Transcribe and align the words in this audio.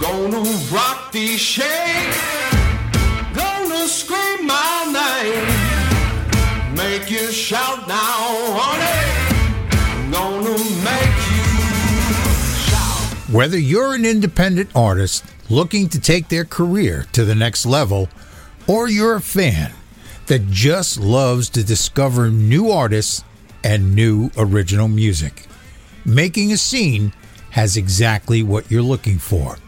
Gonna 0.00 0.40
rock 0.72 1.12
the 1.12 1.36
shake. 1.36 2.16
Gonna 3.34 3.86
scream 3.86 4.46
my 4.46 4.86
name. 4.90 6.74
Make 6.74 7.10
you 7.10 7.30
shout 7.30 7.86
now, 7.86 7.98
honey. 8.56 10.10
Gonna 10.10 10.56
make 10.82 11.20
you 11.28 11.44
shout. 12.70 13.28
Whether 13.30 13.58
you're 13.58 13.94
an 13.94 14.06
independent 14.06 14.70
artist 14.74 15.22
looking 15.50 15.90
to 15.90 16.00
take 16.00 16.30
their 16.30 16.46
career 16.46 17.06
to 17.12 17.26
the 17.26 17.34
next 17.34 17.66
level, 17.66 18.08
or 18.66 18.88
you're 18.88 19.16
a 19.16 19.20
fan 19.20 19.72
that 20.28 20.50
just 20.50 20.98
loves 20.98 21.50
to 21.50 21.62
discover 21.62 22.30
new 22.30 22.70
artists 22.70 23.22
and 23.62 23.94
new 23.94 24.30
original 24.38 24.88
music, 24.88 25.46
Making 26.06 26.52
a 26.52 26.56
Scene 26.56 27.12
has 27.50 27.76
exactly 27.76 28.42
what 28.42 28.70
you're 28.70 28.80
looking 28.80 29.18
for. 29.18 29.58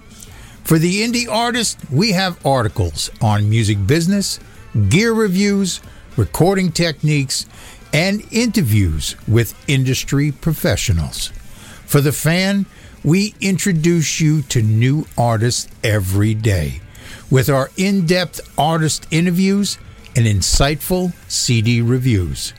For 0.64 0.78
the 0.78 1.02
indie 1.02 1.28
artist, 1.28 1.78
we 1.90 2.12
have 2.12 2.44
articles 2.46 3.10
on 3.20 3.50
music 3.50 3.86
business, 3.86 4.38
gear 4.88 5.12
reviews, 5.12 5.80
recording 6.16 6.72
techniques, 6.72 7.46
and 7.92 8.26
interviews 8.30 9.16
with 9.28 9.54
industry 9.68 10.32
professionals. 10.32 11.28
For 11.84 12.00
the 12.00 12.12
fan, 12.12 12.66
we 13.04 13.34
introduce 13.40 14.20
you 14.20 14.42
to 14.42 14.62
new 14.62 15.04
artists 15.18 15.68
every 15.82 16.34
day 16.34 16.80
with 17.30 17.48
our 17.48 17.70
in 17.76 18.06
depth 18.06 18.40
artist 18.58 19.06
interviews 19.10 19.78
and 20.14 20.26
insightful 20.26 21.12
CD 21.28 21.82
reviews. 21.82 22.54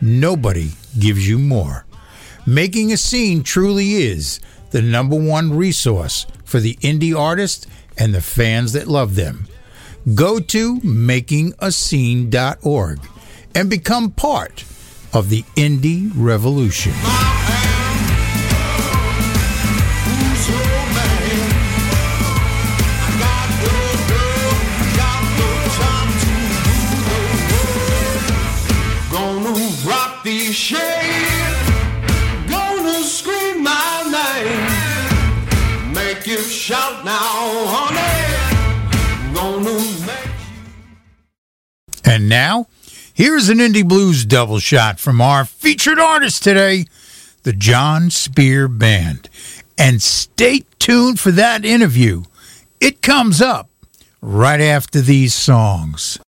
Nobody 0.00 0.72
gives 0.98 1.28
you 1.28 1.38
more. 1.38 1.84
Making 2.46 2.92
a 2.92 2.96
Scene 2.96 3.42
truly 3.42 3.94
is 3.94 4.40
the 4.70 4.80
number 4.80 5.16
one 5.16 5.56
resource 5.56 6.26
for 6.48 6.58
the 6.60 6.76
indie 6.76 7.14
artists 7.14 7.66
and 7.98 8.14
the 8.14 8.22
fans 8.22 8.72
that 8.72 8.88
love 8.88 9.16
them. 9.16 9.46
Go 10.14 10.40
to 10.40 10.80
makingascene.org 10.80 13.00
and 13.54 13.68
become 13.68 14.10
part 14.12 14.64
of 15.12 15.28
the 15.28 15.42
indie 15.56 16.10
revolution. 16.14 16.94
Who's 30.24 31.27
shout 36.68 37.02
now, 37.02 37.64
honey. 37.66 39.34
Gonna 39.34 39.80
make 40.06 40.28
And 42.04 42.28
now, 42.28 42.66
here's 43.14 43.48
an 43.48 43.56
Indie 43.56 43.88
Blues 43.88 44.26
double 44.26 44.58
shot 44.58 45.00
from 45.00 45.22
our 45.22 45.46
featured 45.46 45.98
artist 45.98 46.44
today, 46.44 46.84
the 47.42 47.54
John 47.54 48.10
Spear 48.10 48.68
Band. 48.68 49.30
And 49.78 50.02
stay 50.02 50.64
tuned 50.78 51.18
for 51.18 51.30
that 51.30 51.64
interview. 51.64 52.24
It 52.82 53.00
comes 53.00 53.40
up 53.40 53.70
right 54.20 54.60
after 54.60 55.00
these 55.00 55.32
songs. 55.32 56.18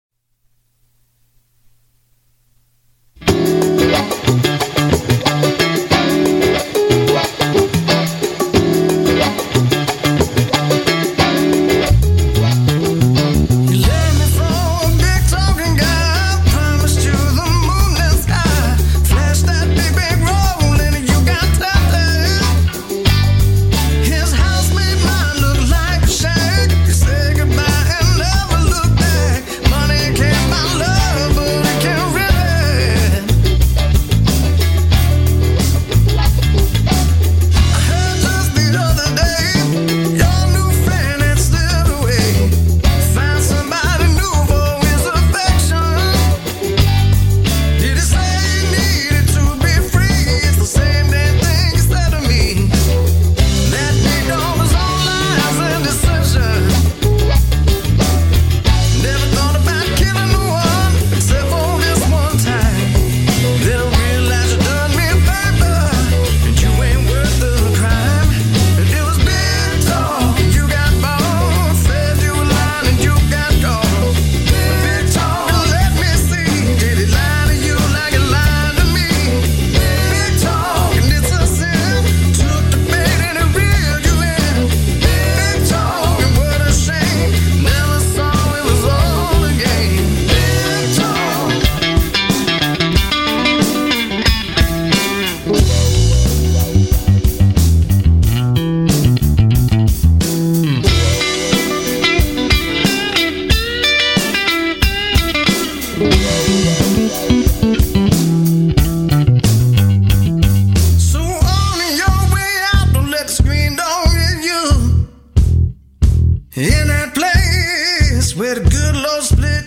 In 116.57 116.89
that 116.89 117.15
place 117.15 118.35
where 118.35 118.57
the 118.57 118.69
good 118.69 118.97
Lord 118.97 119.23
split 119.23 119.60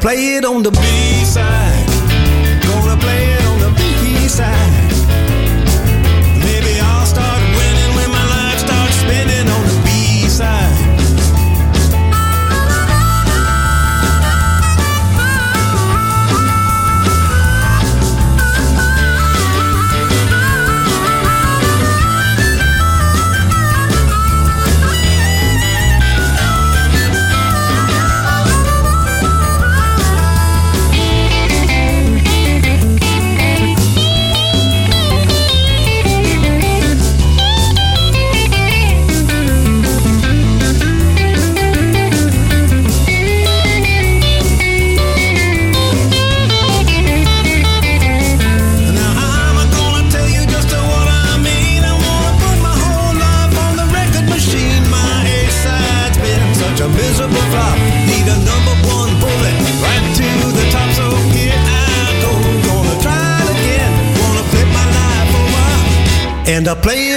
play 0.00 0.36
it 0.36 0.44
on 0.44 0.62
the 0.62 0.70
B-side. 0.70 1.86
Gonna 2.62 2.96
play 3.00 3.32
it 3.32 3.44
on 3.46 3.58
the 3.60 3.70
B-side. 3.78 4.54
Maybe 4.60 4.73
and 66.66 66.78
I 66.78 66.80
play 66.80 67.13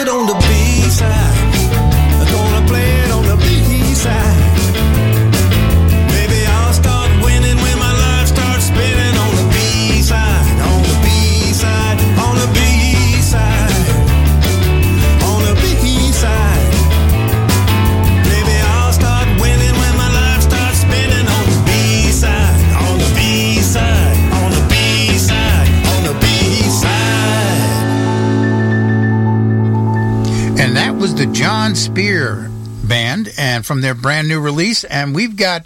John 31.97 32.03
Spear 32.03 32.51
Band, 32.87 33.33
and 33.39 33.65
from 33.65 33.81
their 33.81 33.95
brand 33.95 34.27
new 34.27 34.39
release. 34.39 34.83
And 34.83 35.15
we've 35.15 35.35
got 35.35 35.65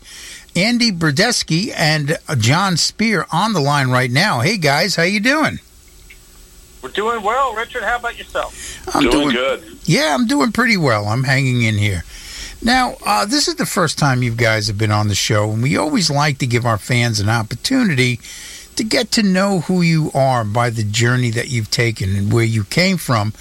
Andy 0.56 0.90
Burdesky 0.90 1.74
and 1.76 2.18
John 2.38 2.78
Spear 2.78 3.26
on 3.34 3.52
the 3.52 3.60
line 3.60 3.90
right 3.90 4.10
now. 4.10 4.40
Hey 4.40 4.58
guys, 4.58 4.96
how 4.96 5.04
you 5.04 5.20
doing? 5.20 5.60
We're 6.82 6.90
doing 6.92 7.22
well, 7.22 7.54
Richard. 7.54 7.84
How 7.84 7.98
about 7.98 8.18
yourself? 8.18 8.96
I'm 8.96 9.10
doing, 9.10 9.32
good. 9.32 9.78
Yeah, 9.84 10.16
I'm 10.16 10.26
doing 10.26 10.54
pretty 10.54 10.78
well. 10.78 11.10
I'm 11.10 11.26
hanging 11.26 11.64
in 11.64 11.76
here. 11.76 12.06
Now, 12.64 12.96
uh, 13.06 13.26
this 13.26 13.50
is 13.50 13.56
the 13.56 13.66
first 13.66 14.00
time 14.00 14.24
you 14.24 14.34
guys 14.34 14.68
have 14.68 14.78
been 14.78 14.90
on 14.90 15.10
the 15.10 15.16
show, 15.16 15.52
and 15.52 15.62
we 15.62 15.76
always 15.76 16.10
like 16.10 16.38
to 16.38 16.48
give 16.48 16.66
our 16.66 16.78
fans 16.78 17.20
an 17.20 17.28
opportunity 17.28 18.22
to 18.78 18.86
get 18.86 19.12
to 19.12 19.24
know 19.24 19.60
who 19.60 19.82
you 19.82 20.12
are 20.14 20.46
by 20.46 20.70
the 20.70 20.84
journey 20.84 21.30
that 21.32 21.50
you've 21.50 21.70
taken 21.70 22.16
and 22.16 22.32
where 22.32 22.46
you 22.46 22.64
came 22.64 22.96
from. 22.96 23.34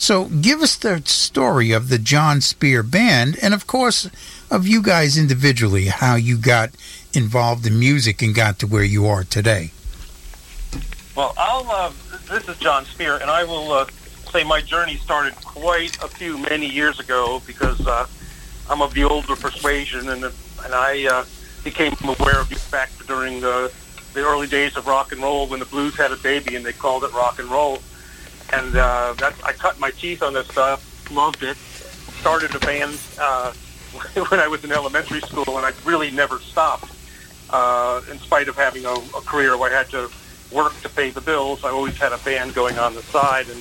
So, 0.00 0.26
give 0.26 0.62
us 0.62 0.76
the 0.76 1.02
story 1.06 1.72
of 1.72 1.88
the 1.88 1.98
John 1.98 2.40
Spear 2.40 2.84
Band, 2.84 3.36
and 3.42 3.52
of 3.52 3.66
course, 3.66 4.08
of 4.48 4.66
you 4.66 4.80
guys 4.80 5.18
individually, 5.18 5.86
how 5.86 6.14
you 6.14 6.38
got 6.38 6.70
involved 7.12 7.66
in 7.66 7.80
music 7.80 8.22
and 8.22 8.32
got 8.32 8.60
to 8.60 8.66
where 8.68 8.84
you 8.84 9.06
are 9.06 9.24
today. 9.24 9.72
Well, 11.16 11.34
I'll. 11.36 11.68
Uh, 11.68 11.92
this 12.30 12.48
is 12.48 12.56
John 12.58 12.84
Spear, 12.84 13.16
and 13.16 13.28
I 13.28 13.42
will 13.42 13.72
uh, 13.72 13.86
say 14.30 14.44
my 14.44 14.60
journey 14.60 14.96
started 14.98 15.34
quite 15.36 16.00
a 16.00 16.06
few 16.06 16.38
many 16.38 16.66
years 16.66 17.00
ago 17.00 17.42
because 17.44 17.84
uh, 17.84 18.06
I'm 18.70 18.80
of 18.80 18.94
the 18.94 19.02
older 19.02 19.34
persuasion, 19.34 20.10
and 20.10 20.24
and 20.24 20.74
I 20.74 21.06
uh, 21.06 21.24
became 21.64 21.94
aware 22.04 22.40
of 22.40 22.52
it 22.52 22.64
back 22.70 22.90
during 23.08 23.40
the 23.40 23.72
early 24.16 24.46
days 24.46 24.76
of 24.76 24.86
rock 24.86 25.12
and 25.12 25.20
roll 25.20 25.46
when 25.48 25.60
the 25.60 25.66
blues 25.66 25.96
had 25.96 26.12
a 26.12 26.16
baby 26.16 26.56
and 26.56 26.64
they 26.64 26.72
called 26.72 27.04
it 27.04 27.12
rock 27.12 27.38
and 27.38 27.48
roll. 27.50 27.78
And 28.52 28.76
uh, 28.76 29.14
that 29.18 29.34
I 29.44 29.52
cut 29.52 29.78
my 29.78 29.90
teeth 29.90 30.22
on 30.22 30.32
this 30.32 30.48
stuff, 30.48 31.10
loved 31.10 31.42
it, 31.42 31.56
started 32.20 32.54
a 32.54 32.58
band 32.60 32.98
uh, 33.20 33.52
when 34.28 34.40
I 34.40 34.48
was 34.48 34.64
in 34.64 34.72
elementary 34.72 35.20
school, 35.20 35.56
and 35.56 35.66
I 35.66 35.72
really 35.84 36.10
never 36.10 36.38
stopped. 36.38 36.92
Uh, 37.50 38.02
in 38.10 38.18
spite 38.18 38.48
of 38.48 38.56
having 38.56 38.84
a, 38.84 38.92
a 38.92 39.22
career 39.22 39.56
where 39.56 39.72
I 39.72 39.76
had 39.76 39.88
to 39.90 40.10
work 40.52 40.78
to 40.82 40.88
pay 40.88 41.10
the 41.10 41.20
bills, 41.20 41.64
I 41.64 41.70
always 41.70 41.96
had 41.96 42.12
a 42.12 42.18
band 42.18 42.54
going 42.54 42.78
on 42.78 42.94
the 42.94 43.02
side. 43.02 43.48
And 43.48 43.60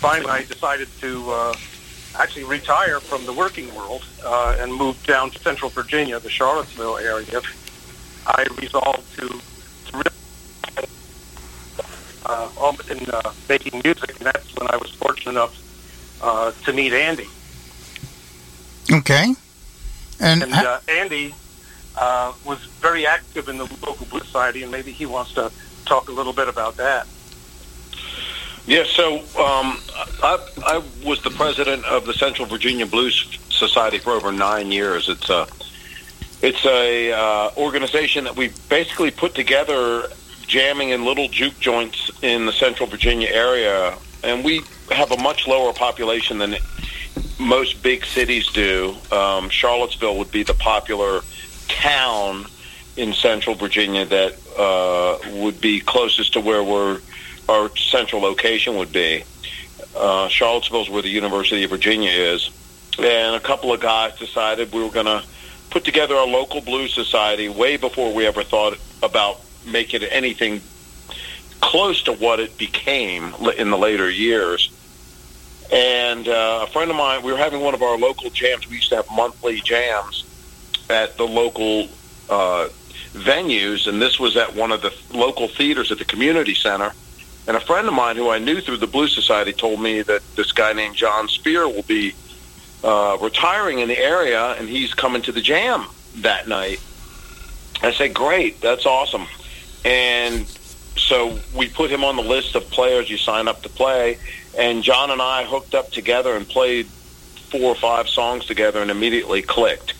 finally, 0.00 0.30
I 0.30 0.44
decided 0.44 0.88
to 1.00 1.30
uh, 1.30 1.54
actually 2.18 2.44
retire 2.44 3.00
from 3.00 3.24
the 3.24 3.32
working 3.32 3.74
world 3.74 4.04
uh, 4.24 4.56
and 4.58 4.74
move 4.74 5.02
down 5.06 5.30
to 5.30 5.38
Central 5.38 5.70
Virginia, 5.70 6.18
the 6.18 6.30
Charlottesville 6.30 6.98
area. 6.98 7.40
I 8.26 8.46
resolved 8.60 9.14
to, 9.18 9.28
to 9.28 9.96
really 9.96 10.10
uh, 12.26 12.48
um, 12.60 12.76
in 12.90 12.98
uh, 13.10 13.32
making 13.48 13.80
music, 13.84 14.16
and 14.18 14.26
that's 14.26 14.54
when 14.56 14.68
I 14.70 14.76
was 14.76 14.90
fortunate 14.90 15.32
enough 15.32 15.58
uh, 16.22 16.52
to 16.64 16.72
meet 16.72 16.92
Andy. 16.92 17.28
Okay. 18.90 19.34
And, 20.20 20.42
And 20.42 20.52
uh, 20.54 20.80
Andy 20.88 21.34
uh, 21.96 22.32
was 22.44 22.58
very 22.80 23.06
active 23.06 23.48
in 23.48 23.58
the 23.58 23.64
local 23.86 24.06
blues 24.06 24.24
society, 24.24 24.62
and 24.62 24.72
maybe 24.72 24.92
he 24.92 25.06
wants 25.06 25.34
to 25.34 25.50
talk 25.84 26.08
a 26.08 26.12
little 26.12 26.32
bit 26.32 26.48
about 26.48 26.76
that. 26.76 27.06
Yeah, 28.66 28.84
so 28.84 29.16
um, 29.18 29.78
I, 30.22 30.38
I 30.64 30.82
was 31.04 31.20
the 31.22 31.30
president 31.30 31.84
of 31.84 32.06
the 32.06 32.14
Central 32.14 32.46
Virginia 32.46 32.86
Blues 32.86 33.38
Society 33.50 33.98
for 33.98 34.12
over 34.12 34.30
nine 34.30 34.70
years. 34.70 35.08
It's 35.08 35.28
a 35.28 35.48
it's 36.42 36.64
a 36.64 37.12
uh, 37.12 37.50
organization 37.56 38.24
that 38.24 38.36
we 38.36 38.50
basically 38.68 39.10
put 39.10 39.34
together, 39.34 40.08
jamming 40.52 40.90
in 40.90 41.02
little 41.02 41.28
juke 41.28 41.58
joints 41.60 42.10
in 42.20 42.44
the 42.44 42.52
Central 42.52 42.86
Virginia 42.86 43.26
area, 43.32 43.96
and 44.22 44.44
we 44.44 44.60
have 44.90 45.10
a 45.10 45.16
much 45.16 45.48
lower 45.48 45.72
population 45.72 46.36
than 46.36 46.54
most 47.40 47.82
big 47.82 48.04
cities 48.04 48.46
do. 48.48 48.94
Um, 49.10 49.48
Charlottesville 49.48 50.18
would 50.18 50.30
be 50.30 50.42
the 50.42 50.52
popular 50.52 51.22
town 51.68 52.44
in 52.98 53.14
Central 53.14 53.56
Virginia 53.56 54.04
that 54.04 54.34
uh, 54.58 55.16
would 55.42 55.58
be 55.58 55.80
closest 55.80 56.34
to 56.34 56.40
where 56.40 56.62
we're 56.62 57.00
our 57.48 57.74
central 57.74 58.20
location 58.20 58.76
would 58.76 58.92
be. 58.92 59.24
Uh, 59.96 60.28
Charlottesville's 60.28 60.90
where 60.90 61.00
the 61.00 61.08
University 61.08 61.64
of 61.64 61.70
Virginia 61.70 62.10
is. 62.10 62.50
And 62.98 63.34
a 63.34 63.40
couple 63.40 63.72
of 63.72 63.80
guys 63.80 64.18
decided 64.18 64.70
we 64.70 64.82
were 64.84 64.90
going 64.90 65.06
to 65.06 65.24
put 65.70 65.84
together 65.84 66.14
a 66.14 66.24
local 66.24 66.60
blues 66.60 66.92
society 66.92 67.48
way 67.48 67.78
before 67.78 68.12
we 68.12 68.26
ever 68.26 68.44
thought 68.44 68.76
about 69.02 69.40
making 69.66 70.02
it 70.02 70.08
anything 70.10 70.60
close 71.60 72.02
to 72.02 72.12
what 72.12 72.40
it 72.40 72.58
became 72.58 73.34
in 73.56 73.70
the 73.70 73.78
later 73.78 74.10
years. 74.10 74.70
And 75.72 76.28
uh, 76.28 76.66
a 76.68 76.70
friend 76.70 76.90
of 76.90 76.96
mine, 76.96 77.22
we 77.22 77.32
were 77.32 77.38
having 77.38 77.60
one 77.60 77.74
of 77.74 77.82
our 77.82 77.96
local 77.96 78.30
jams. 78.30 78.68
We 78.68 78.76
used 78.76 78.90
to 78.90 78.96
have 78.96 79.10
monthly 79.10 79.60
jams 79.60 80.24
at 80.90 81.16
the 81.16 81.26
local 81.26 81.88
uh, 82.28 82.68
venues, 83.12 83.86
and 83.86 84.02
this 84.02 84.20
was 84.20 84.36
at 84.36 84.54
one 84.54 84.72
of 84.72 84.82
the 84.82 84.94
local 85.12 85.48
theaters 85.48 85.90
at 85.90 85.98
the 85.98 86.04
community 86.04 86.54
center. 86.54 86.92
And 87.46 87.56
a 87.56 87.60
friend 87.60 87.88
of 87.88 87.94
mine 87.94 88.16
who 88.16 88.28
I 88.30 88.38
knew 88.38 88.60
through 88.60 88.76
the 88.78 88.86
Blues 88.86 89.14
Society 89.14 89.52
told 89.52 89.80
me 89.80 90.02
that 90.02 90.22
this 90.36 90.52
guy 90.52 90.72
named 90.72 90.94
John 90.96 91.28
Spear 91.28 91.66
will 91.66 91.82
be 91.82 92.14
uh, 92.84 93.16
retiring 93.20 93.78
in 93.78 93.88
the 93.88 93.98
area, 93.98 94.52
and 94.52 94.68
he's 94.68 94.92
coming 94.94 95.22
to 95.22 95.32
the 95.32 95.40
jam 95.40 95.86
that 96.16 96.48
night. 96.48 96.80
I 97.82 97.92
said, 97.92 98.14
great, 98.14 98.60
that's 98.60 98.86
awesome. 98.86 99.26
And 99.84 100.46
so 100.96 101.38
we 101.54 101.68
put 101.68 101.90
him 101.90 102.04
on 102.04 102.16
the 102.16 102.22
list 102.22 102.54
of 102.54 102.68
players 102.70 103.10
you 103.10 103.16
sign 103.16 103.48
up 103.48 103.62
to 103.62 103.68
play. 103.68 104.18
And 104.56 104.82
John 104.82 105.10
and 105.10 105.20
I 105.20 105.44
hooked 105.44 105.74
up 105.74 105.90
together 105.90 106.36
and 106.36 106.48
played 106.48 106.86
four 106.86 107.72
or 107.72 107.74
five 107.74 108.08
songs 108.08 108.46
together 108.46 108.80
and 108.80 108.90
immediately 108.90 109.42
clicked. 109.42 109.94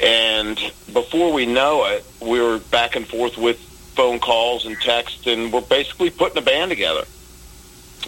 And 0.00 0.58
before 0.92 1.32
we 1.32 1.46
know 1.46 1.84
it, 1.86 2.04
we 2.20 2.40
were 2.40 2.58
back 2.58 2.96
and 2.96 3.06
forth 3.06 3.36
with 3.36 3.58
phone 3.94 4.18
calls 4.18 4.64
and 4.64 4.76
text, 4.80 5.26
and 5.26 5.52
we're 5.52 5.60
basically 5.60 6.08
putting 6.08 6.38
a 6.38 6.42
band 6.42 6.70
together 6.70 7.04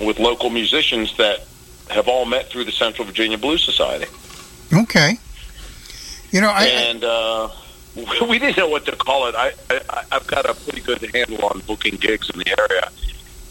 with 0.01 0.19
local 0.19 0.49
musicians 0.49 1.15
that 1.19 1.47
have 1.91 2.09
all 2.09 2.25
met 2.25 2.49
through 2.49 2.65
the 2.65 2.73
Central 2.73 3.07
Virginia 3.07 3.37
Blues 3.37 3.63
Society. 3.63 4.07
Okay. 4.73 5.19
You 6.31 6.41
know, 6.41 6.49
I, 6.49 6.65
and 6.65 7.05
uh, 7.05 7.49
we 8.29 8.39
didn't 8.39 8.57
know 8.57 8.69
what 8.69 8.87
to 8.87 8.97
call 8.97 9.27
it. 9.29 9.35
I, 9.35 9.53
I 9.71 10.05
I've 10.13 10.27
got 10.27 10.49
a 10.49 10.55
pretty 10.55 10.81
good 10.81 11.03
handle 11.15 11.45
on 11.47 11.61
booking 11.67 11.97
gigs 11.97 12.31
in 12.31 12.39
the 12.39 12.55
area, 12.59 12.89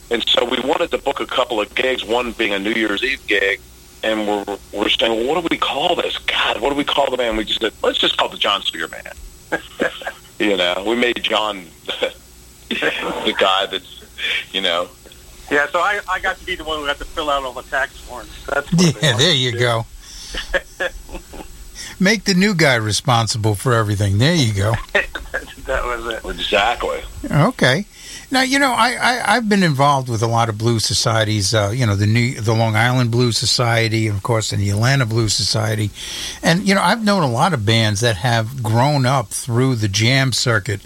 and 0.10 0.28
so 0.28 0.46
we 0.46 0.60
wanted 0.62 0.92
to 0.92 0.98
book 0.98 1.20
a 1.20 1.26
couple 1.26 1.62
of 1.62 1.74
gigs. 1.76 2.04
One 2.04 2.32
being 2.32 2.54
a 2.54 2.60
New 2.60 2.74
Year's 2.74 3.04
Eve 3.04 3.26
gig, 3.28 3.60
and 4.04 4.28
we're 4.28 4.58
we're 4.74 4.90
saying, 4.90 5.16
well, 5.16 5.28
what 5.36 5.42
do 5.42 5.48
we 5.52 5.58
call 5.58 5.96
this? 5.96 6.18
God, 6.20 6.60
what 6.60 6.70
do 6.70 6.76
we 6.76 6.84
call 6.84 7.10
the 7.12 7.18
band? 7.18 7.38
We 7.38 7.46
just 7.46 7.62
said, 7.62 7.74
let's 7.84 8.00
just 8.00 8.18
call 8.18 8.28
it 8.30 8.32
the 8.32 8.38
John 8.38 8.62
Spear 8.64 8.88
Band. 8.88 9.14
you 10.40 10.58
know, 10.58 10.84
we 10.88 10.96
made 10.96 11.22
John 11.24 11.66
the 12.70 13.36
guy 13.38 13.66
that's, 13.68 14.04
you 14.54 14.62
know, 14.62 14.90
Yeah, 15.52 15.68
so 15.68 15.80
I, 15.80 16.00
I 16.10 16.20
got 16.20 16.38
to 16.38 16.46
be 16.46 16.56
the 16.56 16.64
one 16.64 16.80
who 16.80 16.86
had 16.86 16.98
to 16.98 17.06
fill 17.06 17.30
out 17.30 17.44
all 17.44 17.54
the 17.54 17.64
tax 17.64 17.98
forms. 18.00 18.46
That's 18.46 18.72
yeah, 19.04 19.18
there 19.18 19.34
you 19.36 19.52
do. 19.52 19.60
go. 19.60 19.86
Make 22.02 22.24
the 22.24 22.34
new 22.34 22.56
guy 22.56 22.78
responsible 22.78 23.54
for 23.54 23.76
everything. 23.76 24.18
There 24.18 24.34
you 24.34 24.56
go. 24.56 24.74
that 25.68 25.84
was 25.86 26.08
it. 26.08 26.26
exactly. 26.36 27.00
Okay. 27.30 27.86
Now 28.32 28.42
you 28.42 28.58
know 28.58 28.72
I, 28.72 28.96
I 29.00 29.36
I've 29.36 29.48
been 29.48 29.62
involved 29.62 30.10
with 30.10 30.24
a 30.24 30.28
lot 30.28 30.50
of 30.50 30.58
blues 30.58 30.84
societies. 30.84 31.54
Uh, 31.54 31.72
you 31.76 31.86
know 31.86 31.96
the 31.96 32.08
New 32.08 32.42
the 32.42 32.56
Long 32.56 32.76
Island 32.76 33.12
Blues 33.12 33.38
Society, 33.38 34.08
and 34.08 34.18
of 34.18 34.24
course, 34.24 34.52
and 34.52 34.60
the 34.60 34.72
Atlanta 34.72 35.06
Blues 35.06 35.36
Society, 35.36 35.92
and 36.42 36.68
you 36.68 36.74
know 36.74 36.82
I've 36.82 37.04
known 37.04 37.22
a 37.22 37.30
lot 37.30 37.54
of 37.54 37.68
bands 37.68 38.00
that 38.00 38.16
have 38.16 38.64
grown 38.64 39.06
up 39.06 39.28
through 39.28 39.76
the 39.76 39.88
jam 39.88 40.34
circuit. 40.34 40.82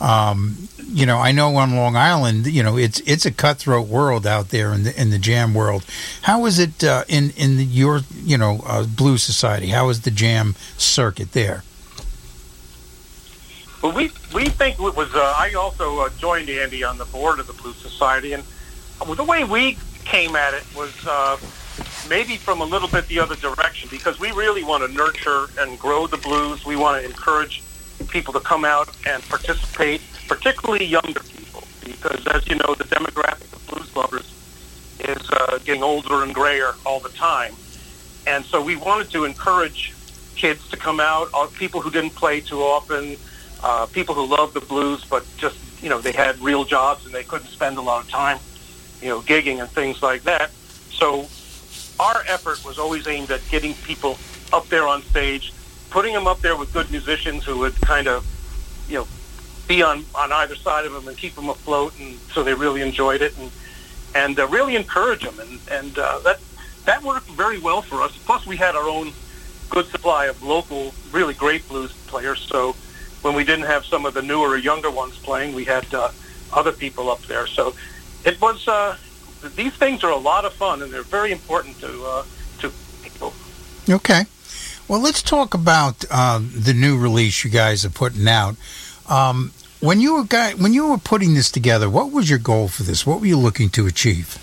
Um, 0.00 0.68
you 0.86 1.06
know, 1.06 1.18
I 1.18 1.32
know 1.32 1.54
on 1.56 1.76
Long 1.76 1.96
Island, 1.96 2.46
you 2.46 2.62
know, 2.62 2.76
it's 2.76 3.00
it's 3.00 3.26
a 3.26 3.30
cutthroat 3.30 3.88
world 3.88 4.26
out 4.26 4.50
there 4.50 4.72
in 4.72 4.84
the 4.84 5.00
in 5.00 5.10
the 5.10 5.18
jam 5.18 5.54
world. 5.54 5.84
How 6.22 6.46
is 6.46 6.58
it 6.58 6.84
uh, 6.84 7.04
in 7.08 7.30
in 7.36 7.56
the, 7.56 7.64
your 7.64 8.00
you 8.14 8.38
know 8.38 8.62
uh, 8.66 8.84
society? 9.16 9.68
How 9.68 9.88
is 9.88 10.02
the 10.02 10.10
jam 10.10 10.54
circuit 10.76 11.32
there? 11.32 11.64
Well, 13.82 13.92
we 13.92 14.10
we 14.32 14.46
think 14.46 14.78
it 14.78 14.96
was. 14.96 15.14
Uh, 15.14 15.34
I 15.36 15.54
also 15.54 16.00
uh, 16.00 16.08
joined 16.18 16.48
Andy 16.48 16.84
on 16.84 16.98
the 16.98 17.04
board 17.06 17.40
of 17.40 17.46
the 17.46 17.52
Blues 17.52 17.76
Society, 17.76 18.32
and 18.32 18.44
the 19.00 19.24
way 19.24 19.44
we 19.44 19.76
came 20.04 20.36
at 20.36 20.54
it 20.54 20.64
was 20.76 20.92
uh, 21.06 21.36
maybe 22.08 22.36
from 22.36 22.60
a 22.60 22.64
little 22.64 22.88
bit 22.88 23.06
the 23.08 23.18
other 23.18 23.36
direction 23.36 23.88
because 23.90 24.20
we 24.20 24.30
really 24.32 24.62
want 24.62 24.84
to 24.84 24.92
nurture 24.96 25.46
and 25.58 25.78
grow 25.78 26.06
the 26.06 26.16
blues. 26.16 26.64
We 26.64 26.76
want 26.76 27.02
to 27.02 27.08
encourage 27.08 27.62
people 28.08 28.32
to 28.34 28.40
come 28.40 28.64
out 28.64 28.88
and 29.06 29.22
participate, 29.24 30.00
particularly 30.34 30.84
younger 30.84 31.20
people, 31.20 31.64
because 31.84 32.26
as 32.28 32.46
you 32.48 32.56
know, 32.56 32.74
the 32.74 32.84
demographic 32.84 33.52
of 33.54 33.66
blues 33.68 33.94
lovers 33.96 34.28
is 35.00 35.30
uh, 35.30 35.58
getting 35.64 35.82
older 35.82 36.22
and 36.22 36.34
grayer 36.34 36.74
all 36.86 37.00
the 37.00 37.10
time, 37.10 37.54
and 38.26 38.44
so 38.44 38.62
we 38.62 38.76
wanted 38.76 39.10
to 39.10 39.24
encourage 39.24 39.94
kids 40.36 40.68
to 40.70 40.76
come 40.76 41.00
out, 41.00 41.28
uh, 41.34 41.46
people 41.58 41.80
who 41.80 41.90
didn't 41.90 42.14
play 42.14 42.40
too 42.40 42.60
often 42.60 43.16
uh, 43.62 43.86
people 43.86 44.14
who 44.14 44.26
love 44.26 44.52
the 44.54 44.60
blues, 44.60 45.04
but 45.04 45.24
just 45.36 45.56
you 45.82 45.88
know 45.88 46.00
they 46.00 46.12
had 46.12 46.38
real 46.40 46.64
jobs 46.64 47.06
and 47.06 47.14
they 47.14 47.22
couldn't 47.22 47.48
spend 47.48 47.78
a 47.78 47.80
lot 47.80 48.02
of 48.04 48.10
time, 48.10 48.38
you 49.00 49.08
know, 49.08 49.20
gigging 49.20 49.60
and 49.60 49.70
things 49.70 50.02
like 50.02 50.22
that. 50.24 50.50
So 50.90 51.28
our 52.00 52.22
effort 52.26 52.64
was 52.64 52.78
always 52.78 53.06
aimed 53.06 53.30
at 53.30 53.40
getting 53.50 53.74
people 53.74 54.18
up 54.52 54.66
there 54.68 54.86
on 54.86 55.02
stage, 55.02 55.52
putting 55.90 56.12
them 56.12 56.26
up 56.26 56.40
there 56.40 56.56
with 56.56 56.72
good 56.72 56.90
musicians 56.90 57.44
who 57.44 57.58
would 57.58 57.80
kind 57.80 58.08
of, 58.08 58.26
you 58.88 58.96
know, 58.96 59.08
be 59.74 59.82
on 59.82 60.04
on 60.14 60.32
either 60.32 60.54
side 60.54 60.84
of 60.84 60.92
them 60.92 61.08
and 61.08 61.16
keep 61.16 61.34
them 61.34 61.48
afloat, 61.48 61.92
and 61.98 62.18
so 62.32 62.42
they 62.42 62.54
really 62.54 62.82
enjoyed 62.82 63.22
it 63.22 63.32
and 63.38 63.50
and 64.14 64.38
uh, 64.38 64.46
really 64.48 64.76
encourage 64.76 65.22
them, 65.22 65.38
and 65.40 65.60
and 65.70 65.98
uh, 65.98 66.18
that 66.26 66.38
that 66.84 67.02
worked 67.02 67.30
very 67.30 67.58
well 67.58 67.80
for 67.80 68.02
us. 68.02 68.12
Plus, 68.28 68.46
we 68.46 68.56
had 68.56 68.74
our 68.76 68.88
own 68.88 69.12
good 69.70 69.86
supply 69.86 70.26
of 70.26 70.42
local, 70.42 70.92
really 71.10 71.32
great 71.32 71.66
blues 71.68 71.92
players, 72.12 72.40
so 72.52 72.72
when 73.22 73.34
we 73.34 73.44
didn't 73.44 73.66
have 73.74 73.84
some 73.84 74.04
of 74.04 74.12
the 74.12 74.22
newer 74.22 74.48
or 74.48 74.58
younger 74.58 74.90
ones 74.90 75.16
playing, 75.18 75.54
we 75.54 75.64
had 75.64 75.86
uh, 75.94 76.10
other 76.52 76.72
people 76.72 77.08
up 77.08 77.22
there. 77.22 77.46
So 77.46 77.74
it 78.24 78.40
was. 78.40 78.68
Uh, 78.68 78.96
these 79.56 79.74
things 79.74 80.04
are 80.04 80.12
a 80.12 80.22
lot 80.32 80.44
of 80.44 80.52
fun, 80.52 80.82
and 80.82 80.92
they're 80.92 81.10
very 81.18 81.32
important 81.32 81.80
to 81.80 81.90
uh, 82.04 82.24
to 82.60 82.70
people. 83.02 83.32
Okay. 83.88 84.22
Well, 84.86 85.00
let's 85.00 85.22
talk 85.22 85.54
about 85.54 86.04
uh, 86.10 86.40
the 86.68 86.74
new 86.74 86.98
release 86.98 87.42
you 87.44 87.50
guys 87.50 87.84
are 87.86 87.94
putting 88.04 88.28
out. 88.28 88.56
Um, 89.08 89.52
when 89.82 90.00
you 90.00 90.14
were 90.16 90.24
guy, 90.24 90.52
when 90.54 90.72
you 90.72 90.86
were 90.88 90.98
putting 90.98 91.34
this 91.34 91.50
together, 91.50 91.90
what 91.90 92.12
was 92.12 92.30
your 92.30 92.38
goal 92.38 92.68
for 92.68 92.84
this? 92.84 93.04
What 93.06 93.20
were 93.20 93.26
you 93.26 93.36
looking 93.38 93.68
to 93.70 93.86
achieve? 93.86 94.38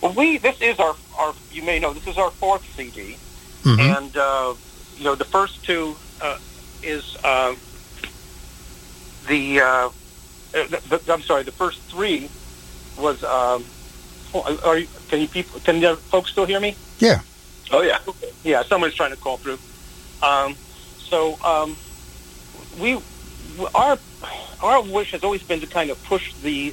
Well, 0.00 0.12
we 0.14 0.38
this 0.38 0.60
is 0.60 0.78
our 0.80 0.94
our 1.18 1.34
you 1.52 1.62
may 1.62 1.78
know 1.78 1.92
this 1.92 2.06
is 2.06 2.18
our 2.18 2.30
fourth 2.30 2.64
CD, 2.76 3.16
Mhm. 3.62 3.96
and 3.98 4.16
uh, 4.16 4.54
you 4.98 5.04
know 5.04 5.14
the 5.14 5.24
first 5.24 5.64
two 5.64 5.96
uh, 6.20 6.38
is 6.82 7.16
uh, 7.24 7.54
the, 9.28 9.60
uh, 9.60 9.64
uh, 9.66 9.90
the, 10.52 11.00
the 11.04 11.12
I'm 11.12 11.22
sorry 11.22 11.42
the 11.42 11.52
first 11.52 11.80
three 11.90 12.30
was 12.98 13.22
um, 13.24 13.64
oh, 14.34 14.58
are 14.64 14.78
you, 14.78 14.88
can 15.08 15.20
you 15.20 15.28
people 15.28 15.60
can 15.60 15.80
you 15.80 15.96
folks 15.96 16.30
still 16.30 16.46
hear 16.46 16.60
me? 16.60 16.74
Yeah. 16.98 17.20
Oh 17.70 17.82
yeah. 17.82 17.98
Yeah, 18.44 18.62
someone's 18.62 18.94
trying 18.94 19.10
to 19.10 19.16
call 19.16 19.38
through. 19.38 19.58
Um, 20.22 20.54
so 20.98 21.36
um, 21.44 21.76
we, 22.78 22.96
our, 23.74 23.98
our 24.62 24.82
wish 24.82 25.12
has 25.12 25.22
always 25.24 25.42
been 25.42 25.60
to 25.60 25.66
kind 25.66 25.90
of 25.90 26.02
push 26.04 26.34
the, 26.42 26.72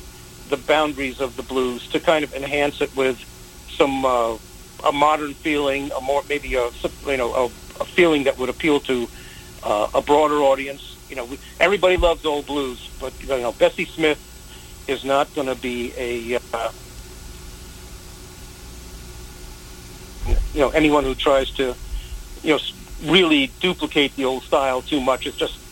the 0.49 0.57
boundaries 0.57 1.19
of 1.19 1.35
the 1.35 1.43
blues 1.43 1.87
to 1.89 1.99
kind 1.99 2.23
of 2.23 2.33
enhance 2.33 2.81
it 2.81 2.95
with 2.95 3.17
some 3.69 4.05
uh, 4.05 4.37
a 4.85 4.91
modern 4.91 5.33
feeling, 5.33 5.91
a 5.97 6.01
more 6.01 6.23
maybe 6.27 6.55
a 6.55 6.69
you 7.05 7.17
know 7.17 7.33
a, 7.33 7.45
a 7.81 7.85
feeling 7.85 8.25
that 8.25 8.37
would 8.37 8.49
appeal 8.49 8.79
to 8.81 9.07
uh, 9.63 9.87
a 9.93 10.01
broader 10.01 10.39
audience. 10.39 10.97
You 11.09 11.15
know, 11.15 11.25
we, 11.25 11.39
everybody 11.59 11.97
loves 11.97 12.25
old 12.25 12.45
blues, 12.45 12.89
but 12.99 13.13
you 13.21 13.27
know 13.27 13.51
Bessie 13.53 13.85
Smith 13.85 14.19
is 14.87 15.03
not 15.03 15.33
going 15.35 15.47
to 15.47 15.55
be 15.55 15.93
a 15.97 16.39
uh, 16.53 16.71
you 20.53 20.59
know 20.59 20.69
anyone 20.69 21.03
who 21.03 21.15
tries 21.15 21.49
to 21.51 21.75
you 22.41 22.49
know 22.53 22.59
really 23.03 23.47
duplicate 23.59 24.15
the 24.15 24.25
old 24.25 24.43
style 24.43 24.81
too 24.81 25.01
much 25.01 25.25
is 25.25 25.35
just 25.35 25.62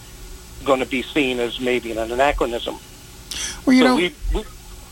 going 0.63 0.79
to 0.79 0.85
be 0.85 1.01
seen 1.01 1.39
as 1.39 1.59
maybe 1.59 1.91
an 1.91 1.97
anachronism. 2.11 2.77
Well, 3.65 3.75
you 3.75 3.83
so 3.83 3.87
know, 3.87 3.95
we, 3.95 4.15
we, 4.33 4.43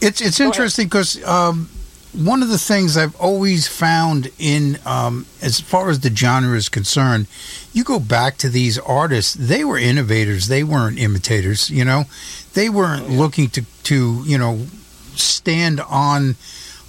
it's 0.02 0.22
it's 0.22 0.40
interesting 0.40 0.86
because 0.86 1.24
um, 1.26 1.70
one 2.14 2.42
of 2.42 2.50
the 2.50 2.58
things 2.58 2.98
I've 2.98 3.16
always 3.20 3.68
found 3.68 4.32
in 4.40 4.80
um, 4.86 5.26
as 5.42 5.60
far 5.60 5.90
as 5.90 6.00
the 6.00 6.16
genre 6.16 6.58
is 6.58 6.70
concerned, 6.70 7.28
you 7.74 7.84
go 7.84 8.00
back 8.00 8.38
to 8.38 8.50
these 8.50 8.80
artists; 8.80 9.34
they 9.34 9.64
were 9.64 9.78
innovators. 9.78 10.48
They 10.48 10.64
weren't 10.64 11.00
imitators. 11.00 11.70
You 11.70 11.86
know, 11.86 12.06
they 12.54 12.70
weren't 12.70 13.10
looking 13.10 13.50
to 13.50 13.64
to 13.84 14.24
you 14.26 14.38
know 14.38 14.66
stand 15.16 15.80
on. 15.82 16.36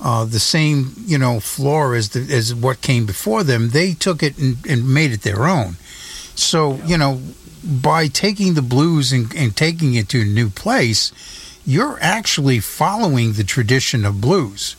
Uh, 0.03 0.25
the 0.25 0.41
same, 0.41 0.95
you 1.05 1.19
know, 1.19 1.39
floor 1.41 1.95
as 1.95 2.09
the, 2.09 2.35
as 2.35 2.55
what 2.55 2.81
came 2.81 3.05
before 3.05 3.45
them. 3.45 3.69
They 3.69 3.93
took 3.93 4.23
it 4.23 4.39
and, 4.39 4.57
and 4.67 4.95
made 4.95 5.13
it 5.13 5.21
their 5.21 5.47
own. 5.47 5.77
So, 6.35 6.77
you 6.87 6.97
know, 6.97 7.21
by 7.64 8.07
taking 8.09 8.55
the 8.55 8.62
blues 8.62 9.12
and, 9.12 9.35
and 9.35 9.57
taking 9.57 9.95
it 9.95 10.09
to 10.11 10.23
a 10.23 10.25
new 10.25 10.49
place, 10.50 11.12
you're 11.67 11.99
actually 12.00 12.59
following 12.61 13.35
the 13.35 13.45
tradition 13.45 14.05
of 14.05 14.21
blues. 14.21 14.76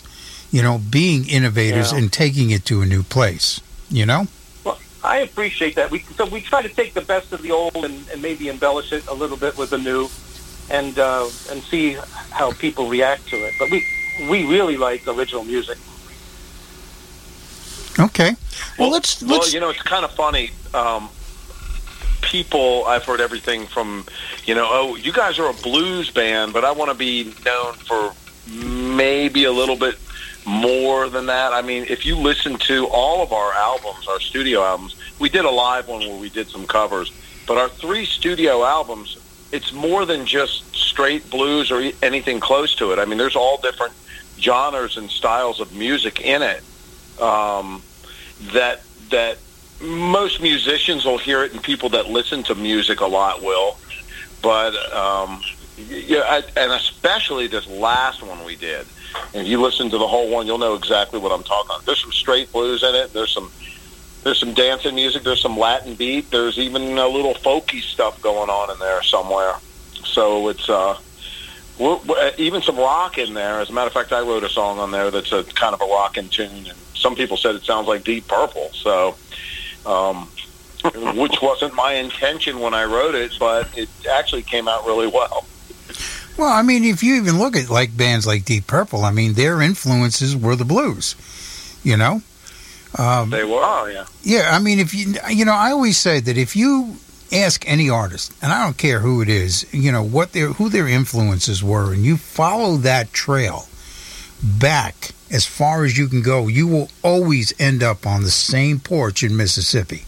You 0.51 0.61
know, 0.61 0.77
being 0.79 1.29
innovators 1.29 1.91
Yeah. 1.91 1.99
and 1.99 2.11
taking 2.11 2.49
it 2.51 2.65
to 2.65 2.81
a 2.81 2.85
new 2.85 3.03
place. 3.03 3.61
You 3.89 4.05
know. 4.05 4.27
well, 4.63 4.77
I 5.03 5.17
appreciate 5.19 5.75
that. 5.75 5.91
We 5.91 5.99
so 6.17 6.25
we 6.25 6.41
try 6.41 6.61
to 6.61 6.69
take 6.69 6.93
the 6.93 7.01
best 7.01 7.31
of 7.33 7.41
the 7.41 7.51
old 7.51 7.75
and, 7.75 8.07
and 8.09 8.21
maybe 8.21 8.49
embellish 8.49 8.91
it 8.91 9.05
a 9.07 9.13
little 9.13 9.37
bit 9.37 9.57
with 9.57 9.69
the 9.69 9.77
new, 9.77 10.09
and 10.69 10.97
uh, 10.99 11.29
and 11.49 11.61
see 11.63 11.97
how 12.31 12.51
people 12.53 12.87
react 12.89 13.27
to 13.29 13.35
it. 13.37 13.53
But 13.59 13.69
we 13.71 13.85
we 14.29 14.45
really 14.45 14.75
like 14.77 15.07
original 15.07 15.43
music. 15.43 15.77
Okay. 17.99 18.35
Well, 18.79 18.89
let's 18.89 19.21
Well, 19.21 19.39
let's. 19.39 19.53
you 19.53 19.59
know, 19.59 19.69
it's 19.69 19.81
kind 19.81 20.05
of 20.05 20.11
funny. 20.11 20.51
Um, 20.73 21.09
people, 22.21 22.85
I've 22.85 23.03
heard 23.03 23.21
everything 23.21 23.65
from, 23.65 24.05
you 24.45 24.55
know, 24.55 24.67
oh, 24.69 24.95
you 24.95 25.11
guys 25.11 25.39
are 25.39 25.49
a 25.49 25.53
blues 25.53 26.09
band, 26.09 26.53
but 26.53 26.63
I 26.63 26.71
want 26.71 26.91
to 26.91 26.97
be 26.97 27.33
known 27.45 27.73
for 27.73 28.13
maybe 28.47 29.45
a 29.45 29.51
little 29.51 29.75
bit 29.75 29.95
more 30.45 31.09
than 31.09 31.27
that. 31.27 31.53
I 31.53 31.61
mean, 31.61 31.85
if 31.89 32.05
you 32.05 32.15
listen 32.15 32.57
to 32.59 32.87
all 32.87 33.21
of 33.21 33.31
our 33.31 33.53
albums, 33.53 34.07
our 34.07 34.19
studio 34.19 34.63
albums, 34.63 34.95
we 35.19 35.29
did 35.29 35.45
a 35.45 35.49
live 35.49 35.87
one 35.87 36.01
where 36.01 36.19
we 36.19 36.29
did 36.29 36.49
some 36.49 36.65
covers, 36.65 37.11
but 37.47 37.57
our 37.57 37.69
three 37.69 38.05
studio 38.05 38.63
albums, 38.63 39.17
it's 39.51 39.71
more 39.71 40.05
than 40.05 40.25
just 40.25 40.75
straight 40.75 41.29
blues 41.29 41.71
or 41.71 41.91
anything 42.01 42.39
close 42.39 42.75
to 42.75 42.91
it. 42.91 42.99
I 42.99 43.05
mean, 43.05 43.17
there's 43.17 43.35
all 43.35 43.57
different 43.57 43.93
genres 44.39 44.97
and 44.97 45.09
styles 45.09 45.59
of 45.59 45.73
music 45.73 46.21
in 46.21 46.41
it 46.41 46.63
um, 47.21 47.81
that 48.53 48.81
that 49.09 49.37
most 49.81 50.41
musicians 50.41 51.05
will 51.05 51.17
hear 51.17 51.43
it, 51.43 51.53
and 51.53 51.61
people 51.61 51.89
that 51.89 52.07
listen 52.07 52.43
to 52.43 52.55
music 52.55 52.99
a 53.01 53.05
lot 53.05 53.41
will. 53.41 53.77
But 54.41 54.75
um, 54.93 55.41
yeah, 55.77 56.21
I, 56.21 56.43
and 56.57 56.71
especially 56.73 57.47
this 57.47 57.67
last 57.67 58.23
one 58.23 58.43
we 58.45 58.55
did. 58.55 58.85
If 59.33 59.47
you 59.47 59.61
listen 59.61 59.89
to 59.89 59.97
the 59.97 60.07
whole 60.07 60.29
one, 60.29 60.47
you'll 60.47 60.57
know 60.57 60.75
exactly 60.75 61.19
what 61.19 61.31
I'm 61.31 61.43
talking 61.43 61.69
about. 61.69 61.85
There's 61.85 62.01
some 62.01 62.11
straight 62.11 62.51
blues 62.51 62.83
in 62.83 62.95
it. 62.95 63.13
There's 63.13 63.31
some 63.31 63.51
there's 64.23 64.39
some 64.39 64.53
dancing 64.53 64.95
music. 64.95 65.23
There's 65.23 65.41
some 65.41 65.57
Latin 65.57 65.95
beat. 65.95 66.29
There's 66.29 66.59
even 66.59 66.97
a 66.97 67.07
little 67.07 67.33
folky 67.33 67.81
stuff 67.81 68.21
going 68.21 68.49
on 68.49 68.71
in 68.71 68.79
there 68.79 69.01
somewhere. 69.03 69.55
So 70.03 70.49
it's 70.49 70.69
uh, 70.69 70.97
we're, 71.79 71.97
we're, 71.97 72.31
even 72.37 72.61
some 72.61 72.77
rock 72.77 73.17
in 73.17 73.33
there. 73.33 73.59
As 73.59 73.69
a 73.69 73.73
matter 73.73 73.87
of 73.87 73.93
fact, 73.93 74.11
I 74.11 74.21
wrote 74.21 74.43
a 74.43 74.49
song 74.49 74.79
on 74.79 74.91
there 74.91 75.09
that's 75.09 75.31
a 75.31 75.43
kind 75.43 75.73
of 75.73 75.81
a 75.81 75.85
rockin' 75.85 76.29
tune, 76.29 76.67
and 76.67 76.77
some 76.93 77.15
people 77.15 77.37
said 77.37 77.55
it 77.55 77.63
sounds 77.63 77.87
like 77.87 78.03
Deep 78.03 78.27
Purple. 78.27 78.69
So, 78.73 79.15
um, 79.85 80.27
which 81.15 81.41
wasn't 81.41 81.73
my 81.75 81.93
intention 81.93 82.59
when 82.59 82.73
I 82.73 82.85
wrote 82.85 83.15
it, 83.15 83.33
but 83.39 83.77
it 83.77 83.89
actually 84.09 84.43
came 84.43 84.67
out 84.67 84.85
really 84.85 85.07
well. 85.07 85.45
Well, 86.37 86.51
I 86.51 86.61
mean, 86.61 86.83
if 86.83 87.03
you 87.03 87.15
even 87.15 87.37
look 87.37 87.55
at 87.55 87.69
like 87.69 87.95
bands 87.95 88.25
like 88.25 88.45
Deep 88.45 88.65
Purple, 88.67 89.03
I 89.03 89.11
mean, 89.11 89.33
their 89.33 89.61
influences 89.61 90.35
were 90.35 90.55
the 90.55 90.65
blues. 90.65 91.15
You 91.83 91.97
know, 91.97 92.21
um, 92.97 93.29
They 93.29 93.43
were, 93.43 93.61
oh 93.61 93.89
yeah. 93.91 94.05
yeah. 94.23 94.49
I 94.51 94.59
mean, 94.59 94.79
if 94.79 94.93
you 94.93 95.15
you 95.29 95.45
know, 95.45 95.53
I 95.53 95.71
always 95.71 95.97
say 95.97 96.19
that 96.19 96.37
if 96.37 96.55
you 96.55 96.95
ask 97.31 97.67
any 97.67 97.89
artist, 97.89 98.33
and 98.41 98.51
I 98.51 98.63
don't 98.63 98.77
care 98.77 98.99
who 98.99 99.21
it 99.21 99.29
is, 99.29 99.71
you 99.73 99.91
know 99.91 100.03
what 100.03 100.33
their 100.33 100.47
who 100.47 100.69
their 100.69 100.87
influences 100.87 101.63
were, 101.63 101.93
and 101.93 102.03
you 102.03 102.17
follow 102.17 102.77
that 102.77 103.13
trail 103.13 103.67
back 104.43 105.11
as 105.31 105.45
far 105.45 105.85
as 105.85 105.97
you 105.97 106.07
can 106.07 106.21
go, 106.21 106.47
you 106.47 106.67
will 106.67 106.89
always 107.01 107.53
end 107.59 107.81
up 107.81 108.05
on 108.05 108.23
the 108.23 108.31
same 108.31 108.79
porch 108.79 109.23
in 109.23 109.35
Mississippi. 109.35 110.03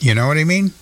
You 0.00 0.14
know 0.14 0.26
what 0.26 0.38
I 0.38 0.44
mean? 0.44 0.72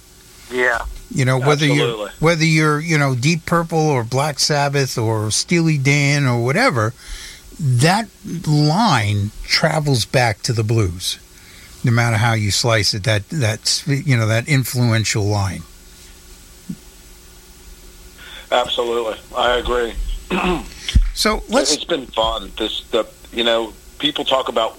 Yeah. 0.51 0.85
You 1.11 1.25
know 1.25 1.39
whether 1.39 1.67
you're 1.67 2.09
whether 2.19 2.45
you're 2.45 2.81
you 2.81 2.99
know 2.99 3.15
Deep 3.15 3.47
Purple 3.47 3.79
or 3.79 4.03
Black 4.03 4.39
Sabbath 4.39 4.99
or 4.99 5.31
Steely 5.31 5.79
Dan 5.79 6.27
or 6.27 6.43
whatever, 6.45 6.95
that 7.61 8.09
line 8.47 9.31
travels 9.45 10.05
back 10.05 10.43
to 10.43 10.53
the 10.53 10.65
blues. 10.65 11.19
No 11.85 11.93
matter 11.93 12.17
how 12.17 12.33
you 12.33 12.51
slice 12.51 12.93
it, 12.93 13.05
that 13.05 13.29
that's 13.29 13.87
you 13.87 14.17
know 14.17 14.27
that 14.27 14.49
influential 14.49 15.25
line. 15.25 15.63
Absolutely, 18.51 19.19
I 19.37 19.57
agree. 19.57 19.95
So 21.17 21.43
let's 21.49 21.73
it's 21.73 21.85
been 21.85 22.07
fun. 22.09 22.53
This 22.59 22.83
the 22.91 23.05
you 23.37 23.45
know 23.45 23.73
people 23.99 24.25
talk 24.25 24.49
about 24.49 24.73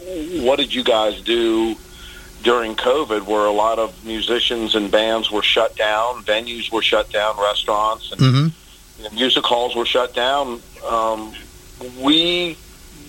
what 0.46 0.58
did 0.58 0.74
you 0.74 0.84
guys 0.84 1.22
do 1.22 1.76
during 2.44 2.76
COVID, 2.76 3.24
where 3.26 3.46
a 3.46 3.52
lot 3.52 3.80
of 3.80 3.90
musicians 4.06 4.76
and 4.76 4.92
bands 4.92 5.32
were 5.32 5.42
shut 5.42 5.75
down, 5.75 6.24
venues 6.24 6.72
were 6.72 6.84
shut 6.84 7.12
down, 7.12 7.36
restaurants 7.40 8.12
and 8.12 8.22
Mhm. 8.22 8.51
you 8.98 9.03
know, 9.03 9.10
music 9.12 9.46
halls 9.46 9.75
were 9.75 9.86
shut 9.86 10.14
down. 10.14 10.62
Um, 10.88 11.34
we 12.00 12.58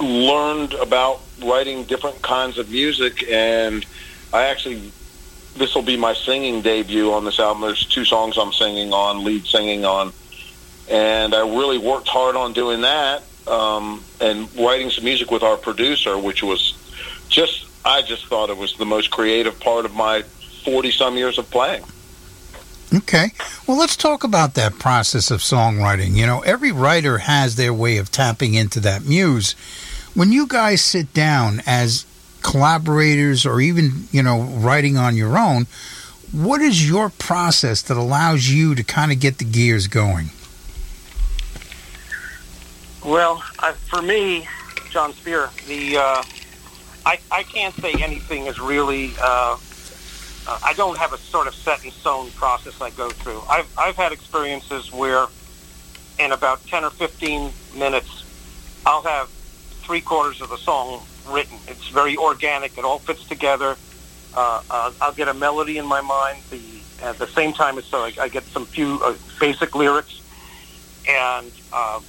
learned 0.01 0.75
about 0.75 1.20
writing 1.42 1.85
different 1.85 2.20
kinds 2.22 2.59
of 2.59 2.70
music, 2.70 3.25
and 3.31 3.85
I 4.33 4.44
actually 4.44 4.92
this 5.57 5.75
will 5.75 5.83
be 5.83 5.96
my 5.96 6.14
singing 6.14 6.62
debut 6.62 7.12
on 7.12 7.25
this 7.25 7.40
album. 7.40 7.62
There's 7.62 7.85
two 7.85 8.05
songs 8.05 8.37
I'm 8.37 8.53
singing 8.53 8.92
on, 8.92 9.25
lead 9.25 9.44
singing 9.46 9.85
on, 9.85 10.12
and 10.88 11.35
I 11.35 11.40
really 11.40 11.79
worked 11.79 12.07
hard 12.07 12.37
on 12.37 12.53
doing 12.53 12.83
that 12.83 13.22
um, 13.48 14.02
and 14.20 14.54
writing 14.56 14.90
some 14.90 15.04
music 15.04 15.30
with 15.30 15.42
our 15.42 15.56
producer, 15.56 16.18
which 16.18 16.42
was 16.42 16.74
just 17.28 17.66
I 17.84 18.02
just 18.02 18.26
thought 18.26 18.50
it 18.50 18.56
was 18.56 18.74
the 18.76 18.84
most 18.84 19.11
creative 19.11 19.58
part 19.61 19.84
of 19.84 19.94
my 19.94 20.22
40 20.64 20.90
some 20.90 21.16
years 21.16 21.38
of 21.38 21.50
playing. 21.50 21.84
Okay. 22.94 23.32
Well, 23.66 23.78
let's 23.78 23.96
talk 23.96 24.24
about 24.24 24.54
that 24.54 24.78
process 24.78 25.30
of 25.30 25.40
songwriting. 25.40 26.14
You 26.14 26.26
know, 26.26 26.40
every 26.40 26.72
writer 26.72 27.18
has 27.18 27.56
their 27.56 27.72
way 27.72 27.98
of 27.98 28.11
tapping 28.11 28.54
into 28.54 28.80
that 28.80 29.04
muse. 29.04 29.52
When 30.14 30.32
you 30.32 30.46
guys 30.46 30.82
sit 30.82 31.12
down 31.12 31.62
as 31.66 32.06
collaborators 32.42 33.44
or 33.44 33.61
even, 33.61 34.08
you 34.11 34.22
know, 34.22 34.40
writing 34.40 34.96
on 34.96 35.16
your 35.16 35.38
own, 35.38 35.66
what 36.32 36.61
is 36.61 36.88
your 36.88 37.11
process 37.11 37.82
that 37.82 37.96
allows 37.96 38.48
you 38.48 38.74
to 38.74 38.82
kind 38.82 39.12
of 39.12 39.20
get 39.20 39.38
the 39.38 39.44
gears 39.44 39.87
going? 39.87 40.30
Well, 43.09 43.42
I, 43.59 43.73
for 43.73 44.03
me, 44.03 44.47
John 44.90 45.14
Spear, 45.14 45.49
the 45.66 45.97
uh, 45.97 46.23
I 47.07 47.18
I 47.31 47.42
can't 47.42 47.75
say 47.77 47.94
anything 47.94 48.44
is 48.44 48.61
really. 48.61 49.14
Uh, 49.18 49.57
uh, 50.47 50.59
I 50.62 50.75
don't 50.75 50.99
have 50.99 51.14
a 51.14 51.16
sort 51.16 51.47
of 51.47 51.55
set 51.55 51.83
in 51.87 51.90
stone 51.90 52.31
process 52.33 52.83
I 52.83 52.90
go 52.90 53.09
through. 53.09 53.40
I've 53.49 53.66
I've 53.79 53.97
had 53.97 54.12
experiences 54.12 54.92
where, 54.92 55.25
in 56.18 56.33
about 56.33 56.66
ten 56.66 56.85
or 56.85 56.90
fifteen 56.90 57.51
minutes, 57.75 58.25
I'll 58.85 59.01
have 59.05 59.31
three 59.85 60.03
quarters 60.03 60.42
of 60.42 60.51
the 60.51 60.59
song 60.59 61.03
written. 61.29 61.57
It's 61.66 61.88
very 61.88 62.18
organic. 62.18 62.77
It 62.77 62.85
all 62.85 62.99
fits 62.99 63.27
together. 63.27 63.79
Uh, 64.37 64.61
uh, 64.68 64.92
I'll 65.01 65.14
get 65.14 65.29
a 65.29 65.35
melody 65.35 65.79
in 65.79 65.87
my 65.87 66.03
mind. 66.03 66.42
The 66.51 66.61
at 67.03 67.16
the 67.16 67.29
same 67.29 67.55
time 67.55 67.81
so 67.81 68.05
I, 68.05 68.12
I 68.21 68.29
get 68.29 68.44
some 68.44 68.66
few 68.66 69.01
uh, 69.03 69.14
basic 69.40 69.75
lyrics, 69.75 70.21
and 71.09 71.51
uh, 71.73 72.01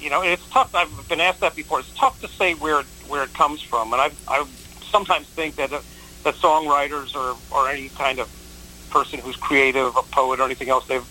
you 0.00 0.10
know, 0.10 0.22
it's 0.22 0.46
tough. 0.48 0.74
I've 0.74 1.08
been 1.08 1.20
asked 1.20 1.40
that 1.40 1.54
before. 1.54 1.80
It's 1.80 1.92
tough 1.92 2.20
to 2.20 2.28
say 2.28 2.54
where 2.54 2.82
where 3.06 3.24
it 3.24 3.32
comes 3.34 3.60
from, 3.62 3.92
and 3.92 4.00
I 4.00 4.10
I 4.28 4.46
sometimes 4.90 5.26
think 5.28 5.56
that 5.56 5.72
uh, 5.72 5.80
that 6.24 6.34
songwriters 6.36 7.14
or 7.14 7.36
or 7.50 7.68
any 7.68 7.88
kind 7.90 8.18
of 8.18 8.28
person 8.90 9.20
who's 9.20 9.36
creative, 9.36 9.96
a 9.96 10.02
poet 10.02 10.40
or 10.40 10.44
anything 10.44 10.68
else, 10.68 10.86
they've 10.86 11.06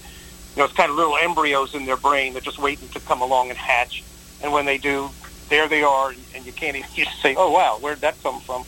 you 0.55 0.59
know, 0.59 0.65
it's 0.65 0.73
kind 0.73 0.89
of 0.89 0.97
little 0.97 1.17
embryos 1.17 1.75
in 1.75 1.85
their 1.85 1.97
brain. 1.97 2.33
They're 2.33 2.41
just 2.41 2.59
waiting 2.59 2.89
to 2.89 2.99
come 2.99 3.21
along 3.21 3.49
and 3.49 3.57
hatch, 3.57 4.03
and 4.41 4.51
when 4.51 4.65
they 4.65 4.77
do, 4.77 5.09
there 5.49 5.67
they 5.67 5.83
are, 5.83 6.13
and 6.35 6.45
you 6.45 6.51
can't 6.51 6.75
even 6.75 6.89
just 6.95 7.21
say, 7.21 7.35
"Oh 7.35 7.51
wow, 7.51 7.77
where'd 7.79 8.01
that 8.01 8.21
come 8.23 8.41
from?" 8.41 8.63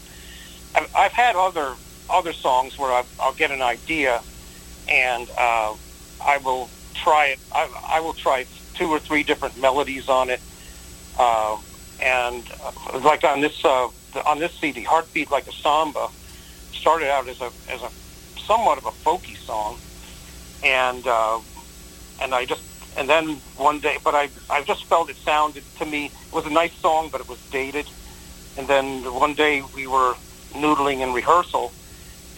I've, 0.76 0.96
I've 0.96 1.12
had 1.12 1.36
other 1.36 1.74
other 2.10 2.34
songs 2.34 2.78
where 2.78 2.92
I've, 2.92 3.20
I'll 3.20 3.34
get 3.34 3.52
an 3.52 3.62
idea, 3.62 4.22
and 4.90 5.30
uh, 5.38 5.74
I 6.26 6.38
will 6.38 6.70
try 6.94 7.28
it. 7.28 7.40
I, 7.54 7.70
I 7.90 8.00
will 8.02 8.14
try 8.14 8.46
two 8.82 8.90
or 8.90 8.98
three 9.00 9.22
different 9.22 9.56
melodies 9.62 10.10
on 10.10 10.32
it, 10.32 10.42
uh, 11.20 11.56
and 12.02 12.44
uh, 12.66 13.00
like 13.04 13.24
on 13.24 13.40
this 13.40 13.64
uh, 13.64 13.88
the- 14.14 14.26
on 14.28 14.40
this 14.40 14.52
CD, 14.56 14.82
"Heartbeat 14.82 15.30
Like 15.30 15.48
a 15.48 15.52
Samba," 15.52 16.10
started 16.74 17.12
out 17.12 17.28
as 17.28 17.40
a 17.42 17.52
as 17.70 17.84
a 17.84 17.90
somewhat 18.48 18.80
of 18.80 18.88
a 18.88 18.92
folky 19.06 19.38
song, 19.38 19.78
and 20.64 21.06
uh, 21.06 21.40
and 22.22 22.34
I 22.34 22.46
just 22.46 22.64
and 22.98 23.08
then 23.08 23.36
one 23.56 23.80
day, 23.80 23.98
but 24.04 24.16
I 24.16 24.30
I 24.50 24.64
just 24.64 24.86
felt 24.86 25.12
it 25.12 25.18
sounded 25.18 25.64
to 25.78 25.86
me 25.86 26.06
it 26.08 26.34
was 26.34 26.48
a 26.48 26.50
nice 26.50 26.74
song, 26.74 27.10
but 27.12 27.22
it 27.22 27.30
was 27.30 27.40
dated, 27.52 27.86
and 28.58 28.68
then 28.68 29.04
one 29.14 29.36
day 29.36 29.62
we 29.76 29.86
were 29.86 30.16
noodling 30.54 31.02
in 31.02 31.14
rehearsal, 31.14 31.72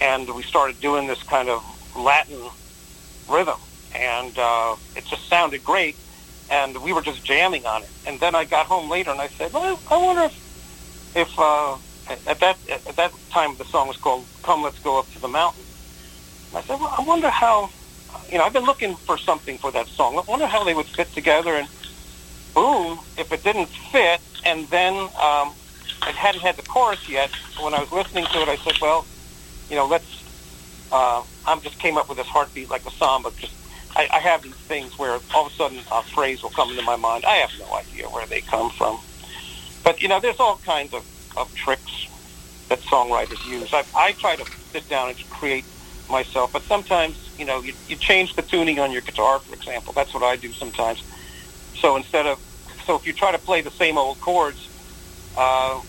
and 0.01 0.29
we 0.35 0.43
started 0.43 0.77
doing 0.81 1.07
this 1.07 1.23
kind 1.23 1.47
of 1.47 1.63
Latin 1.95 2.49
rhythm, 3.29 3.59
and 3.95 4.37
uh, 4.37 4.75
it 4.97 5.05
just 5.05 5.25
sounded 5.29 5.63
great, 5.63 5.95
and 6.49 6.81
we 6.81 6.93
were 6.93 7.01
just 7.01 7.23
jamming 7.23 7.65
on 7.65 7.83
it. 7.83 7.89
And 8.05 8.19
then 8.19 8.35
I 8.35 8.45
got 8.45 8.65
home 8.65 8.89
later, 8.89 9.11
and 9.11 9.21
I 9.21 9.27
said, 9.27 9.53
well, 9.53 9.79
I 9.89 9.97
wonder 9.97 10.23
if, 10.23 11.15
if 11.15 11.39
uh, 11.39 11.77
at 12.27 12.39
that 12.39 12.57
at 12.69 12.95
that 12.95 13.11
time 13.29 13.55
the 13.57 13.65
song 13.65 13.87
was 13.87 13.97
called 13.97 14.25
"Come 14.43 14.63
Let's 14.63 14.79
Go 14.79 14.99
Up 14.99 15.11
to 15.13 15.19
the 15.19 15.27
Mountain." 15.27 15.63
And 16.49 16.57
I 16.57 16.61
said, 16.61 16.79
well, 16.79 16.93
I 16.97 17.01
wonder 17.03 17.29
how, 17.29 17.69
you 18.31 18.37
know, 18.37 18.43
I've 18.43 18.53
been 18.53 18.65
looking 18.65 18.95
for 18.95 19.17
something 19.17 19.57
for 19.57 19.71
that 19.71 19.87
song. 19.87 20.17
I 20.17 20.21
wonder 20.21 20.45
how 20.45 20.63
they 20.63 20.73
would 20.73 20.85
fit 20.85 21.11
together, 21.13 21.55
and 21.55 21.67
boom, 22.53 22.99
if 23.17 23.31
it 23.31 23.43
didn't 23.43 23.69
fit, 23.91 24.21
and 24.45 24.67
then 24.67 24.93
um, 24.93 25.53
I 26.01 26.11
hadn't 26.15 26.41
had 26.41 26.55
the 26.57 26.61
chorus 26.63 27.07
yet. 27.09 27.31
When 27.59 27.73
I 27.73 27.79
was 27.79 27.91
listening 27.91 28.25
to 28.25 28.41
it, 28.41 28.49
I 28.49 28.57
said, 28.57 28.79
well, 28.81 29.05
you 29.69 29.75
know, 29.75 29.87
let's. 29.87 30.21
Uh, 30.91 31.23
I 31.47 31.59
just 31.59 31.79
came 31.79 31.97
up 31.97 32.07
with 32.07 32.19
this 32.19 32.27
heartbeat 32.27 32.69
like 32.69 32.85
a 32.85 32.91
samba. 32.91 33.31
Just 33.37 33.53
I, 33.95 34.07
I 34.13 34.19
have 34.19 34.43
these 34.43 34.53
things 34.67 34.93
where 34.97 35.19
all 35.35 35.47
of 35.47 35.51
a 35.51 35.55
sudden 35.55 35.83
a 35.91 36.03
phrase 36.15 36.43
will 36.43 36.51
come 36.51 36.71
into 36.71 36.83
my 36.83 36.95
mind. 36.95 37.25
I 37.27 37.35
have 37.37 37.51
no 37.59 37.73
idea 37.75 38.09
where 38.09 38.27
they 38.27 38.41
come 38.41 38.71
from, 38.77 38.99
but 39.83 40.01
you 40.01 40.07
know, 40.07 40.19
there's 40.19 40.39
all 40.39 40.59
kinds 40.65 40.93
of, 40.93 41.03
of 41.37 41.53
tricks 41.55 41.91
that 42.69 42.81
songwriters 42.83 43.43
use. 43.45 43.69
I, 43.73 43.85
I 43.95 44.13
try 44.13 44.35
to 44.35 44.45
sit 44.73 44.87
down 44.89 45.09
and 45.09 45.17
create 45.29 45.65
myself, 46.09 46.51
but 46.53 46.63
sometimes 46.67 47.17
you 47.37 47.45
know 47.45 47.61
you, 47.61 47.73
you 47.87 47.97
change 47.97 48.35
the 48.35 48.41
tuning 48.41 48.79
on 48.79 48.91
your 48.91 49.01
guitar, 49.01 49.41
for 49.47 49.53
example. 49.53 49.93
That's 49.93 50.13
what 50.13 50.23
I 50.23 50.35
do 50.37 50.53
sometimes. 50.53 51.03
So 51.81 51.95
instead 51.97 52.25
of 52.27 52.39
so 52.85 52.95
if 52.95 53.05
you 53.05 53.13
try 53.13 53.31
to 53.31 53.39
play 53.39 53.61
the 53.61 53.71
same 53.71 53.97
old 53.97 54.19
chords, 54.19 54.59
uh, 55.37 55.81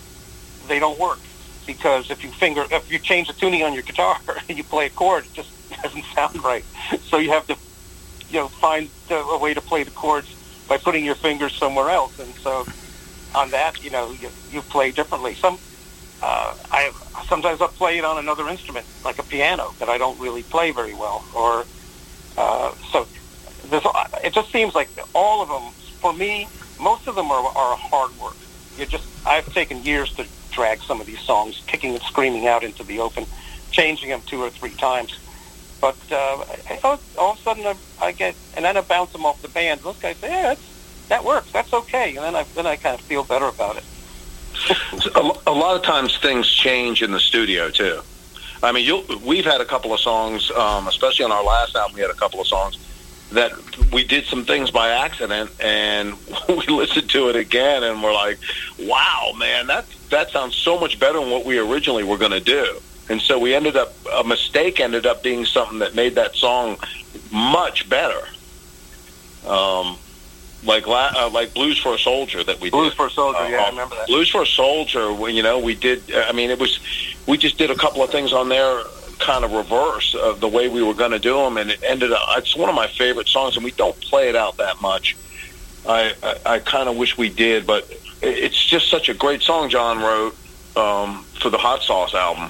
they 0.67 0.79
don't 0.79 0.99
work 0.99 1.19
because 1.67 2.09
if 2.09 2.23
you 2.23 2.31
finger 2.39 2.65
if 2.71 2.89
you 2.89 2.99
change 2.99 3.27
the 3.27 3.33
tuning 3.33 3.63
on 3.63 3.73
your 3.73 3.83
guitar 3.83 4.17
and 4.49 4.57
you 4.57 4.63
play 4.63 4.87
a 4.87 4.89
chord, 4.89 5.25
it 5.25 5.33
just 5.33 5.49
doesn't 5.83 6.05
sound 6.15 6.43
right. 6.43 6.65
So 7.09 7.17
you 7.17 7.31
have 7.31 7.47
to, 7.47 7.57
you 8.29 8.39
know, 8.39 8.47
find 8.47 8.89
a, 9.09 9.37
way 9.37 9.53
to 9.53 9.61
play 9.61 9.83
the 9.83 9.91
chords 9.91 10.33
by 10.67 10.77
putting 10.77 11.05
your 11.05 11.15
fingers 11.15 11.53
somewhere 11.53 11.89
else. 11.89 12.19
And 12.19 12.33
so 12.35 12.65
on 13.35 13.51
that, 13.51 13.83
you 13.83 13.91
know, 13.91 14.11
you, 14.11 14.29
you 14.51 14.61
play 14.61 14.91
differently. 14.91 15.35
Some 15.35 15.59
uh, 16.21 16.55
I 16.71 16.91
sometimes 17.27 17.61
I'll 17.61 17.67
play 17.67 17.97
it 17.97 18.05
on 18.05 18.17
another 18.17 18.47
instrument, 18.47 18.85
like 19.03 19.19
a 19.19 19.23
piano, 19.23 19.73
that 19.79 19.89
I 19.89 19.97
don't 19.97 20.19
really 20.19 20.43
play 20.43 20.71
very 20.71 20.93
well. 20.93 21.23
Or 21.35 21.65
uh, 22.37 22.73
so 22.91 23.07
there's, 23.65 23.83
it 24.23 24.33
just 24.33 24.51
seems 24.51 24.73
like 24.73 24.89
all 25.13 25.41
of 25.41 25.49
them, 25.49 25.71
for 25.99 26.13
me, 26.13 26.47
most 26.79 27.07
of 27.07 27.15
them 27.15 27.31
are, 27.31 27.45
are 27.45 27.75
hard 27.77 28.17
work. 28.19 28.35
You 28.77 28.85
just 28.85 29.05
I've 29.25 29.51
taken 29.53 29.83
years 29.83 30.13
to 30.13 30.25
drag 30.51 30.81
some 30.81 31.01
of 31.01 31.07
these 31.07 31.19
songs, 31.19 31.61
kicking 31.67 31.93
and 31.93 32.03
screaming 32.03 32.47
out 32.47 32.63
into 32.63 32.83
the 32.83 32.99
open, 32.99 33.25
changing 33.71 34.09
them 34.09 34.21
two 34.25 34.41
or 34.41 34.49
three 34.49 34.73
times. 34.73 35.19
But 35.85 36.11
uh, 36.11 36.43
I, 36.67 36.79
all, 36.83 36.99
all 37.15 37.31
of 37.33 37.37
a 37.37 37.41
sudden 37.43 37.63
I, 37.63 37.75
I 38.01 38.11
get, 38.11 38.33
and 38.55 38.65
then 38.65 38.75
I 38.75 38.81
bounce 38.81 39.11
them 39.11 39.23
off 39.23 39.39
the 39.43 39.49
band. 39.49 39.81
Those 39.81 39.99
guys 39.99 40.17
say, 40.17 40.29
"Yeah, 40.29 40.55
that 41.09 41.23
works. 41.23 41.51
That's 41.51 41.71
okay." 41.73 42.15
And 42.15 42.25
then 42.25 42.35
I 42.35 42.41
then 42.55 42.65
I 42.65 42.75
kind 42.75 42.99
of 42.99 43.05
feel 43.05 43.23
better 43.23 43.45
about 43.45 43.77
it. 43.77 43.83
a, 45.15 45.19
a 45.45 45.53
lot 45.53 45.75
of 45.75 45.83
times 45.83 46.17
things 46.17 46.49
change 46.51 47.03
in 47.03 47.11
the 47.11 47.19
studio 47.19 47.69
too. 47.69 48.01
I 48.63 48.71
mean, 48.71 48.83
you'll, 48.83 49.03
we've 49.23 49.45
had 49.45 49.61
a 49.61 49.65
couple 49.65 49.93
of 49.93 49.99
songs, 49.99 50.49
um, 50.49 50.87
especially 50.87 51.25
on 51.25 51.31
our 51.31 51.43
last 51.43 51.75
album, 51.75 51.93
we 51.93 52.01
had 52.01 52.09
a 52.09 52.15
couple 52.15 52.41
of 52.41 52.47
songs 52.47 52.79
that 53.33 53.51
we 53.93 54.03
did 54.03 54.25
some 54.25 54.43
things 54.43 54.71
by 54.71 54.89
accident, 54.89 55.51
and 55.59 56.15
we 56.49 56.65
listened 56.65 57.11
to 57.11 57.29
it 57.29 57.35
again, 57.35 57.83
and 57.83 58.01
we're 58.01 58.11
like, 58.11 58.39
"Wow, 58.79 59.33
man, 59.37 59.67
that 59.67 59.85
that 60.09 60.31
sounds 60.31 60.55
so 60.55 60.79
much 60.79 60.99
better 60.99 61.19
than 61.19 61.29
what 61.29 61.45
we 61.45 61.59
originally 61.59 62.03
were 62.03 62.17
going 62.17 62.31
to 62.31 62.39
do." 62.39 62.81
And 63.09 63.21
so 63.21 63.37
we 63.37 63.53
ended 63.53 63.75
up 63.75 63.93
a 64.13 64.23
mistake 64.23 64.79
ended 64.79 65.05
up 65.05 65.21
being 65.23 65.45
something 65.45 65.79
that 65.79 65.93
made 65.95 66.15
that 66.15 66.35
song 66.35 66.77
much 67.31 67.87
better. 67.89 68.21
Um, 69.47 69.97
like 70.63 70.87
la- 70.87 71.11
uh, 71.15 71.29
like 71.29 71.53
Blues 71.53 71.77
for 71.77 71.93
a 71.93 71.99
Soldier 71.99 72.43
that 72.43 72.59
we 72.59 72.71
Blues 72.71 72.89
did. 72.91 72.97
for 72.97 73.07
a 73.07 73.11
Soldier, 73.11 73.39
Uh, 73.39 73.47
yeah, 73.49 73.57
I 73.61 73.67
uh, 73.67 73.69
remember 73.71 73.95
that. 73.95 74.07
Blues 74.07 74.29
for 74.29 74.41
a 74.41 74.45
Soldier. 74.47 75.13
We, 75.13 75.33
you 75.33 75.43
know, 75.43 75.59
we 75.59 75.75
did. 75.75 76.01
I 76.15 76.31
mean, 76.31 76.49
it 76.49 76.57
was 76.59 76.79
we 77.27 77.37
just 77.37 77.57
did 77.57 77.69
a 77.69 77.75
couple 77.75 78.01
of 78.01 78.09
things 78.09 78.33
on 78.33 78.49
there, 78.49 78.81
kind 79.19 79.45
of 79.45 79.51
reverse 79.51 80.15
of 80.15 80.39
the 80.39 80.47
way 80.47 80.67
we 80.67 80.81
were 80.81 80.95
going 80.95 81.11
to 81.11 81.19
do 81.19 81.35
them, 81.35 81.57
and 81.57 81.69
it 81.69 81.83
ended 81.83 82.11
up. 82.11 82.21
It's 82.37 82.55
one 82.55 82.69
of 82.69 82.75
my 82.75 82.87
favorite 82.87 83.27
songs, 83.27 83.55
and 83.55 83.63
we 83.63 83.71
don't 83.71 83.99
play 84.01 84.29
it 84.29 84.35
out 84.35 84.57
that 84.57 84.81
much. 84.81 85.15
I 85.87 86.13
I, 86.23 86.53
I 86.55 86.59
kind 86.59 86.89
of 86.89 86.97
wish 86.97 87.15
we 87.19 87.29
did, 87.29 87.67
but 87.67 87.87
it's 88.23 88.63
just 88.65 88.89
such 88.89 89.09
a 89.09 89.13
great 89.13 89.43
song 89.43 89.69
John 89.69 89.99
wrote 89.99 90.35
um, 90.75 91.23
for 91.39 91.51
the 91.51 91.59
Hot 91.59 91.83
Sauce 91.83 92.15
album. 92.15 92.49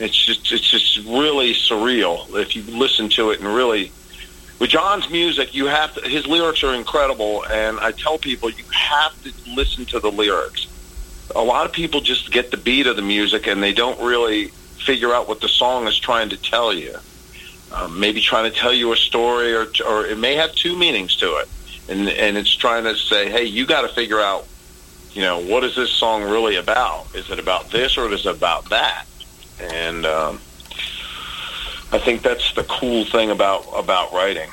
It's 0.00 0.16
just 0.16 0.50
it's 0.50 0.68
just 0.68 0.96
really 1.06 1.52
surreal 1.52 2.34
if 2.40 2.56
you 2.56 2.62
listen 2.62 3.08
to 3.10 3.30
it 3.30 3.40
and 3.40 3.48
really 3.48 3.92
with 4.60 4.68
John's 4.68 5.08
music, 5.08 5.54
you 5.54 5.66
have 5.66 5.94
to, 5.94 6.06
his 6.06 6.26
lyrics 6.26 6.62
are 6.62 6.74
incredible, 6.74 7.46
and 7.46 7.80
I 7.80 7.92
tell 7.92 8.18
people 8.18 8.50
you 8.50 8.64
have 8.70 9.20
to 9.22 9.32
listen 9.56 9.86
to 9.86 10.00
the 10.00 10.12
lyrics. 10.12 10.66
A 11.34 11.42
lot 11.42 11.64
of 11.64 11.72
people 11.72 12.02
just 12.02 12.30
get 12.30 12.50
the 12.50 12.58
beat 12.58 12.86
of 12.86 12.96
the 12.96 13.02
music 13.02 13.46
and 13.46 13.62
they 13.62 13.72
don't 13.72 13.98
really 14.00 14.48
figure 14.84 15.14
out 15.14 15.28
what 15.28 15.40
the 15.40 15.48
song 15.48 15.86
is 15.86 15.98
trying 15.98 16.28
to 16.28 16.36
tell 16.36 16.74
you. 16.74 16.94
Um, 17.72 17.98
maybe 17.98 18.20
trying 18.20 18.50
to 18.50 18.56
tell 18.56 18.72
you 18.72 18.92
a 18.92 18.96
story, 18.96 19.54
or 19.54 19.66
or 19.86 20.04
it 20.04 20.18
may 20.18 20.34
have 20.34 20.52
two 20.54 20.76
meanings 20.76 21.16
to 21.16 21.36
it, 21.36 21.48
and 21.88 22.08
and 22.08 22.36
it's 22.36 22.54
trying 22.54 22.84
to 22.84 22.96
say, 22.96 23.30
hey, 23.30 23.44
you 23.44 23.64
got 23.64 23.82
to 23.82 23.88
figure 23.88 24.20
out, 24.20 24.44
you 25.12 25.22
know, 25.22 25.38
what 25.38 25.62
is 25.62 25.76
this 25.76 25.90
song 25.90 26.24
really 26.24 26.56
about? 26.56 27.14
Is 27.14 27.30
it 27.30 27.38
about 27.38 27.70
this 27.70 27.96
or 27.96 28.12
is 28.12 28.26
it 28.26 28.34
about 28.34 28.70
that? 28.70 29.04
And 29.60 30.06
um, 30.06 30.40
I 31.92 31.98
think 31.98 32.22
that's 32.22 32.52
the 32.54 32.64
cool 32.64 33.04
thing 33.04 33.30
about 33.30 33.66
about 33.74 34.12
writing. 34.12 34.50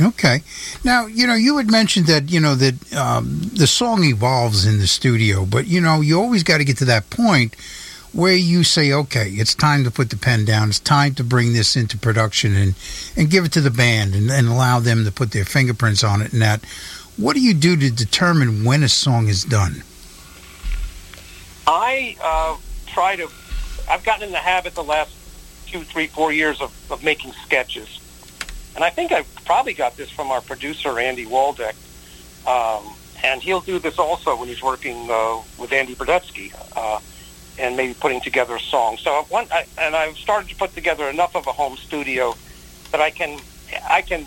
Okay. 0.00 0.42
Now, 0.84 1.06
you 1.06 1.26
know, 1.26 1.34
you 1.34 1.56
had 1.56 1.70
mentioned 1.70 2.06
that, 2.06 2.30
you 2.30 2.38
know, 2.38 2.54
that 2.54 2.94
um, 2.94 3.40
the 3.54 3.66
song 3.66 4.04
evolves 4.04 4.64
in 4.64 4.78
the 4.78 4.86
studio, 4.86 5.44
but, 5.44 5.66
you 5.66 5.80
know, 5.80 6.00
you 6.00 6.20
always 6.20 6.44
got 6.44 6.58
to 6.58 6.64
get 6.64 6.76
to 6.78 6.84
that 6.84 7.10
point 7.10 7.56
where 8.12 8.34
you 8.34 8.64
say, 8.64 8.92
okay, 8.92 9.30
it's 9.30 9.54
time 9.54 9.84
to 9.84 9.90
put 9.90 10.10
the 10.10 10.16
pen 10.16 10.44
down. 10.44 10.68
It's 10.68 10.78
time 10.78 11.14
to 11.16 11.24
bring 11.24 11.52
this 11.52 11.76
into 11.76 11.98
production 11.98 12.54
and, 12.54 12.74
and 13.16 13.30
give 13.30 13.44
it 13.44 13.52
to 13.52 13.60
the 13.60 13.70
band 13.70 14.14
and, 14.14 14.30
and 14.30 14.46
allow 14.46 14.78
them 14.78 15.04
to 15.04 15.10
put 15.10 15.32
their 15.32 15.44
fingerprints 15.44 16.04
on 16.04 16.22
it 16.22 16.32
and 16.32 16.42
that. 16.42 16.64
What 17.16 17.34
do 17.34 17.40
you 17.40 17.54
do 17.54 17.76
to 17.76 17.90
determine 17.90 18.64
when 18.64 18.82
a 18.82 18.88
song 18.88 19.26
is 19.26 19.42
done? 19.42 19.82
I 21.66 22.16
uh, 22.22 22.56
try 22.86 23.16
to. 23.16 23.28
I've 23.88 24.04
gotten 24.04 24.24
in 24.24 24.32
the 24.32 24.38
habit 24.38 24.74
the 24.74 24.84
last 24.84 25.12
two, 25.66 25.82
three, 25.82 26.06
four 26.06 26.32
years 26.32 26.60
of, 26.60 26.72
of 26.90 27.02
making 27.02 27.32
sketches, 27.32 28.00
and 28.74 28.84
I 28.84 28.90
think 28.90 29.12
I 29.12 29.24
probably 29.44 29.74
got 29.74 29.96
this 29.96 30.10
from 30.10 30.30
our 30.30 30.40
producer 30.40 30.98
Andy 30.98 31.26
Waldeck, 31.26 31.74
um, 32.46 32.94
and 33.24 33.42
he'll 33.42 33.60
do 33.60 33.78
this 33.78 33.98
also 33.98 34.36
when 34.36 34.48
he's 34.48 34.62
working 34.62 35.08
uh, 35.10 35.40
with 35.58 35.72
Andy 35.72 35.94
Brodetsky, 35.94 36.52
uh, 36.76 37.00
and 37.58 37.76
maybe 37.76 37.94
putting 37.94 38.20
together 38.20 38.56
a 38.56 38.60
song. 38.60 38.96
So 38.98 39.22
one, 39.28 39.46
I, 39.50 39.66
and 39.78 39.96
I've 39.96 40.16
started 40.16 40.48
to 40.50 40.56
put 40.56 40.74
together 40.74 41.08
enough 41.08 41.34
of 41.34 41.46
a 41.46 41.52
home 41.52 41.76
studio 41.76 42.36
that 42.92 43.00
I 43.00 43.10
can, 43.10 43.40
I 43.88 44.02
can 44.02 44.26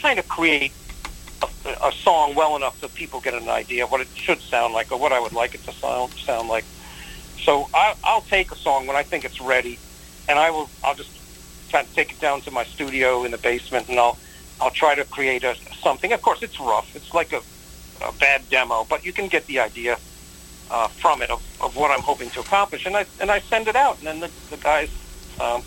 kind 0.00 0.18
of 0.18 0.26
create 0.28 0.72
a, 1.42 1.88
a 1.88 1.92
song 1.92 2.34
well 2.34 2.56
enough 2.56 2.80
so 2.80 2.88
people 2.88 3.20
get 3.20 3.34
an 3.34 3.48
idea 3.48 3.84
of 3.84 3.90
what 3.90 4.00
it 4.00 4.08
should 4.14 4.40
sound 4.40 4.72
like 4.72 4.90
or 4.92 4.98
what 4.98 5.12
I 5.12 5.20
would 5.20 5.32
like 5.32 5.54
it 5.54 5.64
to 5.64 5.72
sound 5.72 6.12
sound 6.14 6.48
like. 6.48 6.64
So 7.44 7.68
I, 7.72 7.94
I'll 8.04 8.20
take 8.22 8.52
a 8.52 8.56
song 8.56 8.86
when 8.86 8.96
I 8.96 9.02
think 9.02 9.24
it's 9.24 9.40
ready, 9.40 9.78
and 10.28 10.38
I 10.38 10.50
will. 10.50 10.68
I'll 10.84 10.94
just 10.94 11.10
try 11.70 11.82
to 11.82 11.94
take 11.94 12.12
it 12.12 12.20
down 12.20 12.40
to 12.42 12.50
my 12.50 12.64
studio 12.64 13.24
in 13.24 13.30
the 13.30 13.38
basement, 13.38 13.88
and 13.88 13.98
I'll 13.98 14.18
I'll 14.60 14.70
try 14.70 14.94
to 14.94 15.04
create 15.04 15.44
a 15.44 15.56
something. 15.82 16.12
Of 16.12 16.22
course, 16.22 16.42
it's 16.42 16.60
rough. 16.60 16.94
It's 16.94 17.14
like 17.14 17.32
a, 17.32 17.40
a 18.04 18.12
bad 18.12 18.48
demo, 18.50 18.86
but 18.88 19.04
you 19.04 19.12
can 19.12 19.28
get 19.28 19.46
the 19.46 19.60
idea 19.60 19.96
uh, 20.70 20.88
from 20.88 21.22
it 21.22 21.30
of, 21.30 21.42
of 21.60 21.76
what 21.76 21.90
I'm 21.90 22.02
hoping 22.02 22.30
to 22.30 22.40
accomplish, 22.40 22.86
and 22.86 22.96
I 22.96 23.06
and 23.20 23.30
I 23.30 23.40
send 23.40 23.68
it 23.68 23.76
out, 23.76 23.98
and 23.98 24.06
then 24.06 24.20
the, 24.20 24.30
the 24.50 24.56
guys 24.58 24.90
um, 25.40 25.62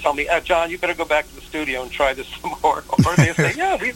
tell 0.00 0.14
me, 0.14 0.26
uh, 0.28 0.40
John, 0.40 0.70
you 0.70 0.78
better 0.78 0.94
go 0.94 1.04
back 1.04 1.28
to 1.28 1.34
the 1.34 1.42
studio 1.42 1.82
and 1.82 1.90
try 1.90 2.14
this 2.14 2.26
some 2.40 2.54
more, 2.62 2.82
or 3.06 3.16
they 3.16 3.32
say, 3.34 3.54
yeah, 3.56 3.76
we 3.76 3.92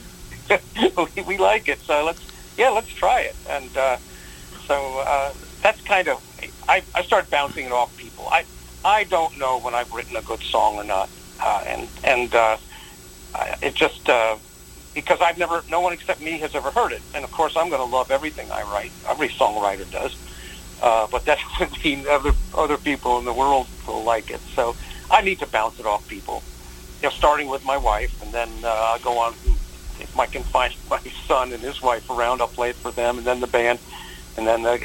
we, 1.16 1.22
we 1.22 1.38
like 1.38 1.68
it, 1.68 1.80
so 1.80 2.04
let's 2.04 2.20
yeah, 2.56 2.68
let's 2.68 2.88
try 2.88 3.20
it, 3.22 3.36
and 3.48 3.76
uh, 3.76 3.96
so 4.66 5.02
uh, 5.06 5.32
that's 5.62 5.80
kind 5.80 6.08
of 6.08 6.22
I, 6.68 6.82
I 6.94 7.02
start 7.02 7.30
bouncing 7.30 7.66
it 7.66 7.72
off 7.72 7.96
people. 7.96 8.28
I 8.30 8.44
I 8.84 9.04
don't 9.04 9.38
know 9.38 9.58
when 9.58 9.74
I've 9.74 9.92
written 9.92 10.16
a 10.16 10.22
good 10.22 10.40
song 10.40 10.76
or 10.76 10.84
not, 10.84 11.08
uh, 11.40 11.64
and 11.66 11.88
and 12.04 12.34
uh, 12.34 12.56
it 13.62 13.74
just 13.74 14.08
uh, 14.08 14.36
because 14.94 15.20
I've 15.20 15.38
never 15.38 15.62
no 15.70 15.80
one 15.80 15.92
except 15.92 16.20
me 16.20 16.38
has 16.38 16.54
ever 16.54 16.70
heard 16.70 16.92
it, 16.92 17.02
and 17.14 17.24
of 17.24 17.30
course 17.32 17.56
I'm 17.56 17.68
going 17.68 17.80
to 17.80 17.96
love 17.96 18.10
everything 18.10 18.50
I 18.50 18.62
write. 18.62 18.92
Every 19.08 19.28
songwriter 19.28 19.90
does, 19.90 20.16
uh, 20.82 21.06
but 21.10 21.24
that 21.24 21.38
doesn't 21.58 21.84
mean 21.84 22.06
other 22.08 22.32
other 22.54 22.76
people 22.76 23.18
in 23.18 23.24
the 23.24 23.32
world 23.32 23.66
will 23.86 24.04
like 24.04 24.30
it. 24.30 24.40
So 24.54 24.76
I 25.10 25.22
need 25.22 25.38
to 25.40 25.46
bounce 25.46 25.80
it 25.80 25.86
off 25.86 26.06
people. 26.08 26.42
You 27.00 27.08
know, 27.08 27.14
starting 27.14 27.48
with 27.48 27.64
my 27.64 27.76
wife, 27.76 28.22
and 28.22 28.32
then 28.32 28.48
uh, 28.62 28.68
I'll 28.68 29.00
go 29.00 29.18
on. 29.18 29.34
If 30.00 30.18
I 30.18 30.26
can 30.26 30.42
find 30.42 30.74
my 30.90 31.00
son 31.26 31.52
and 31.52 31.62
his 31.62 31.82
wife 31.82 32.08
around, 32.10 32.40
I'll 32.40 32.48
play 32.48 32.70
it 32.70 32.76
for 32.76 32.90
them, 32.90 33.18
and 33.18 33.26
then 33.26 33.40
the 33.40 33.46
band, 33.46 33.78
and 34.36 34.46
then 34.46 34.64
uh, 34.66 34.78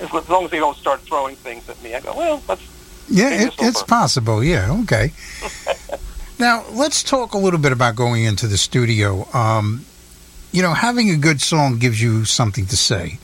as 0.00 0.28
long 0.28 0.44
as 0.44 0.50
they 0.50 0.58
don't 0.58 0.76
start 0.76 1.00
throwing 1.00 1.36
things 1.36 1.68
at 1.68 1.82
me, 1.82 1.94
I 1.94 2.00
go, 2.00 2.14
well, 2.16 2.42
let's 2.48 2.62
Yeah, 3.08 3.30
it, 3.30 3.46
it's 3.48 3.62
it's 3.62 3.82
possible. 3.82 4.42
Yeah, 4.42 4.80
okay. 4.82 5.12
now 6.38 6.64
let's 6.70 7.02
talk 7.02 7.34
a 7.34 7.38
little 7.38 7.60
bit 7.60 7.72
about 7.72 7.96
going 7.96 8.24
into 8.24 8.46
the 8.46 8.58
studio. 8.58 9.26
Um, 9.32 9.84
you 10.52 10.62
know, 10.62 10.74
having 10.74 11.10
a 11.10 11.16
good 11.16 11.40
song 11.40 11.78
gives 11.78 12.00
you 12.00 12.24
something 12.24 12.66
to 12.66 12.76
say, 12.76 13.18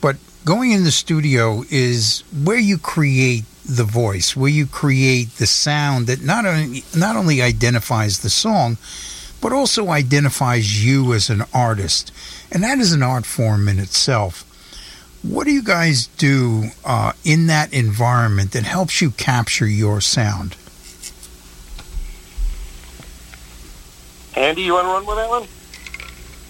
but 0.00 0.16
going 0.44 0.72
in 0.72 0.84
the 0.84 0.90
studio 0.90 1.64
is 1.70 2.24
where 2.44 2.58
you 2.58 2.78
create 2.78 3.44
the 3.64 3.84
voice, 3.84 4.36
where 4.36 4.50
you 4.50 4.66
create 4.66 5.30
the 5.36 5.46
sound 5.46 6.06
that 6.06 6.22
not 6.22 6.46
only 6.46 6.84
not 6.96 7.16
only 7.16 7.42
identifies 7.42 8.20
the 8.20 8.30
song, 8.30 8.78
but 9.40 9.52
also 9.52 9.88
identifies 9.90 10.84
you 10.84 11.12
as 11.12 11.30
an 11.30 11.44
artist, 11.54 12.12
and 12.50 12.62
that 12.62 12.78
is 12.78 12.92
an 12.92 13.02
art 13.02 13.26
form 13.26 13.68
in 13.68 13.78
itself. 13.78 14.44
What 15.22 15.44
do 15.44 15.52
you 15.52 15.62
guys 15.62 16.06
do 16.06 16.70
uh, 16.84 17.12
in 17.24 17.46
that 17.48 17.72
environment 17.74 18.52
that 18.52 18.62
helps 18.62 19.02
you 19.02 19.10
capture 19.10 19.66
your 19.66 20.00
sound? 20.00 20.56
Andy, 24.34 24.62
you 24.62 24.72
want 24.72 24.86
to 24.86 24.90
run 24.90 25.06
with 25.06 25.16
that 25.16 25.28
one? 25.28 25.46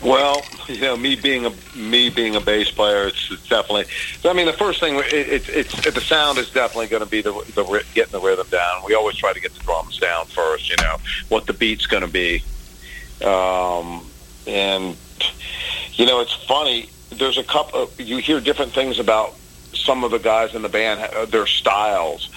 Well, 0.02 0.42
you 0.66 0.80
know, 0.80 0.96
me 0.96 1.16
being 1.16 1.44
a 1.44 1.52
me 1.76 2.08
being 2.08 2.34
a 2.34 2.40
bass 2.40 2.70
player, 2.70 3.08
it's, 3.08 3.30
it's 3.30 3.46
definitely. 3.48 3.84
I 4.24 4.32
mean, 4.32 4.46
the 4.46 4.52
first 4.54 4.80
thing 4.80 4.94
it, 4.96 5.12
it's 5.12 5.48
it's 5.48 5.92
the 5.92 6.00
sound 6.00 6.38
is 6.38 6.50
definitely 6.50 6.86
going 6.86 7.02
to 7.02 7.10
be 7.10 7.20
the 7.20 7.32
the 7.54 7.84
getting 7.94 8.12
the 8.12 8.20
rhythm 8.20 8.46
down. 8.50 8.82
We 8.86 8.94
always 8.94 9.16
try 9.16 9.34
to 9.34 9.40
get 9.40 9.52
the 9.52 9.60
drums 9.60 9.98
down 9.98 10.24
first. 10.26 10.70
You 10.70 10.76
know 10.76 10.96
what 11.28 11.46
the 11.46 11.52
beat's 11.52 11.86
going 11.86 12.02
to 12.02 12.08
be, 12.08 12.42
um, 13.22 14.06
and 14.46 14.96
you 15.94 16.06
know 16.06 16.20
it's 16.20 16.32
funny. 16.32 16.88
There's 17.10 17.38
a 17.38 17.44
couple. 17.44 17.90
You 17.98 18.18
hear 18.18 18.40
different 18.40 18.72
things 18.72 18.98
about 18.98 19.34
some 19.72 20.04
of 20.04 20.10
the 20.10 20.18
guys 20.18 20.54
in 20.54 20.62
the 20.62 20.68
band, 20.68 21.00
uh, 21.00 21.24
their 21.26 21.46
styles. 21.46 22.28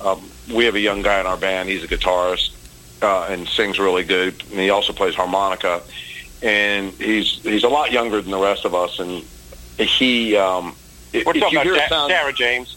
Um, 0.00 0.30
we 0.52 0.64
have 0.64 0.74
a 0.74 0.80
young 0.80 1.02
guy 1.02 1.20
in 1.20 1.26
our 1.26 1.36
band. 1.36 1.68
He's 1.68 1.82
a 1.84 1.88
guitarist, 1.88 2.50
uh, 3.02 3.26
and 3.30 3.48
sings 3.48 3.78
really 3.78 4.04
good. 4.04 4.34
And 4.50 4.60
he 4.60 4.70
also 4.70 4.92
plays 4.92 5.14
harmonica, 5.14 5.82
and 6.42 6.92
he's 6.92 7.40
he's 7.42 7.64
a 7.64 7.68
lot 7.68 7.92
younger 7.92 8.20
than 8.20 8.30
the 8.30 8.38
rest 8.38 8.64
of 8.64 8.74
us. 8.74 8.98
And 8.98 9.24
he, 9.78 10.36
um, 10.36 10.74
We're 11.12 11.20
if 11.20 11.24
talking 11.24 11.38
you 11.38 11.48
about 11.58 11.64
hear 11.64 11.74
a 11.74 11.78
Da- 11.78 11.88
sound, 11.88 12.10
Sarah 12.10 12.32
James. 12.32 12.76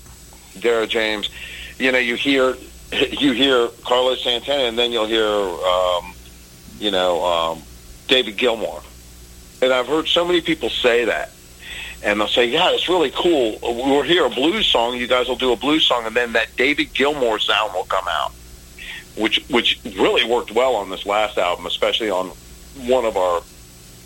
Dara 0.59 0.87
James, 0.87 1.29
you 1.77 1.91
know, 1.91 1.99
you 1.99 2.15
hear 2.15 2.55
you 2.91 3.33
hear 3.33 3.67
Carlos 3.83 4.23
Santana, 4.23 4.63
and 4.63 4.77
then 4.77 4.91
you'll 4.91 5.05
hear, 5.05 5.25
um, 5.25 6.13
you 6.79 6.91
know, 6.91 7.23
um, 7.23 7.61
David 8.07 8.37
Gilmour. 8.37 8.81
And 9.61 9.73
I've 9.73 9.87
heard 9.87 10.07
so 10.07 10.25
many 10.25 10.41
people 10.41 10.69
say 10.69 11.05
that, 11.05 11.31
and 12.03 12.19
they'll 12.19 12.27
say, 12.27 12.45
"Yeah, 12.45 12.71
it's 12.71 12.87
really 12.87 13.11
cool. 13.11 13.59
We'll 13.61 14.01
hear 14.01 14.25
a 14.25 14.29
blues 14.29 14.67
song. 14.67 14.95
You 14.95 15.07
guys 15.07 15.27
will 15.27 15.35
do 15.35 15.51
a 15.51 15.55
blues 15.55 15.85
song, 15.85 16.05
and 16.05 16.15
then 16.15 16.33
that 16.33 16.55
David 16.55 16.93
Gilmour 16.93 17.39
sound 17.39 17.73
will 17.73 17.85
come 17.85 18.07
out." 18.07 18.31
Which 19.15 19.43
which 19.49 19.79
really 19.83 20.23
worked 20.23 20.51
well 20.51 20.75
on 20.75 20.89
this 20.89 21.05
last 21.05 21.37
album, 21.37 21.65
especially 21.65 22.09
on 22.09 22.27
one 22.87 23.05
of 23.05 23.17
our 23.17 23.41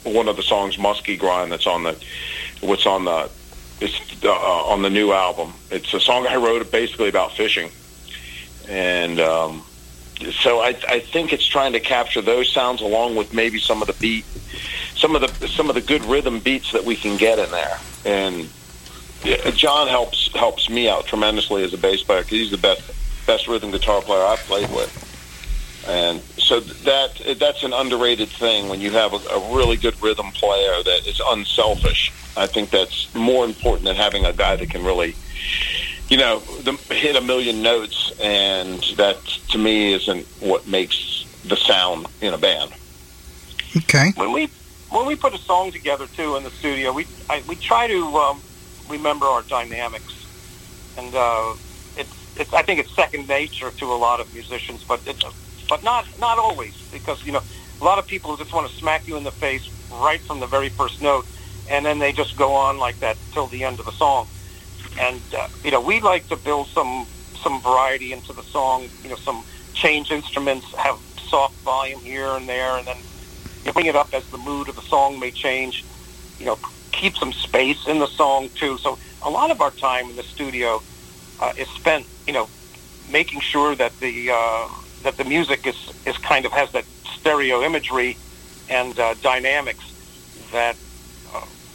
one 0.03 0.27
of 0.27 0.35
the 0.35 0.43
songs, 0.43 0.77
"Musky 0.77 1.17
Grind," 1.17 1.51
that's 1.51 1.67
on 1.67 1.83
the 1.83 1.95
what's 2.61 2.85
on 2.85 3.05
the 3.05 3.29
it's 3.79 3.99
uh, 4.23 4.31
on 4.31 4.81
the 4.81 4.89
new 4.89 5.11
album. 5.11 5.53
It's 5.69 5.93
a 5.93 5.99
song 5.99 6.25
I 6.27 6.37
wrote 6.37 6.71
basically 6.71 7.09
about 7.09 7.33
fishing, 7.33 7.69
and 8.67 9.19
um, 9.19 9.63
so 10.41 10.59
I, 10.59 10.75
I 10.87 10.99
think 10.99 11.33
it's 11.33 11.45
trying 11.45 11.73
to 11.73 11.79
capture 11.79 12.21
those 12.21 12.51
sounds 12.51 12.81
along 12.81 13.15
with 13.15 13.33
maybe 13.33 13.59
some 13.59 13.81
of 13.81 13.87
the 13.87 13.93
beat, 13.93 14.25
some 14.95 15.15
of 15.15 15.21
the 15.21 15.47
some 15.47 15.69
of 15.69 15.75
the 15.75 15.81
good 15.81 16.03
rhythm 16.05 16.39
beats 16.39 16.71
that 16.71 16.83
we 16.83 16.95
can 16.95 17.17
get 17.17 17.39
in 17.39 17.51
there. 17.51 17.79
And 18.05 18.49
John 19.55 19.87
helps 19.87 20.33
helps 20.35 20.69
me 20.69 20.89
out 20.89 21.05
tremendously 21.05 21.63
as 21.63 21.73
a 21.73 21.77
bass 21.77 22.03
player. 22.03 22.21
Cause 22.21 22.31
he's 22.31 22.51
the 22.51 22.57
best 22.57 22.81
best 23.25 23.47
rhythm 23.47 23.71
guitar 23.71 24.01
player 24.01 24.23
I've 24.23 24.39
played 24.39 24.69
with. 24.71 24.99
And 25.87 26.21
so 26.37 26.59
that 26.59 27.37
that's 27.39 27.63
an 27.63 27.73
underrated 27.73 28.29
thing 28.29 28.69
when 28.69 28.79
you 28.79 28.91
have 28.91 29.13
a, 29.13 29.17
a 29.17 29.55
really 29.55 29.77
good 29.77 30.01
rhythm 30.01 30.31
player 30.31 30.81
that 30.83 31.07
is 31.07 31.21
unselfish. 31.25 32.11
I 32.35 32.47
think 32.47 32.69
that's 32.69 33.13
more 33.13 33.45
important 33.45 33.85
than 33.85 33.95
having 33.95 34.25
a 34.25 34.33
guy 34.33 34.55
that 34.55 34.69
can 34.69 34.83
really, 34.83 35.15
you 36.13 36.19
know, 36.19 36.37
the, 36.61 36.73
hit 36.93 37.15
a 37.15 37.21
million 37.21 37.63
notes. 37.63 38.13
And 38.21 38.79
that 38.97 39.17
to 39.49 39.57
me 39.57 39.93
isn't 39.93 40.27
what 40.41 40.67
makes 40.67 41.25
the 41.43 41.57
sound 41.57 42.05
in 42.21 42.35
a 42.35 42.37
band. 42.37 42.71
Okay. 43.75 44.11
when 44.15 44.31
we 44.31 44.45
when 44.91 45.07
we 45.07 45.15
put 45.15 45.33
a 45.33 45.39
song 45.39 45.71
together 45.71 46.05
too 46.05 46.35
in 46.35 46.43
the 46.43 46.51
studio, 46.51 46.93
we 46.93 47.07
I, 47.31 47.41
we 47.47 47.55
try 47.55 47.87
to 47.87 47.99
um, 48.17 48.39
remember 48.87 49.25
our 49.25 49.41
dynamics, 49.41 50.13
and 50.99 51.15
uh, 51.15 51.55
it's 51.97 52.37
it's 52.37 52.53
I 52.53 52.61
think 52.61 52.79
it's 52.79 52.93
second 52.95 53.27
nature 53.27 53.71
to 53.71 53.85
a 53.91 53.97
lot 54.07 54.19
of 54.19 54.31
musicians, 54.35 54.83
but 54.83 55.01
it's 55.07 55.25
but 55.67 55.81
not 55.83 56.05
not 56.19 56.37
always 56.37 56.79
because 56.91 57.25
you 57.25 57.31
know 57.31 57.41
a 57.81 57.83
lot 57.83 57.97
of 57.97 58.05
people 58.05 58.37
just 58.37 58.53
want 58.53 58.69
to 58.69 58.75
smack 58.75 59.07
you 59.07 59.17
in 59.17 59.23
the 59.23 59.31
face 59.31 59.67
right 59.91 60.21
from 60.21 60.39
the 60.39 60.47
very 60.47 60.69
first 60.69 61.01
note, 61.01 61.25
and 61.71 61.83
then 61.83 61.97
they 61.97 62.13
just 62.13 62.37
go 62.37 62.53
on 62.53 62.77
like 62.77 62.99
that 62.99 63.17
till 63.31 63.47
the 63.47 63.63
end 63.63 63.79
of 63.79 63.87
the 63.87 63.93
song, 63.93 64.27
and 64.99 65.21
uh, 65.37 65.47
you 65.63 65.71
know 65.71 65.81
we 65.81 66.01
like 66.01 66.27
to 66.29 66.35
build 66.35 66.67
some 66.67 67.05
some 67.41 67.61
variety 67.61 68.13
into 68.13 68.33
the 68.33 68.43
song, 68.43 68.87
you 69.03 69.09
know 69.09 69.15
some 69.15 69.43
change 69.73 70.11
instruments, 70.11 70.65
have 70.75 70.97
soft 71.27 71.55
volume 71.63 71.99
here 71.99 72.27
and 72.27 72.47
there, 72.47 72.77
and 72.77 72.87
then 72.87 72.97
you 73.65 73.73
bring 73.73 73.87
it 73.87 73.95
up 73.95 74.13
as 74.13 74.25
the 74.29 74.37
mood 74.37 74.69
of 74.69 74.75
the 74.75 74.81
song 74.81 75.19
may 75.19 75.31
change. 75.31 75.83
You 76.39 76.45
know, 76.45 76.59
keep 76.91 77.15
some 77.15 77.33
space 77.33 77.87
in 77.87 77.99
the 77.99 78.07
song 78.07 78.49
too. 78.55 78.77
So 78.77 78.97
a 79.21 79.29
lot 79.29 79.51
of 79.51 79.61
our 79.61 79.71
time 79.71 80.09
in 80.09 80.15
the 80.15 80.23
studio 80.23 80.81
uh, 81.39 81.53
is 81.57 81.67
spent, 81.69 82.05
you 82.27 82.33
know, 82.33 82.49
making 83.11 83.41
sure 83.41 83.75
that 83.75 83.97
the 83.99 84.31
uh, 84.31 84.67
that 85.03 85.17
the 85.17 85.23
music 85.23 85.65
is 85.67 85.75
is 86.05 86.17
kind 86.17 86.45
of 86.45 86.51
has 86.51 86.71
that 86.71 86.85
stereo 87.05 87.61
imagery 87.63 88.17
and 88.69 88.97
uh, 88.99 89.13
dynamics 89.21 89.83
that 90.51 90.75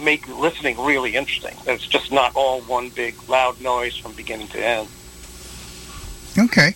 make 0.01 0.29
listening 0.29 0.79
really 0.81 1.17
interesting. 1.17 1.57
It's 1.67 1.87
just 1.87 2.13
not 2.13 2.35
all 2.35 2.61
one 2.63 2.91
big 2.91 3.15
loud 3.29 3.61
noise 3.61 3.97
from 3.97 4.13
beginning 4.13 4.49
to 4.49 4.65
end. 4.65 4.89
Okay. 6.39 6.75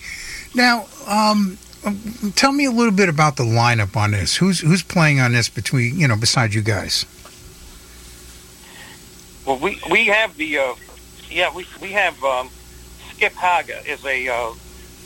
Now, 0.54 0.86
um, 1.06 1.58
um, 1.84 2.32
tell 2.36 2.52
me 2.52 2.64
a 2.64 2.70
little 2.70 2.92
bit 2.92 3.08
about 3.08 3.36
the 3.36 3.44
lineup 3.44 3.96
on 3.96 4.12
this. 4.12 4.36
Who's 4.36 4.60
who's 4.60 4.82
playing 4.82 5.20
on 5.20 5.32
this 5.32 5.48
between 5.48 5.98
you 5.98 6.06
know 6.06 6.16
besides 6.16 6.54
you 6.54 6.62
guys? 6.62 7.06
Well, 9.46 9.58
we 9.58 9.80
we 9.90 10.06
have 10.06 10.36
the 10.36 10.58
uh, 10.58 10.74
yeah 11.30 11.52
we 11.54 11.66
we 11.80 11.92
have 11.92 12.22
um, 12.22 12.50
Skip 13.10 13.32
Haga 13.34 13.88
is 13.90 14.04
a 14.04 14.28
uh, 14.28 14.52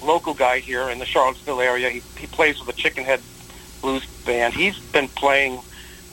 local 0.02 0.35
guy 0.35 0.59
here 0.59 0.90
in 0.90 0.98
the 0.98 1.07
Charlottesville 1.07 1.61
area. 1.61 1.88
He 1.88 2.02
he 2.18 2.26
plays 2.26 2.59
with 2.59 2.74
the 2.74 2.83
Chickenhead 2.83 3.20
Blues 3.81 4.05
Band. 4.26 4.52
He's 4.52 4.79
been 4.79 5.09
playing 5.09 5.61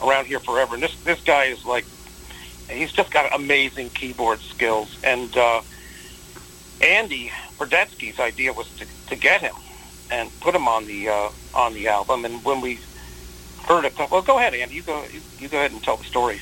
around 0.01 0.25
here 0.25 0.39
forever, 0.39 0.75
and 0.75 0.83
this 0.83 0.95
this 1.03 1.21
guy 1.21 1.45
is 1.45 1.65
like 1.65 1.85
he's 2.69 2.91
just 2.91 3.11
got 3.11 3.33
amazing 3.33 3.89
keyboard 3.89 4.39
skills. 4.39 4.97
And 5.03 5.35
uh, 5.35 5.61
Andy 6.81 7.31
Berdetsky's 7.57 8.19
idea 8.19 8.53
was 8.53 8.69
to, 8.77 8.87
to 9.09 9.15
get 9.15 9.41
him 9.41 9.55
and 10.11 10.29
put 10.39 10.55
him 10.55 10.67
on 10.67 10.85
the 10.85 11.09
uh, 11.09 11.29
on 11.53 11.73
the 11.73 11.87
album. 11.87 12.25
And 12.25 12.43
when 12.43 12.61
we 12.61 12.79
heard 13.65 13.85
it, 13.85 13.93
well, 13.97 14.21
go 14.21 14.37
ahead, 14.37 14.53
Andy. 14.53 14.75
You 14.75 14.83
go 14.83 15.03
you 15.39 15.47
go 15.47 15.57
ahead 15.57 15.71
and 15.71 15.83
tell 15.83 15.97
the 15.97 16.03
story. 16.03 16.39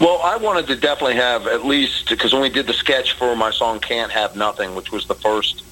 Well, 0.00 0.20
I 0.22 0.36
wanted 0.36 0.66
to 0.68 0.76
definitely 0.76 1.16
have 1.16 1.46
at 1.46 1.64
least 1.64 2.08
because 2.08 2.32
when 2.32 2.42
we 2.42 2.48
did 2.48 2.66
the 2.66 2.72
sketch 2.72 3.12
for 3.12 3.36
my 3.36 3.50
song 3.50 3.80
"Can't 3.80 4.10
Have 4.12 4.36
Nothing," 4.36 4.74
which 4.74 4.92
was 4.92 5.06
the 5.06 5.14
first 5.14 5.62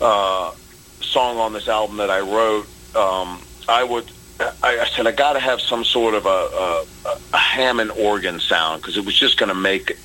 uh, 0.00 0.52
song 1.00 1.38
on 1.38 1.52
this 1.52 1.68
album 1.68 1.96
that 1.98 2.10
I 2.10 2.20
wrote, 2.20 2.66
um, 2.94 3.40
I 3.68 3.84
would. 3.84 4.10
I, 4.40 4.80
I 4.80 4.86
said 4.86 5.06
I 5.06 5.12
got 5.12 5.34
to 5.34 5.40
have 5.40 5.60
some 5.60 5.84
sort 5.84 6.14
of 6.14 6.26
a, 6.26 6.28
a, 6.28 6.84
a 7.32 7.38
Hammond 7.38 7.92
organ 7.92 8.40
sound 8.40 8.82
because 8.82 8.96
it 8.96 9.04
was 9.04 9.14
just 9.14 9.38
going 9.38 9.48
to 9.48 9.54
make 9.54 9.96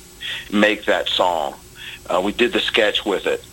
make 0.52 0.84
that 0.84 1.08
song. 1.08 1.54
Uh, 2.08 2.20
we 2.24 2.32
did 2.32 2.52
the 2.52 2.60
sketch 2.60 3.04
with 3.04 3.26
it, 3.26 3.44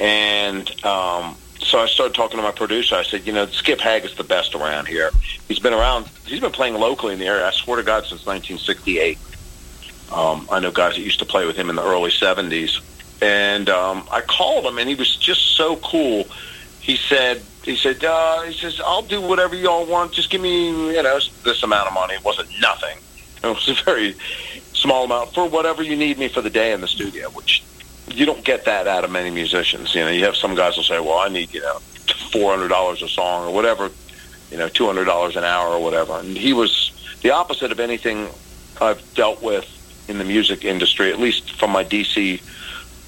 and 0.00 0.68
um, 0.84 1.36
so 1.58 1.78
I 1.78 1.86
started 1.86 2.14
talking 2.14 2.38
to 2.38 2.42
my 2.42 2.50
producer. 2.50 2.96
I 2.96 3.02
said, 3.02 3.26
you 3.26 3.32
know, 3.32 3.46
Skip 3.46 3.80
Hag 3.80 4.04
is 4.04 4.14
the 4.14 4.24
best 4.24 4.54
around 4.54 4.88
here. 4.88 5.10
He's 5.48 5.58
been 5.58 5.72
around. 5.72 6.08
He's 6.26 6.40
been 6.40 6.52
playing 6.52 6.74
locally 6.74 7.12
in 7.12 7.18
the 7.18 7.26
area. 7.26 7.46
I 7.46 7.50
swear 7.50 7.76
to 7.76 7.82
God, 7.82 8.04
since 8.04 8.26
1968. 8.26 9.18
Um, 10.12 10.46
I 10.50 10.60
know 10.60 10.70
guys 10.70 10.96
that 10.96 11.00
used 11.02 11.20
to 11.20 11.24
play 11.24 11.46
with 11.46 11.56
him 11.56 11.70
in 11.70 11.76
the 11.76 11.82
early 11.82 12.10
70s, 12.10 12.80
and 13.22 13.70
um, 13.70 14.06
I 14.10 14.20
called 14.20 14.66
him, 14.66 14.78
and 14.78 14.88
he 14.88 14.94
was 14.94 15.16
just 15.16 15.56
so 15.56 15.76
cool. 15.76 16.24
He 16.80 16.96
said, 16.96 17.42
he 17.64 17.76
said, 17.76 18.04
uh, 18.04 18.42
he 18.42 18.52
says, 18.52 18.80
I'll 18.84 19.02
do 19.02 19.20
whatever 19.20 19.54
y'all 19.54 19.86
want. 19.86 20.12
Just 20.12 20.30
give 20.30 20.40
me, 20.40 20.94
you 20.94 21.02
know, 21.02 21.20
this 21.44 21.62
amount 21.62 21.88
of 21.88 21.94
money. 21.94 22.14
It 22.14 22.24
wasn't 22.24 22.48
nothing. 22.60 22.98
It 23.42 23.46
was 23.46 23.68
a 23.68 23.74
very 23.84 24.16
small 24.72 25.04
amount 25.04 25.32
for 25.32 25.48
whatever 25.48 25.82
you 25.82 25.96
need 25.96 26.18
me 26.18 26.28
for 26.28 26.42
the 26.42 26.50
day 26.50 26.72
in 26.72 26.80
the 26.80 26.88
studio, 26.88 27.28
which 27.30 27.62
you 28.08 28.26
don't 28.26 28.44
get 28.44 28.64
that 28.64 28.86
out 28.86 29.04
of 29.04 29.10
many 29.10 29.30
musicians. 29.30 29.94
You 29.94 30.02
know, 30.02 30.10
you 30.10 30.24
have 30.24 30.36
some 30.36 30.54
guys 30.54 30.76
will 30.76 30.84
say, 30.84 30.98
well, 30.98 31.18
I 31.18 31.28
need, 31.28 31.54
you 31.54 31.60
know, 31.60 31.78
$400 32.32 33.02
a 33.02 33.08
song 33.08 33.46
or 33.46 33.54
whatever, 33.54 33.90
you 34.50 34.58
know, 34.58 34.68
$200 34.68 35.36
an 35.36 35.44
hour 35.44 35.68
or 35.68 35.82
whatever. 35.82 36.18
And 36.18 36.36
he 36.36 36.52
was 36.52 36.90
the 37.22 37.30
opposite 37.30 37.70
of 37.70 37.78
anything 37.78 38.28
I've 38.80 39.02
dealt 39.14 39.40
with 39.40 39.68
in 40.08 40.18
the 40.18 40.24
music 40.24 40.64
industry, 40.64 41.12
at 41.12 41.20
least 41.20 41.52
from 41.52 41.70
my 41.70 41.84
DC, 41.84 42.42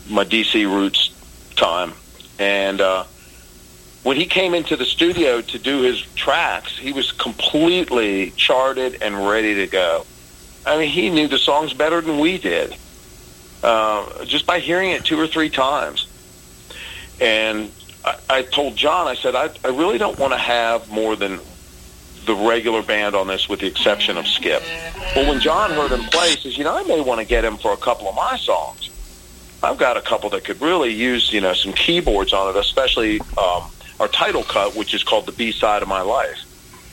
my 0.08 0.24
DC 0.24 0.64
roots 0.64 1.10
time. 1.56 1.92
And, 2.38 2.80
uh, 2.80 3.04
when 4.04 4.18
he 4.18 4.26
came 4.26 4.54
into 4.54 4.76
the 4.76 4.84
studio 4.84 5.40
to 5.40 5.58
do 5.58 5.80
his 5.80 6.02
tracks, 6.14 6.78
he 6.78 6.92
was 6.92 7.10
completely 7.10 8.30
charted 8.32 9.02
and 9.02 9.26
ready 9.26 9.54
to 9.54 9.66
go. 9.66 10.06
I 10.66 10.78
mean, 10.78 10.90
he 10.90 11.10
knew 11.10 11.26
the 11.26 11.38
songs 11.38 11.72
better 11.72 12.00
than 12.02 12.18
we 12.18 12.38
did, 12.38 12.76
uh, 13.62 14.24
just 14.26 14.46
by 14.46 14.60
hearing 14.60 14.90
it 14.90 15.04
two 15.04 15.18
or 15.18 15.26
three 15.26 15.48
times. 15.48 16.06
And 17.18 17.72
I, 18.04 18.16
I 18.28 18.42
told 18.42 18.76
John, 18.76 19.08
I 19.08 19.14
said, 19.14 19.34
I, 19.34 19.48
I 19.64 19.68
really 19.68 19.96
don't 19.96 20.18
want 20.18 20.34
to 20.34 20.38
have 20.38 20.90
more 20.90 21.16
than 21.16 21.40
the 22.26 22.34
regular 22.34 22.82
band 22.82 23.14
on 23.14 23.26
this, 23.26 23.48
with 23.48 23.60
the 23.60 23.66
exception 23.66 24.18
of 24.18 24.26
Skip. 24.26 24.62
Well, 25.16 25.30
when 25.30 25.40
John 25.40 25.70
heard 25.70 25.92
him 25.92 26.04
play, 26.10 26.30
he 26.30 26.36
says, 26.36 26.58
you 26.58 26.64
know, 26.64 26.76
I 26.76 26.82
may 26.82 27.00
want 27.00 27.20
to 27.20 27.26
get 27.26 27.44
him 27.44 27.56
for 27.56 27.72
a 27.72 27.76
couple 27.78 28.08
of 28.08 28.14
my 28.14 28.36
songs. 28.36 28.90
I've 29.62 29.78
got 29.78 29.96
a 29.96 30.02
couple 30.02 30.28
that 30.30 30.44
could 30.44 30.60
really 30.60 30.92
use, 30.92 31.32
you 31.32 31.40
know, 31.40 31.54
some 31.54 31.72
keyboards 31.72 32.34
on 32.34 32.54
it, 32.54 32.58
especially 32.58 33.20
um, 33.38 33.64
our 34.00 34.08
title 34.08 34.42
cut, 34.42 34.74
which 34.76 34.94
is 34.94 35.02
called 35.04 35.26
the 35.26 35.32
B 35.32 35.52
side 35.52 35.82
of 35.82 35.88
my 35.88 36.00
life, 36.02 36.38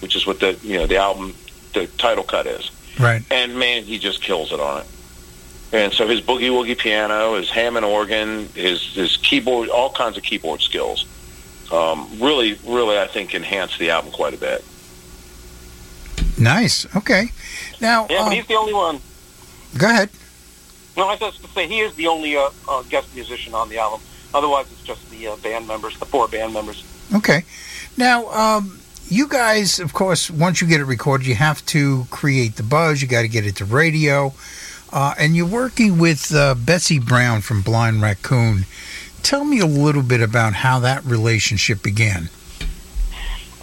which 0.01 0.15
is 0.15 0.25
what 0.27 0.39
the 0.39 0.53
you 0.63 0.77
know 0.77 0.85
the 0.87 0.97
album 0.97 1.33
the 1.73 1.87
title 1.97 2.23
cut 2.23 2.47
is. 2.47 2.69
Right. 2.99 3.23
And 3.31 3.57
man, 3.57 3.83
he 3.83 3.97
just 3.97 4.21
kills 4.21 4.51
it 4.51 4.59
on 4.59 4.81
it. 4.81 4.87
And 5.73 5.93
so 5.93 6.05
his 6.07 6.19
boogie 6.21 6.49
woogie 6.51 6.77
piano, 6.77 7.35
his 7.35 7.49
Hammond 7.49 7.85
organ, 7.85 8.47
his 8.55 8.81
his 8.93 9.17
keyboard, 9.17 9.69
all 9.69 9.91
kinds 9.91 10.17
of 10.17 10.23
keyboard 10.23 10.61
skills, 10.61 11.05
um, 11.71 12.09
really, 12.19 12.57
really, 12.67 12.97
I 12.99 13.07
think 13.07 13.33
enhance 13.33 13.77
the 13.77 13.89
album 13.91 14.11
quite 14.11 14.33
a 14.33 14.37
bit. 14.37 14.63
Nice. 16.37 16.85
Okay. 16.95 17.31
Now, 17.79 18.07
Yeah, 18.09 18.19
um, 18.19 18.25
but 18.25 18.33
he's 18.33 18.47
the 18.47 18.55
only 18.55 18.73
one. 18.73 18.99
go 19.77 19.87
ahead. 19.89 20.09
No, 20.97 21.03
I 21.07 21.11
was 21.11 21.19
just 21.19 21.41
to 21.43 21.47
say 21.51 21.67
he 21.67 21.79
is 21.79 21.95
the 21.95 22.07
only 22.07 22.35
uh, 22.35 22.49
uh, 22.67 22.83
guest 22.83 23.13
musician 23.15 23.53
on 23.53 23.69
the 23.69 23.77
album. 23.77 24.01
Otherwise, 24.33 24.65
it's 24.71 24.83
just 24.83 25.09
the 25.09 25.27
uh, 25.27 25.35
band 25.37 25.67
members, 25.67 25.97
the 25.99 26.05
four 26.05 26.27
band 26.27 26.53
members. 26.53 26.83
Okay. 27.13 27.43
Now, 27.97 28.27
um, 28.31 28.79
you 29.07 29.27
guys, 29.27 29.79
of 29.79 29.93
course, 29.93 30.31
once 30.31 30.61
you 30.61 30.67
get 30.67 30.79
it 30.79 30.85
recorded, 30.85 31.27
you 31.27 31.35
have 31.35 31.65
to 31.67 32.05
create 32.09 32.55
the 32.55 32.63
buzz. 32.63 33.01
You 33.01 33.07
got 33.07 33.23
to 33.23 33.27
get 33.27 33.45
it 33.45 33.57
to 33.57 33.65
radio, 33.65 34.33
uh, 34.93 35.13
and 35.19 35.35
you're 35.35 35.45
working 35.45 35.97
with 35.97 36.33
uh, 36.33 36.55
Betsy 36.55 36.97
Brown 36.97 37.41
from 37.41 37.61
Blind 37.61 38.01
Raccoon. 38.01 38.65
Tell 39.21 39.43
me 39.43 39.59
a 39.59 39.65
little 39.65 40.01
bit 40.01 40.21
about 40.21 40.53
how 40.53 40.79
that 40.79 41.03
relationship 41.03 41.83
began. 41.83 42.29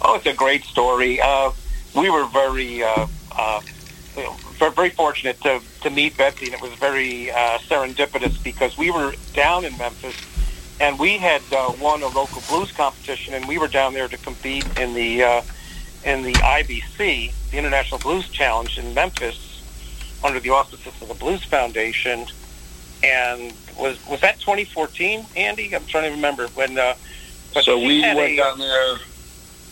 Oh, 0.01 0.15
it's 0.15 0.25
a 0.27 0.33
great 0.33 0.63
story. 0.63 1.19
Uh, 1.19 1.51
we 1.95 2.09
were 2.09 2.25
very, 2.27 2.83
uh, 2.83 3.07
uh, 3.35 3.61
very, 4.57 4.91
fortunate 4.91 5.41
to, 5.41 5.61
to 5.81 5.89
meet 5.89 6.15
Betsy, 6.15 6.45
and 6.45 6.55
it 6.55 6.61
was 6.61 6.73
very 6.73 7.31
uh, 7.31 7.57
serendipitous 7.59 8.41
because 8.41 8.77
we 8.77 8.91
were 8.91 9.13
down 9.33 9.65
in 9.65 9.77
Memphis, 9.77 10.15
and 10.79 10.97
we 10.99 11.17
had 11.17 11.41
uh, 11.51 11.73
won 11.79 12.01
a 12.03 12.07
local 12.07 12.41
blues 12.49 12.71
competition, 12.71 13.33
and 13.33 13.45
we 13.47 13.57
were 13.57 13.67
down 13.67 13.93
there 13.93 14.07
to 14.07 14.17
compete 14.17 14.65
in 14.77 14.93
the 14.93 15.23
uh, 15.23 15.41
in 16.05 16.21
the 16.23 16.31
IBC, 16.33 17.33
the 17.51 17.57
International 17.57 17.99
Blues 17.99 18.29
Challenge 18.29 18.77
in 18.77 18.93
Memphis, 18.93 19.61
under 20.23 20.39
the 20.39 20.51
auspices 20.51 20.93
of 21.01 21.07
the 21.09 21.13
Blues 21.15 21.43
Foundation. 21.43 22.25
And 23.03 23.51
was 23.77 23.97
was 24.07 24.21
that 24.21 24.39
2014, 24.39 25.25
Andy? 25.35 25.75
I'm 25.75 25.85
trying 25.85 26.05
to 26.05 26.11
remember 26.11 26.47
when. 26.49 26.77
Uh, 26.77 26.93
so 27.61 27.77
we 27.79 28.01
went 28.01 28.19
a- 28.19 28.35
down 28.37 28.59
there. 28.59 28.97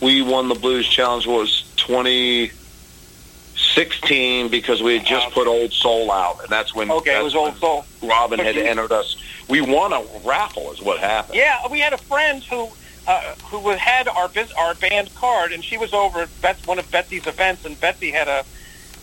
We 0.00 0.22
won 0.22 0.48
the 0.48 0.54
Blues 0.54 0.88
Challenge. 0.88 1.26
Was 1.26 1.64
2016 1.76 4.48
because 4.48 4.82
we 4.82 4.96
had 4.98 5.06
just 5.06 5.30
put 5.32 5.46
Old 5.46 5.72
Soul 5.72 6.10
out, 6.12 6.40
and 6.40 6.48
that's 6.48 6.74
when 6.74 6.90
Okay, 6.90 7.10
it 7.10 7.14
that's 7.14 7.24
was 7.24 7.34
Old 7.34 7.56
Soul. 7.58 7.84
Robin 8.02 8.36
But 8.38 8.46
had 8.46 8.54
you- 8.56 8.62
entered 8.64 8.92
us. 8.92 9.16
We 9.48 9.60
won 9.62 9.92
a 9.92 10.02
raffle, 10.24 10.70
is 10.72 10.82
what 10.82 10.98
happened. 11.00 11.36
Yeah, 11.36 11.66
we 11.70 11.80
had 11.80 11.92
a 11.92 11.98
friend 11.98 12.42
who 12.44 12.68
uh, 13.06 13.34
who 13.44 13.70
had 13.70 14.06
our 14.06 14.28
bus- 14.28 14.52
our 14.52 14.74
band 14.74 15.14
card, 15.14 15.52
and 15.52 15.64
she 15.64 15.78
was 15.78 15.94
over 15.94 16.20
at 16.20 16.40
Bet- 16.42 16.66
one 16.66 16.78
of 16.78 16.90
Betsy's 16.90 17.26
events, 17.26 17.64
and 17.64 17.80
Betsy 17.80 18.10
had 18.10 18.28
a 18.28 18.44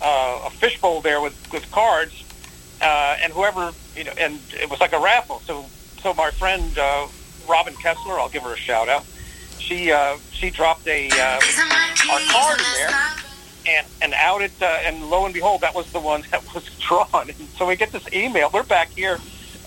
uh, 0.02 0.42
a 0.46 0.50
fishbowl 0.52 1.02
there 1.02 1.20
with 1.22 1.36
with 1.52 1.70
cards, 1.72 2.24
uh, 2.82 3.18
and 3.22 3.34
whoever 3.34 3.74
you 3.96 4.04
know, 4.04 4.14
and 4.18 4.40
it 4.54 4.70
was 4.70 4.80
like 4.80 4.94
a 4.94 5.00
raffle. 5.00 5.42
So 5.46 5.66
so 6.02 6.14
my 6.14 6.30
friend 6.30 6.78
uh, 6.78 7.08
Robin 7.50 7.74
Kessler, 7.76 8.20
I'll 8.20 8.30
give 8.30 8.44
her 8.44 8.54
a 8.54 8.58
shout 8.58 8.88
out. 8.88 9.04
She 9.58 9.92
uh, 9.92 10.18
she 10.32 10.52
dropped 10.52 10.86
a 10.88 11.10
uh, 11.10 11.40
our 12.12 12.20
card 12.32 12.60
in 12.60 12.66
there, 12.76 12.90
and 13.68 13.88
and 14.04 14.14
out 14.14 14.44
it, 14.44 14.52
uh, 14.62 14.66
and 14.66 15.10
lo 15.10 15.26
and 15.26 15.34
behold, 15.34 15.62
that 15.62 15.74
was 15.74 15.92
the 15.92 16.00
one 16.00 16.24
that 16.32 16.44
was 16.54 16.70
drawn. 16.78 17.08
And 17.30 17.50
so 17.58 17.66
we 17.66 17.76
get 17.76 17.92
this 17.92 18.08
email. 18.14 18.52
We're 18.54 18.62
back 18.62 18.90
here 18.90 19.18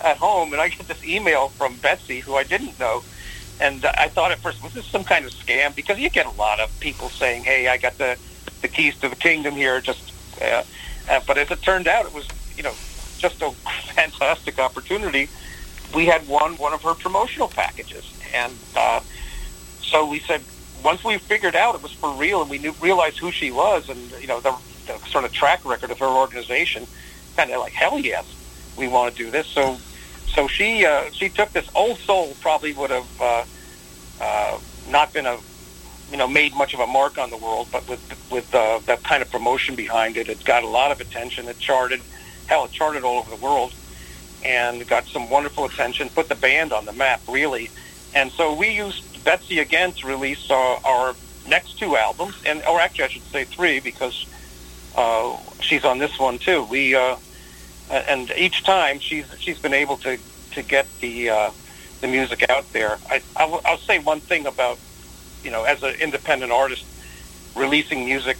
at 0.03 0.17
home, 0.17 0.53
and 0.53 0.61
I 0.61 0.69
get 0.69 0.87
this 0.87 1.03
email 1.03 1.49
from 1.49 1.75
Betsy, 1.77 2.19
who 2.19 2.35
I 2.35 2.43
didn't 2.43 2.79
know. 2.79 3.03
And 3.59 3.85
I 3.85 4.07
thought 4.07 4.31
at 4.31 4.39
first, 4.39 4.63
was 4.63 4.73
this 4.73 4.85
some 4.85 5.03
kind 5.03 5.25
of 5.25 5.31
scam? 5.31 5.75
Because 5.75 5.99
you 5.99 6.09
get 6.09 6.25
a 6.25 6.31
lot 6.31 6.59
of 6.59 6.77
people 6.79 7.09
saying, 7.09 7.43
"Hey, 7.43 7.67
I 7.67 7.77
got 7.77 7.97
the 7.97 8.17
the 8.61 8.67
keys 8.67 8.97
to 8.99 9.09
the 9.09 9.15
kingdom 9.15 9.53
here." 9.53 9.81
Just, 9.81 10.13
uh, 10.41 10.63
uh, 11.09 11.19
but 11.27 11.37
as 11.37 11.51
it 11.51 11.61
turned 11.61 11.87
out, 11.87 12.05
it 12.05 12.13
was 12.13 12.27
you 12.55 12.63
know 12.63 12.73
just 13.17 13.41
a 13.41 13.51
fantastic 13.93 14.59
opportunity. 14.59 15.27
We 15.93 16.05
had 16.05 16.27
won 16.27 16.55
one 16.55 16.73
of 16.73 16.81
her 16.83 16.93
promotional 16.93 17.49
packages, 17.49 18.13
and 18.33 18.53
uh, 18.75 19.01
so 19.81 20.07
we 20.07 20.19
said 20.19 20.41
once 20.83 21.03
we 21.03 21.17
figured 21.17 21.55
out 21.55 21.75
it 21.75 21.83
was 21.83 21.91
for 21.91 22.11
real, 22.13 22.41
and 22.41 22.49
we 22.49 22.59
knew 22.59 22.73
realized 22.79 23.17
who 23.17 23.31
she 23.31 23.51
was, 23.51 23.89
and 23.89 23.99
you 24.21 24.27
know 24.27 24.39
the, 24.39 24.55
the 24.87 24.97
sort 25.09 25.25
of 25.25 25.33
track 25.33 25.65
record 25.65 25.91
of 25.91 25.99
her 25.99 26.05
organization, 26.05 26.87
kind 27.35 27.51
of 27.51 27.59
like 27.59 27.73
hell 27.73 27.99
yes, 27.99 28.25
we 28.77 28.87
want 28.87 29.13
to 29.13 29.23
do 29.23 29.29
this. 29.29 29.47
So 29.47 29.77
so 30.33 30.47
she 30.47 30.85
uh, 30.85 31.09
she 31.11 31.29
took 31.29 31.51
this 31.51 31.67
old 31.75 31.97
soul 31.99 32.35
probably 32.41 32.73
would 32.73 32.91
have 32.91 33.21
uh, 33.21 33.43
uh, 34.21 34.59
not 34.89 35.13
been 35.13 35.25
a 35.25 35.37
you 36.11 36.17
know 36.17 36.27
made 36.27 36.53
much 36.55 36.73
of 36.73 36.79
a 36.79 36.87
mark 36.87 37.17
on 37.17 37.29
the 37.29 37.37
world, 37.37 37.67
but 37.71 37.87
with 37.87 38.31
with 38.31 38.53
uh, 38.53 38.79
that 38.85 39.03
kind 39.03 39.21
of 39.21 39.31
promotion 39.31 39.75
behind 39.75 40.17
it, 40.17 40.29
it 40.29 40.43
got 40.43 40.63
a 40.63 40.67
lot 40.67 40.91
of 40.91 41.01
attention. 41.01 41.47
It 41.47 41.59
charted, 41.59 42.01
hell, 42.47 42.65
it 42.65 42.71
charted 42.71 43.03
all 43.03 43.19
over 43.19 43.29
the 43.29 43.43
world, 43.43 43.73
and 44.43 44.87
got 44.87 45.05
some 45.05 45.29
wonderful 45.29 45.65
attention. 45.65 46.09
Put 46.09 46.29
the 46.29 46.35
band 46.35 46.73
on 46.73 46.85
the 46.85 46.93
map 46.93 47.21
really, 47.27 47.69
and 48.13 48.31
so 48.31 48.53
we 48.53 48.69
used 48.69 49.23
Betsy 49.23 49.59
again 49.59 49.91
to 49.93 50.07
release 50.07 50.49
our, 50.49 50.79
our 50.85 51.15
next 51.47 51.79
two 51.79 51.95
albums, 51.95 52.35
and 52.45 52.63
or 52.63 52.79
actually 52.79 53.05
I 53.05 53.09
should 53.09 53.23
say 53.23 53.43
three 53.45 53.79
because 53.79 54.25
uh, 54.95 55.37
she's 55.61 55.85
on 55.85 55.97
this 55.99 56.17
one 56.19 56.39
too. 56.39 56.63
We 56.63 56.95
uh, 56.95 57.17
and 57.89 58.31
each 58.37 58.63
time 58.63 58.99
she's 58.99 59.25
she's 59.39 59.59
been 59.59 59.73
able 59.73 59.97
to 59.97 60.17
to 60.51 60.61
get 60.61 60.87
the 61.01 61.29
uh, 61.29 61.51
the 62.01 62.07
music 62.07 62.49
out 62.49 62.71
there. 62.73 62.97
I'll 63.35 63.77
say 63.77 63.99
one 63.99 64.19
thing 64.19 64.45
about 64.45 64.77
you 65.43 65.51
know 65.51 65.63
as 65.63 65.83
an 65.83 65.95
independent 65.99 66.51
artist 66.51 66.85
releasing 67.55 68.05
music. 68.05 68.37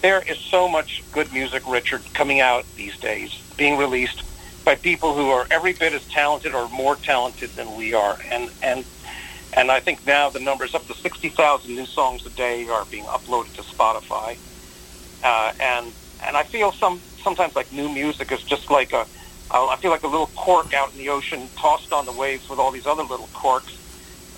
There 0.00 0.20
is 0.20 0.38
so 0.38 0.68
much 0.68 1.02
good 1.12 1.32
music, 1.32 1.62
Richard, 1.68 2.02
coming 2.12 2.40
out 2.40 2.64
these 2.76 2.96
days, 2.98 3.40
being 3.56 3.78
released 3.78 4.22
by 4.64 4.74
people 4.74 5.14
who 5.14 5.30
are 5.30 5.46
every 5.50 5.72
bit 5.72 5.92
as 5.92 6.04
talented 6.06 6.54
or 6.54 6.68
more 6.68 6.96
talented 6.96 7.50
than 7.50 7.76
we 7.76 7.94
are, 7.94 8.18
and 8.30 8.50
and 8.62 8.84
and 9.54 9.70
I 9.70 9.80
think 9.80 10.06
now 10.06 10.30
the 10.30 10.40
numbers 10.40 10.74
up 10.74 10.86
to 10.88 10.94
sixty 10.94 11.28
thousand 11.28 11.76
new 11.76 11.86
songs 11.86 12.26
a 12.26 12.30
day 12.30 12.68
are 12.68 12.84
being 12.86 13.04
uploaded 13.04 13.54
to 13.54 13.62
Spotify, 13.62 14.38
uh, 15.22 15.52
and 15.60 15.92
and 16.24 16.36
I 16.36 16.42
feel 16.42 16.72
some 16.72 17.00
sometimes 17.22 17.54
like 17.56 17.72
new 17.72 17.88
music 17.88 18.32
is 18.32 18.42
just 18.42 18.70
like 18.70 18.92
a 18.92 19.06
uh, 19.52 19.76
feel 19.76 19.90
like 19.90 20.02
a 20.02 20.08
little 20.08 20.30
cork 20.34 20.72
out 20.74 20.92
in 20.92 20.98
the 20.98 21.08
ocean 21.08 21.48
tossed 21.56 21.92
on 21.92 22.06
the 22.06 22.12
waves 22.12 22.48
with 22.48 22.58
all 22.58 22.70
these 22.70 22.86
other 22.86 23.02
little 23.02 23.28
corks, 23.34 23.76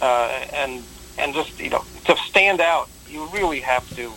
uh, 0.00 0.44
and 0.52 0.82
and 1.18 1.34
just 1.34 1.58
you 1.60 1.70
know 1.70 1.84
to 2.04 2.16
stand 2.16 2.60
out, 2.60 2.88
you 3.08 3.26
really 3.28 3.60
have 3.60 3.88
to 3.96 4.12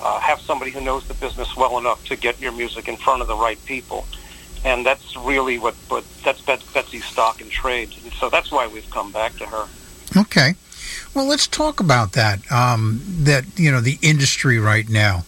uh, 0.00 0.20
have 0.20 0.40
somebody 0.40 0.70
who 0.70 0.80
knows 0.80 1.06
the 1.08 1.14
business 1.14 1.56
well 1.56 1.78
enough 1.78 2.04
to 2.04 2.16
get 2.16 2.40
your 2.40 2.52
music 2.52 2.88
in 2.88 2.96
front 2.96 3.22
of 3.22 3.28
the 3.28 3.36
right 3.36 3.62
people, 3.64 4.06
and 4.64 4.84
that's 4.84 5.16
really 5.16 5.58
what 5.58 5.74
what 5.88 6.04
that's 6.22 6.42
Betsy's 6.42 7.04
stock 7.04 7.40
and 7.40 7.50
trade, 7.50 7.94
and 8.04 8.12
so 8.12 8.28
that's 8.28 8.50
why 8.50 8.66
we've 8.66 8.90
come 8.90 9.12
back 9.12 9.36
to 9.36 9.46
her. 9.46 9.66
Okay. 10.16 10.54
Well, 11.14 11.26
let's 11.26 11.46
talk 11.46 11.80
about 11.80 12.12
that. 12.12 12.40
Um, 12.52 13.00
that 13.06 13.44
you 13.58 13.72
know 13.72 13.80
the 13.80 13.98
industry 14.02 14.58
right 14.58 14.88
now. 14.88 15.24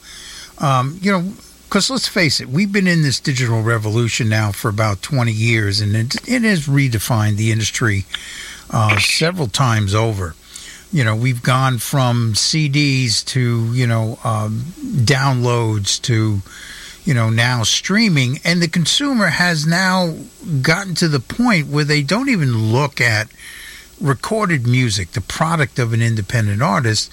Um, 0.59 0.99
you 1.01 1.13
know, 1.13 1.33
because 1.69 1.91
let's 1.91 2.09
face 2.09 2.41
it, 2.41 2.49
we've 2.49 2.73
been 2.73 2.87
in 2.87 3.03
this 3.03 3.21
digital 3.21 3.61
revolution 3.63 4.27
now 4.29 4.53
for 4.53 4.71
about 4.71 5.03
twenty 5.03 5.33
years, 5.33 5.83
and 5.83 5.95
it, 5.95 6.17
it 6.27 6.43
has 6.43 6.67
redefined 6.67 7.37
the 7.37 7.53
industry 7.53 8.07
uh, 8.71 8.99
several 8.99 9.49
times 9.49 9.95
over. 9.95 10.35
You 10.91 11.05
know, 11.05 11.15
we've 11.15 11.43
gone 11.43 11.77
from 11.77 12.33
CDs 12.33 13.23
to 13.27 13.71
you 13.75 13.87
know 13.87 14.19
um, 14.25 14.63
downloads 14.81 16.01
to 16.03 16.41
you 17.05 17.13
know 17.13 17.29
now 17.29 17.65
streaming, 17.65 18.41
and 18.45 18.63
the 18.63 18.69
consumer 18.69 19.27
has 19.27 19.67
now 19.67 20.15
gotten 20.63 20.95
to 20.95 21.09
the 21.09 21.21
point 21.21 21.67
where 21.67 21.85
they 21.85 22.03
don't 22.03 22.31
even 22.31 22.73
look 22.73 22.99
at 22.99 23.29
recorded 24.01 24.67
music, 24.67 25.13
the 25.13 25.21
product 25.21 25.79
of 25.79 25.93
an 25.93 26.01
independent 26.01 26.63
artist, 26.63 27.13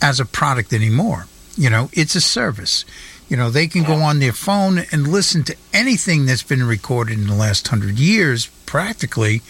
as 0.00 0.20
a 0.20 0.24
product 0.24 0.72
anymore. 0.72 1.26
You 1.56 1.70
know, 1.70 1.90
it's 1.92 2.14
a 2.14 2.20
service. 2.20 2.84
You 3.28 3.36
know, 3.36 3.50
they 3.50 3.66
can 3.66 3.82
go 3.82 3.94
on 3.94 4.20
their 4.20 4.32
phone 4.32 4.78
and 4.92 5.08
listen 5.08 5.42
to 5.44 5.56
anything 5.72 6.26
that's 6.26 6.44
been 6.44 6.62
recorded 6.62 7.18
in 7.18 7.26
the 7.26 7.34
last 7.34 7.66
hundred 7.68 7.98
years, 7.98 8.46
practically, 8.66 9.42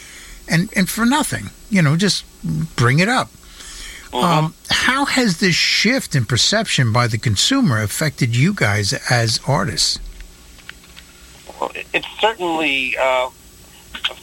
and, 0.49 0.71
and 0.75 0.89
for 0.89 1.05
nothing. 1.05 1.51
You 1.69 1.83
know, 1.83 1.97
just 1.97 2.25
bring 2.77 3.01
it 3.01 3.09
up. 3.09 3.31
Um, 4.15 4.55
how 4.71 5.05
has 5.05 5.41
this 5.41 5.55
shift 5.55 6.15
in 6.15 6.25
perception 6.25 6.93
by 6.93 7.07
the 7.07 7.19
consumer 7.19 7.83
affected 7.83 8.35
you 8.35 8.55
guys 8.55 8.95
as 9.11 9.41
artists? 9.47 9.99
Well, 11.61 11.71
it's 11.93 12.09
certainly, 12.19 12.97
uh, 12.97 13.29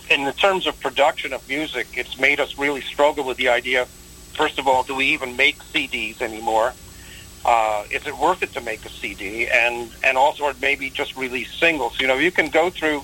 in 0.09 0.23
the 0.23 0.33
terms 0.33 0.65
of 0.65 0.79
production 0.79 1.31
of 1.31 1.47
music, 1.47 1.87
it's 1.93 2.19
made 2.19 2.39
us 2.39 2.57
really 2.57 2.81
struggle 2.81 3.23
with 3.23 3.37
the 3.37 3.49
idea. 3.49 3.85
First 4.33 4.57
of 4.57 4.67
all, 4.67 4.83
do 4.83 4.95
we 4.95 5.07
even 5.07 5.35
make 5.35 5.59
CDs 5.59 6.21
anymore? 6.21 6.73
Uh, 7.45 7.83
is 7.91 8.07
it 8.07 8.17
worth 8.17 8.41
it 8.41 8.53
to 8.53 8.61
make 8.61 8.85
a 8.85 8.89
CD? 8.89 9.47
And 9.47 9.91
and 10.03 10.17
also, 10.17 10.53
maybe 10.61 10.89
just 10.89 11.15
release 11.15 11.53
singles. 11.53 11.99
You 11.99 12.07
know, 12.07 12.15
you 12.15 12.31
can 12.31 12.49
go 12.49 12.69
through 12.69 13.03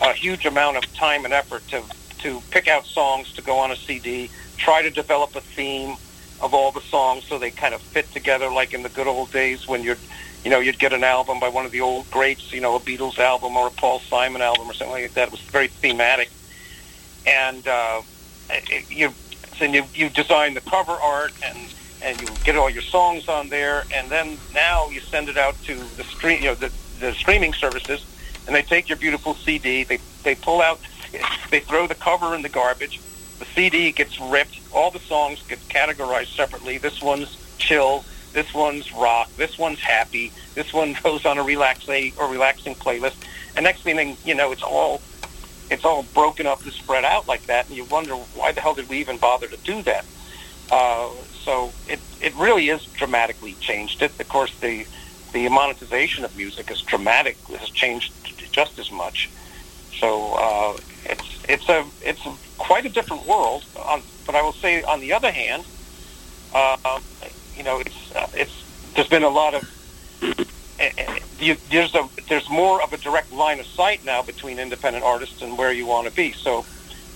a 0.00 0.12
huge 0.12 0.46
amount 0.46 0.76
of 0.76 0.92
time 0.94 1.24
and 1.24 1.32
effort 1.32 1.66
to 1.68 1.82
to 2.18 2.42
pick 2.50 2.68
out 2.68 2.84
songs 2.84 3.32
to 3.34 3.42
go 3.42 3.58
on 3.58 3.70
a 3.70 3.76
CD. 3.76 4.30
Try 4.56 4.82
to 4.82 4.90
develop 4.90 5.34
a 5.36 5.40
theme 5.40 5.96
of 6.42 6.54
all 6.54 6.72
the 6.72 6.80
songs 6.80 7.24
so 7.24 7.38
they 7.38 7.50
kind 7.50 7.74
of 7.74 7.80
fit 7.80 8.10
together, 8.12 8.50
like 8.50 8.74
in 8.74 8.82
the 8.82 8.88
good 8.88 9.06
old 9.06 9.30
days 9.32 9.68
when 9.68 9.82
you're 9.82 9.98
you 10.44 10.50
know, 10.50 10.60
you'd 10.60 10.78
get 10.78 10.92
an 10.92 11.04
album 11.04 11.38
by 11.38 11.48
one 11.48 11.66
of 11.66 11.72
the 11.72 11.80
old 11.80 12.10
greats, 12.10 12.52
you 12.52 12.60
know, 12.60 12.74
a 12.74 12.80
Beatles 12.80 13.18
album 13.18 13.56
or 13.56 13.66
a 13.66 13.70
Paul 13.70 14.00
Simon 14.00 14.40
album 14.40 14.70
or 14.70 14.74
something 14.74 15.02
like 15.02 15.12
that. 15.14 15.28
It 15.28 15.32
was 15.32 15.40
very 15.40 15.68
thematic. 15.68 16.30
And 17.26 17.66
uh, 17.68 18.02
it, 18.48 18.90
you, 18.90 19.12
then 19.58 19.74
you, 19.74 19.84
you 19.94 20.08
design 20.08 20.54
the 20.54 20.62
cover 20.62 20.92
art 20.92 21.32
and, 21.44 21.58
and 22.02 22.20
you 22.20 22.28
get 22.44 22.56
all 22.56 22.70
your 22.70 22.82
songs 22.82 23.28
on 23.28 23.48
there. 23.48 23.84
And 23.94 24.08
then 24.08 24.38
now 24.54 24.88
you 24.88 25.00
send 25.00 25.28
it 25.28 25.36
out 25.36 25.60
to 25.64 25.74
the 25.74 26.04
stream, 26.04 26.42
you 26.42 26.48
know, 26.48 26.54
the, 26.54 26.72
the 26.98 27.12
streaming 27.12 27.52
services 27.52 28.04
and 28.46 28.54
they 28.54 28.62
take 28.62 28.88
your 28.88 28.98
beautiful 28.98 29.34
CD. 29.34 29.84
They, 29.84 29.98
they 30.22 30.34
pull 30.34 30.60
out, 30.60 30.80
they 31.50 31.60
throw 31.60 31.86
the 31.86 31.94
cover 31.94 32.34
in 32.34 32.42
the 32.42 32.48
garbage. 32.48 33.00
The 33.38 33.44
CD 33.44 33.92
gets 33.92 34.20
ripped 34.20 34.60
all 34.72 34.90
the 34.90 35.00
songs 35.00 35.42
get 35.48 35.58
categorized 35.68 36.34
separately. 36.34 36.78
This 36.78 37.02
one's 37.02 37.36
chill. 37.58 38.04
This 38.32 38.54
one's 38.54 38.92
rock. 38.92 39.28
This 39.36 39.58
one's 39.58 39.80
happy. 39.80 40.32
This 40.54 40.72
one 40.72 40.96
goes 41.02 41.26
on 41.26 41.38
a 41.38 41.42
relaxing 41.42 42.12
or 42.18 42.28
relaxing 42.28 42.74
playlist. 42.74 43.16
And 43.56 43.64
next 43.64 43.82
thing 43.82 44.16
you 44.24 44.34
know, 44.34 44.52
it's 44.52 44.62
all 44.62 45.00
it's 45.70 45.84
all 45.84 46.02
broken 46.14 46.46
up 46.46 46.62
and 46.62 46.72
spread 46.72 47.04
out 47.04 47.28
like 47.28 47.46
that, 47.46 47.68
and 47.68 47.76
you 47.76 47.84
wonder 47.84 48.14
why 48.14 48.50
the 48.50 48.60
hell 48.60 48.74
did 48.74 48.88
we 48.88 48.98
even 48.98 49.18
bother 49.18 49.46
to 49.46 49.56
do 49.58 49.82
that? 49.82 50.04
Uh, 50.70 51.08
so 51.44 51.72
it 51.88 51.98
it 52.20 52.34
really 52.36 52.68
is 52.68 52.84
dramatically 52.84 53.54
changed 53.60 54.02
it. 54.02 54.12
Of 54.20 54.28
course, 54.28 54.52
the 54.60 54.86
the 55.32 55.48
monetization 55.48 56.24
of 56.24 56.36
music 56.36 56.70
is 56.70 56.80
dramatic 56.82 57.36
has 57.48 57.68
changed 57.70 58.12
just 58.52 58.78
as 58.78 58.90
much. 58.90 59.30
So 59.98 60.34
uh, 60.34 60.76
it's 61.04 61.44
it's 61.48 61.68
a 61.68 61.84
it's 62.02 62.24
a, 62.26 62.32
quite 62.58 62.86
a 62.86 62.88
different 62.88 63.26
world. 63.26 63.64
On, 63.76 64.02
but 64.26 64.34
I 64.34 64.42
will 64.42 64.52
say, 64.52 64.82
on 64.82 65.00
the 65.00 65.12
other 65.12 65.30
hand, 65.30 65.64
uh, 66.54 67.00
you 67.56 67.64
know, 67.64 67.80
it's 67.80 68.14
uh, 68.14 68.28
it's 68.34 68.64
there's 68.94 69.08
been 69.08 69.22
a 69.22 69.28
lot 69.28 69.54
of 69.54 69.62
eh, 70.78 70.90
eh, 70.96 71.18
you, 71.38 71.56
there's 71.70 71.94
a 71.94 72.08
there's 72.28 72.48
more 72.48 72.82
of 72.82 72.92
a 72.92 72.96
direct 72.96 73.32
line 73.32 73.60
of 73.60 73.66
sight 73.66 74.04
now 74.04 74.22
between 74.22 74.58
independent 74.58 75.04
artists 75.04 75.42
and 75.42 75.58
where 75.58 75.72
you 75.72 75.86
want 75.86 76.08
to 76.08 76.14
be. 76.14 76.32
So 76.32 76.64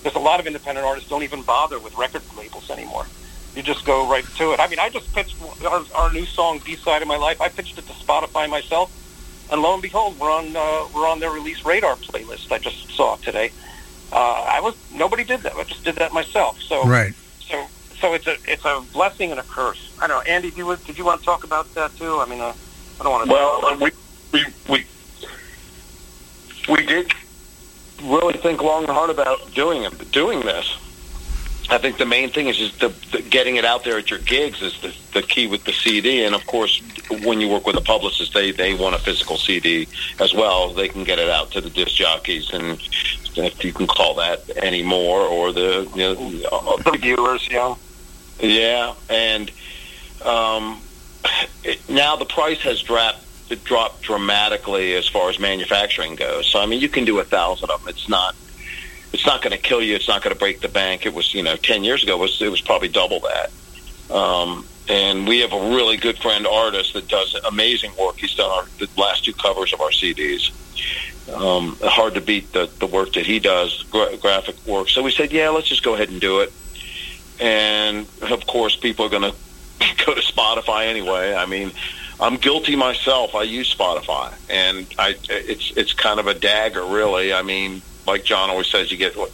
there's 0.03 0.15
a 0.15 0.19
lot 0.19 0.39
of 0.39 0.47
independent 0.47 0.85
artists 0.85 1.09
don't 1.09 1.23
even 1.23 1.41
bother 1.41 1.79
with 1.79 1.97
record 1.97 2.21
labels 2.37 2.69
anymore. 2.69 3.05
You 3.55 3.63
just 3.63 3.85
go 3.85 4.09
right 4.09 4.25
to 4.37 4.51
it. 4.51 4.59
I 4.59 4.67
mean, 4.67 4.79
I 4.79 4.89
just 4.89 5.13
pitched 5.13 5.37
our, 5.65 5.83
our 5.95 6.11
new 6.11 6.25
song 6.25 6.61
"B 6.65 6.75
Side 6.75 7.01
of 7.01 7.07
My 7.07 7.15
Life." 7.17 7.39
I 7.39 7.47
pitched 7.49 7.77
it 7.77 7.87
to 7.87 7.93
Spotify 7.93 8.49
myself, 8.49 8.91
and 9.51 9.61
lo 9.61 9.73
and 9.73 9.81
behold, 9.81 10.19
we're 10.19 10.31
on 10.31 10.55
uh, 10.55 10.87
we're 10.93 11.07
on 11.07 11.19
their 11.19 11.31
release 11.31 11.63
radar 11.63 11.95
playlist. 11.95 12.51
I 12.51 12.59
just 12.59 12.91
saw 12.91 13.15
today. 13.17 13.51
Uh, 14.11 14.17
I 14.17 14.59
was 14.59 14.75
nobody 14.93 15.23
did 15.23 15.41
that. 15.41 15.53
I 15.55 15.63
just 15.63 15.83
did 15.83 15.95
that 15.95 16.11
myself. 16.13 16.61
So 16.61 16.85
Right. 16.85 17.13
so 17.39 17.65
so 17.99 18.13
it's 18.13 18.27
a 18.27 18.35
it's 18.45 18.65
a 18.65 18.83
blessing 18.91 19.31
and 19.31 19.39
a 19.39 19.43
curse. 19.43 19.93
I 20.01 20.07
don't 20.07 20.17
know, 20.25 20.31
Andy. 20.31 20.51
Do 20.51 20.57
you 20.57 20.75
did 20.85 20.97
you 20.97 21.05
want 21.05 21.21
to 21.21 21.25
talk 21.25 21.43
about 21.45 21.73
that 21.75 21.95
too? 21.97 22.19
I 22.19 22.25
mean, 22.25 22.41
uh, 22.41 22.53
I 22.99 23.03
don't 23.03 23.11
want 23.11 23.25
to. 23.25 23.31
Well, 23.31 23.65
uh, 23.65 23.77
we 23.77 23.91
we 24.33 24.45
we 24.67 24.85
we 26.67 26.85
did 26.85 27.13
really 28.03 28.33
think 28.33 28.61
long 28.61 28.83
and 28.83 28.91
hard 28.91 29.09
about 29.09 29.53
doing 29.53 29.83
it, 29.83 30.11
doing 30.11 30.41
this. 30.41 30.77
I 31.69 31.77
think 31.77 31.97
the 31.97 32.05
main 32.05 32.29
thing 32.29 32.47
is 32.47 32.57
just 32.57 32.79
the, 32.79 32.89
the 33.11 33.21
getting 33.21 33.55
it 33.55 33.65
out 33.65 33.83
there 33.83 33.97
at 33.97 34.09
your 34.09 34.19
gigs 34.19 34.61
is 34.61 34.79
the, 34.81 34.95
the 35.13 35.21
key 35.21 35.47
with 35.47 35.63
the 35.63 35.73
CD. 35.73 36.23
And 36.23 36.35
of 36.35 36.45
course, 36.45 36.81
when 37.23 37.41
you 37.41 37.49
work 37.49 37.65
with 37.65 37.75
a 37.75 37.81
publicist, 37.81 38.33
they 38.33 38.51
they 38.51 38.73
want 38.73 38.95
a 38.95 38.99
physical 38.99 39.37
CD 39.37 39.87
as 40.19 40.33
well. 40.33 40.73
They 40.73 40.87
can 40.87 41.03
get 41.03 41.17
it 41.17 41.29
out 41.29 41.51
to 41.51 41.61
the 41.61 41.69
disc 41.69 41.95
jockeys, 41.95 42.51
and 42.53 42.79
if 43.35 43.63
you 43.63 43.73
can 43.73 43.87
call 43.87 44.15
that 44.15 44.49
anymore, 44.57 45.21
or 45.21 45.51
the 45.51 45.89
you 45.95 46.43
know, 46.43 46.77
the 46.83 46.97
viewers, 46.99 47.47
you 47.47 47.55
know. 47.55 47.77
yeah, 48.39 48.93
and 49.09 49.51
um, 50.23 50.81
it, 51.63 51.89
now 51.89 52.15
the 52.15 52.25
price 52.25 52.61
has 52.61 52.81
dropped 52.81 53.21
dropped 53.63 54.01
dramatically 54.01 54.95
as 54.95 55.07
far 55.07 55.29
as 55.29 55.39
manufacturing 55.39 56.15
goes. 56.15 56.47
So 56.47 56.59
I 56.59 56.65
mean, 56.65 56.79
you 56.79 56.89
can 56.89 57.05
do 57.05 57.19
a 57.19 57.23
thousand 57.23 57.69
of 57.71 57.79
them. 57.79 57.89
It's 57.89 58.09
not 58.09 58.35
it's 59.15 59.25
not 59.25 59.41
going 59.41 59.55
to 59.55 59.57
kill 59.57 59.81
you. 59.81 59.95
It's 59.95 60.09
not 60.09 60.21
going 60.21 60.33
to 60.33 60.39
break 60.39 60.59
the 60.59 60.67
bank. 60.67 61.05
It 61.05 61.13
was 61.13 61.33
you 61.33 61.41
know 61.41 61.55
ten 61.55 61.85
years 61.85 62.03
ago 62.03 62.17
it 62.17 62.19
was 62.19 62.41
it 62.41 62.51
was 62.51 62.59
probably 62.59 62.89
double 62.89 63.21
that. 63.21 63.49
Um, 64.13 64.67
and 64.89 65.25
we 65.25 65.39
have 65.39 65.53
a 65.53 65.75
really 65.75 65.95
good 65.95 66.17
friend 66.19 66.45
artist 66.45 66.93
that 66.93 67.07
does 67.07 67.33
amazing 67.47 67.93
work. 67.97 68.17
He's 68.17 68.35
done 68.35 68.51
our 68.51 68.65
the 68.77 68.89
last 68.97 69.23
two 69.23 69.33
covers 69.33 69.71
of 69.71 69.79
our 69.79 69.89
CDs. 69.89 70.51
Um, 71.33 71.77
hard 71.81 72.15
to 72.15 72.21
beat 72.21 72.51
the 72.51 72.69
the 72.79 72.87
work 72.87 73.13
that 73.13 73.25
he 73.25 73.39
does, 73.39 73.83
gra- 73.83 74.17
graphic 74.17 74.57
work. 74.67 74.89
So 74.89 75.01
we 75.01 75.11
said, 75.11 75.31
yeah, 75.31 75.49
let's 75.49 75.67
just 75.67 75.81
go 75.83 75.95
ahead 75.95 76.09
and 76.09 76.19
do 76.19 76.41
it. 76.41 76.51
And 77.39 78.05
of 78.21 78.45
course, 78.47 78.75
people 78.75 79.05
are 79.05 79.09
going 79.09 79.31
to 79.79 80.05
go 80.05 80.13
to 80.13 80.21
Spotify 80.21 80.87
anyway. 80.87 81.33
I 81.33 81.45
mean, 81.45 81.71
I'm 82.19 82.35
guilty 82.35 82.75
myself. 82.75 83.33
I 83.33 83.43
use 83.43 83.73
Spotify, 83.73 84.33
and 84.49 84.85
I 84.99 85.15
it's 85.29 85.71
it's 85.77 85.93
kind 85.93 86.19
of 86.19 86.27
a 86.27 86.33
dagger, 86.33 86.83
really. 86.83 87.33
I 87.33 87.43
mean, 87.43 87.81
like 88.07 88.23
John 88.23 88.49
always 88.49 88.67
says, 88.67 88.91
you 88.91 88.97
get 88.97 89.15
what 89.15 89.31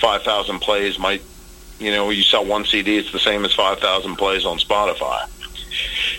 five 0.00 0.22
thousand 0.22 0.60
plays. 0.60 0.98
Might 0.98 1.22
you 1.78 1.90
know 1.90 2.10
you 2.10 2.22
sell 2.22 2.44
one 2.44 2.64
CD, 2.64 2.98
it's 2.98 3.12
the 3.12 3.18
same 3.18 3.44
as 3.44 3.52
five 3.52 3.78
thousand 3.78 4.16
plays 4.16 4.44
on 4.44 4.58
Spotify. 4.58 5.28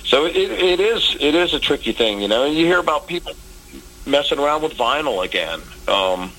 So 0.06 0.26
it, 0.26 0.36
it 0.36 0.80
is 0.80 1.16
it 1.20 1.36
is 1.36 1.54
a 1.54 1.60
tricky 1.60 1.92
thing, 1.92 2.22
you 2.22 2.28
know. 2.28 2.46
You 2.46 2.66
hear 2.66 2.80
about 2.80 3.08
people 3.08 3.34
messing 4.06 4.40
around 4.40 4.64
with 4.64 4.74
vinyl 4.74 5.24
again. 5.24 5.60
Um, 5.88 6.32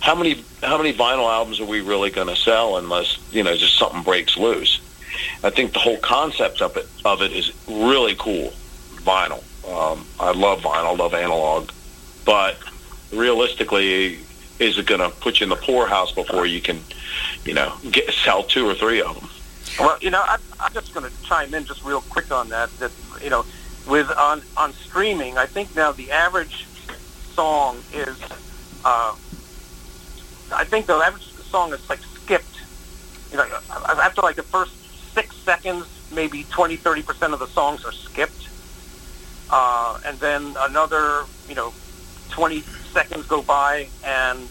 how 0.00 0.14
many 0.14 0.42
how 0.62 0.78
many 0.78 0.92
vinyl 0.92 1.30
albums 1.30 1.60
are 1.60 1.66
we 1.66 1.80
really 1.80 2.10
going 2.10 2.28
to 2.28 2.36
sell 2.36 2.76
unless 2.76 3.18
you 3.32 3.42
know 3.42 3.56
just 3.56 3.78
something 3.78 4.02
breaks 4.02 4.36
loose? 4.36 4.80
I 5.42 5.50
think 5.50 5.72
the 5.72 5.78
whole 5.78 5.98
concept 5.98 6.62
of 6.62 6.76
it 6.76 6.86
of 7.04 7.22
it 7.22 7.32
is 7.32 7.52
really 7.68 8.14
cool. 8.16 8.52
Vinyl. 9.02 9.42
Um, 9.68 10.06
I 10.18 10.32
love 10.32 10.60
vinyl. 10.60 10.86
I 10.86 10.94
love 10.94 11.14
analog, 11.14 11.70
but 12.24 12.56
realistically, 13.12 14.18
is 14.58 14.78
it 14.78 14.86
going 14.86 15.00
to 15.00 15.10
put 15.10 15.40
you 15.40 15.44
in 15.44 15.50
the 15.50 15.56
poorhouse 15.56 16.12
before 16.12 16.46
you 16.46 16.60
can, 16.60 16.80
you 17.44 17.54
know, 17.54 17.74
get 17.90 18.10
sell 18.12 18.42
two 18.42 18.68
or 18.68 18.74
three 18.74 19.00
of 19.00 19.14
them? 19.14 19.28
Well, 19.78 19.98
you 20.00 20.10
know, 20.10 20.20
I, 20.20 20.38
I'm 20.58 20.72
just 20.72 20.92
going 20.92 21.08
to 21.08 21.22
chime 21.22 21.54
in 21.54 21.64
just 21.64 21.84
real 21.84 22.00
quick 22.00 22.32
on 22.32 22.48
that. 22.48 22.70
That 22.78 22.90
you 23.22 23.30
know, 23.30 23.44
with 23.88 24.10
on 24.10 24.42
on 24.56 24.72
streaming, 24.72 25.38
I 25.38 25.46
think 25.46 25.74
now 25.76 25.92
the 25.92 26.10
average 26.10 26.66
song 27.34 27.78
is, 27.92 28.20
uh, 28.84 29.14
I 30.52 30.64
think 30.64 30.86
the 30.86 30.94
average 30.94 31.22
song 31.22 31.72
is 31.72 31.88
like 31.88 32.00
skipped. 32.00 32.60
You 33.30 33.36
know, 33.36 33.46
after 33.70 34.22
like 34.22 34.36
the 34.36 34.42
first 34.42 34.72
six 35.14 35.36
seconds, 35.36 35.86
maybe 36.12 36.44
20, 36.50 36.76
30 36.76 37.02
percent 37.02 37.32
of 37.32 37.38
the 37.38 37.46
songs 37.46 37.84
are 37.84 37.92
skipped, 37.92 38.48
uh, 39.50 40.00
and 40.04 40.18
then 40.18 40.56
another, 40.58 41.24
you 41.48 41.54
know, 41.54 41.72
20 42.30 42.64
seconds 42.98 43.26
go 43.26 43.42
by, 43.42 43.86
and 44.04 44.48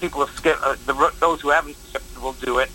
people 0.00 0.24
have 0.24 0.34
skipped. 0.34 0.62
Uh, 0.62 0.76
the, 0.86 1.12
those 1.20 1.42
who 1.42 1.50
haven't 1.50 1.76
skipped 1.88 2.22
will 2.22 2.32
do 2.34 2.58
it, 2.58 2.70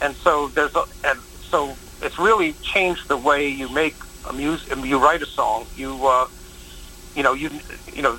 and 0.00 0.14
so 0.14 0.46
there's 0.48 0.74
a, 0.76 0.84
and 1.04 1.18
so 1.50 1.74
it's 2.02 2.18
really 2.18 2.52
changed 2.62 3.08
the 3.08 3.16
way 3.16 3.48
you 3.48 3.68
make 3.68 3.96
a 4.28 4.32
music. 4.32 4.76
You 4.76 4.98
write 4.98 5.22
a 5.22 5.26
song. 5.26 5.66
You, 5.76 6.06
uh, 6.06 6.28
you 7.16 7.24
know, 7.24 7.32
you, 7.32 7.50
you 7.92 8.02
know, 8.02 8.16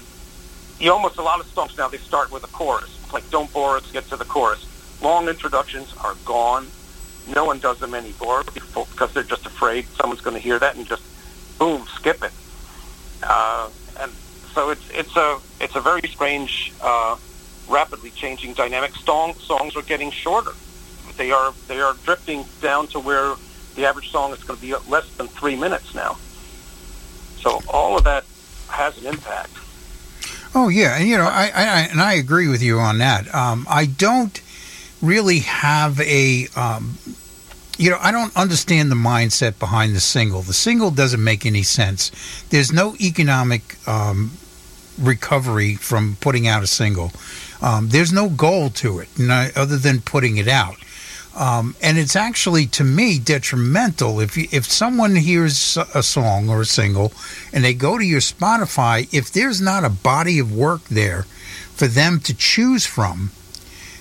you 0.77 0.91
almost 0.91 1.17
a 1.17 1.21
lot 1.21 1.39
of 1.39 1.45
songs 1.47 1.77
now 1.77 1.87
they 1.87 1.99
start 1.99 2.31
with 2.33 2.43
a 2.43 2.47
chorus. 2.47 2.91
Like 3.13 3.29
"Don't 3.29 3.51
Bore 3.53 3.77
Us," 3.77 3.89
get 3.91 4.09
to 4.09 4.17
the 4.17 4.25
chorus. 4.25 4.61
Long 5.01 5.29
introductions 5.29 5.93
are 6.03 6.15
gone. 6.25 6.67
No 7.33 7.45
one 7.45 7.59
does 7.59 7.79
them 7.79 7.95
anymore 7.95 8.43
because 8.53 9.13
they're 9.13 9.23
just 9.23 9.45
afraid 9.45 9.87
someone's 9.99 10.21
going 10.21 10.35
to 10.35 10.43
hear 10.43 10.59
that 10.59 10.75
and 10.75 10.85
just 10.85 11.01
boom, 11.57 11.87
skip 11.95 12.21
it. 12.23 12.31
Uh, 13.23 13.69
and 13.99 14.11
so 14.55 14.69
it's 14.69 14.89
it's 14.91 15.15
a 15.17 15.37
it's 15.59 15.75
a 15.75 15.81
very 15.81 16.07
strange, 16.07 16.73
uh, 16.81 17.17
rapidly 17.67 18.09
changing 18.09 18.53
dynamic. 18.53 18.95
Song 18.95 19.33
songs 19.35 19.75
are 19.75 19.81
getting 19.81 20.09
shorter. 20.09 20.51
They 21.17 21.31
are 21.31 21.53
they 21.67 21.81
are 21.81 21.93
drifting 22.05 22.45
down 22.61 22.87
to 22.87 22.99
where 22.99 23.35
the 23.75 23.85
average 23.85 24.11
song 24.11 24.31
is 24.31 24.43
going 24.43 24.57
to 24.57 24.65
be 24.65 24.73
less 24.89 25.07
than 25.17 25.27
three 25.27 25.57
minutes 25.57 25.93
now. 25.93 26.17
So 27.37 27.61
all 27.67 27.97
of 27.97 28.05
that 28.05 28.23
has 28.69 28.97
an 28.97 29.07
impact. 29.07 29.51
Oh 30.55 30.69
yeah, 30.69 30.97
and 30.97 31.07
you 31.07 31.17
know, 31.17 31.25
I, 31.25 31.51
I 31.53 31.87
and 31.91 32.01
I 32.01 32.13
agree 32.13 32.47
with 32.47 32.63
you 32.63 32.79
on 32.79 32.99
that. 32.99 33.33
Um, 33.35 33.67
I 33.69 33.85
don't 33.85 34.41
really 35.01 35.39
have 35.39 35.99
a, 35.99 36.47
um, 36.55 36.97
you 37.77 37.89
know, 37.91 37.97
I 37.99 38.11
don't 38.11 38.35
understand 38.37 38.89
the 38.89 38.95
mindset 38.95 39.59
behind 39.59 39.95
the 39.95 39.99
single. 39.99 40.41
The 40.41 40.53
single 40.53 40.91
doesn't 40.91 41.21
make 41.21 41.45
any 41.45 41.63
sense. 41.63 42.09
There's 42.49 42.71
no 42.71 42.95
economic 43.01 43.75
um, 43.85 44.31
recovery 44.97 45.75
from 45.75 46.17
putting 46.21 46.47
out 46.47 46.63
a 46.63 46.67
single. 46.67 47.11
Um, 47.61 47.89
there's 47.89 48.13
no 48.13 48.29
goal 48.29 48.69
to 48.71 48.99
it, 48.99 49.09
no, 49.17 49.49
other 49.55 49.77
than 49.77 50.01
putting 50.01 50.37
it 50.37 50.47
out. 50.47 50.77
Um, 51.35 51.75
and 51.81 51.97
it's 51.97 52.15
actually 52.15 52.65
to 52.67 52.85
me 52.85 53.19
detrimental 53.19 54.21
if 54.21 54.37
you, 54.37 54.47
if 54.53 54.65
someone 54.65 55.15
hears 55.17 55.77
a 55.93 56.01
song 56.01 56.49
or 56.49 56.61
a 56.61 56.65
single 56.65 57.11
and 57.51 57.61
they 57.61 57.73
go 57.73 57.97
to 57.97 58.05
your 58.05 58.21
Spotify 58.21 59.13
if 59.13 59.33
there's 59.33 59.59
not 59.59 59.83
a 59.83 59.89
body 59.89 60.39
of 60.39 60.55
work 60.55 60.85
there 60.85 61.23
for 61.73 61.87
them 61.87 62.21
to 62.21 62.33
choose 62.33 62.85
from 62.85 63.31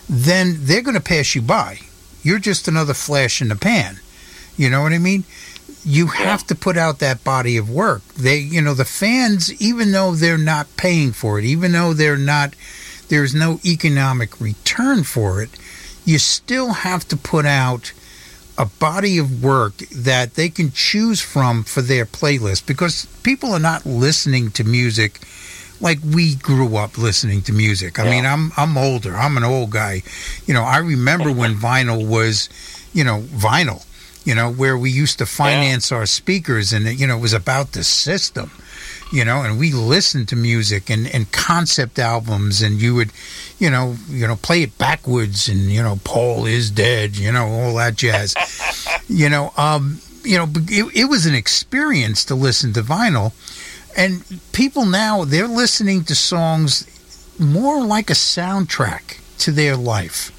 then 0.08 0.58
they're 0.60 0.80
going 0.80 0.96
to 0.96 1.02
pass 1.02 1.34
you 1.34 1.42
by 1.42 1.80
you're 2.22 2.38
just 2.38 2.68
another 2.68 2.94
flash 2.94 3.42
in 3.42 3.48
the 3.48 3.56
pan 3.56 3.98
you 4.56 4.70
know 4.70 4.82
what 4.82 4.92
I 4.92 4.98
mean 4.98 5.24
you 5.84 6.06
have 6.06 6.46
to 6.46 6.54
put 6.54 6.76
out 6.76 6.98
that 6.98 7.22
body 7.24 7.56
of 7.56 7.68
work 7.68 8.02
they 8.14 8.38
you 8.38 8.60
know 8.60 8.74
the 8.74 8.84
fans 8.84 9.52
even 9.60 9.92
though 9.92 10.14
they're 10.14 10.38
not 10.38 10.66
paying 10.76 11.12
for 11.12 11.38
it 11.38 11.44
even 11.44 11.72
though 11.72 11.92
they're 11.92 12.16
not 12.16 12.54
there's 13.08 13.34
no 13.34 13.60
economic 13.64 14.40
return 14.40 15.04
for 15.04 15.42
it 15.42 15.50
you 16.04 16.18
still 16.18 16.72
have 16.72 17.06
to 17.06 17.16
put 17.16 17.44
out 17.46 17.92
a 18.56 18.64
body 18.66 19.18
of 19.18 19.42
work 19.42 19.76
that 19.92 20.34
they 20.34 20.48
can 20.48 20.70
choose 20.70 21.20
from 21.20 21.64
for 21.64 21.82
their 21.82 22.06
playlist 22.06 22.66
because 22.66 23.06
people 23.22 23.52
are 23.52 23.58
not 23.60 23.84
listening 23.84 24.50
to 24.50 24.62
music 24.64 25.20
like 25.80 25.98
we 26.14 26.36
grew 26.36 26.76
up 26.76 26.96
listening 26.96 27.42
to 27.42 27.52
music. 27.52 27.98
I 27.98 28.04
Yeah. 28.04 28.10
mean, 28.12 28.24
I'm 28.26 28.52
I'm 28.56 28.78
older. 28.78 29.16
I'm 29.16 29.36
an 29.36 29.42
old 29.42 29.70
guy. 29.70 30.04
You 30.46 30.54
know, 30.54 30.62
I 30.62 30.78
remember 30.78 31.32
when 31.32 31.56
vinyl 31.70 32.06
was 32.06 32.48
you 32.92 33.02
know, 33.02 33.22
vinyl. 33.22 33.84
You 34.24 34.34
know, 34.34 34.50
where 34.50 34.76
we 34.76 34.90
used 34.90 35.18
to 35.18 35.26
finance 35.26 35.92
our 35.92 36.06
speakers, 36.06 36.72
and 36.72 36.86
it, 36.86 36.98
you 36.98 37.06
know, 37.06 37.18
it 37.18 37.20
was 37.20 37.34
about 37.34 37.72
the 37.72 37.84
system. 37.84 38.50
You 39.12 39.24
know, 39.24 39.42
and 39.42 39.58
we 39.58 39.72
listened 39.72 40.28
to 40.28 40.36
music 40.36 40.90
and, 40.90 41.06
and 41.06 41.30
concept 41.30 41.98
albums, 41.98 42.62
and 42.62 42.80
you 42.80 42.94
would, 42.94 43.12
you 43.58 43.70
know, 43.70 43.96
you 44.08 44.26
know, 44.26 44.36
play 44.36 44.62
it 44.62 44.76
backwards, 44.78 45.48
and 45.48 45.60
you 45.70 45.82
know, 45.82 46.00
Paul 46.04 46.46
is 46.46 46.70
dead. 46.70 47.16
You 47.16 47.32
know, 47.32 47.46
all 47.46 47.74
that 47.76 47.96
jazz. 47.96 48.34
you 49.08 49.28
know, 49.28 49.52
um, 49.56 50.00
you 50.24 50.38
know, 50.38 50.48
it, 50.54 50.96
it 50.96 51.04
was 51.04 51.26
an 51.26 51.34
experience 51.34 52.24
to 52.24 52.34
listen 52.34 52.72
to 52.72 52.82
vinyl, 52.82 53.32
and 53.96 54.24
people 54.52 54.86
now 54.86 55.24
they're 55.24 55.46
listening 55.46 56.02
to 56.04 56.14
songs 56.14 56.86
more 57.38 57.84
like 57.84 58.10
a 58.10 58.14
soundtrack 58.14 59.20
to 59.38 59.52
their 59.52 59.76
life 59.76 60.30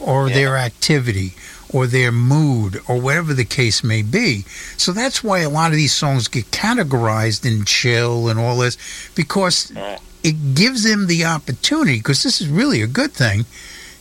or 0.00 0.28
their 0.30 0.56
activity 0.56 1.34
or 1.72 1.86
their 1.86 2.12
mood 2.12 2.80
or 2.88 3.00
whatever 3.00 3.32
the 3.34 3.44
case 3.44 3.84
may 3.84 4.02
be. 4.02 4.44
So 4.76 4.92
that's 4.92 5.22
why 5.22 5.40
a 5.40 5.48
lot 5.50 5.70
of 5.70 5.76
these 5.76 5.92
songs 5.94 6.28
get 6.28 6.50
categorized 6.50 7.46
in 7.46 7.64
chill 7.64 8.28
and 8.28 8.38
all 8.38 8.56
this 8.58 8.76
because 9.14 9.72
it 10.22 10.54
gives 10.54 10.82
them 10.82 11.06
the 11.06 11.24
opportunity 11.24 11.98
because 11.98 12.22
this 12.22 12.40
is 12.40 12.48
really 12.48 12.82
a 12.82 12.86
good 12.86 13.12
thing. 13.12 13.46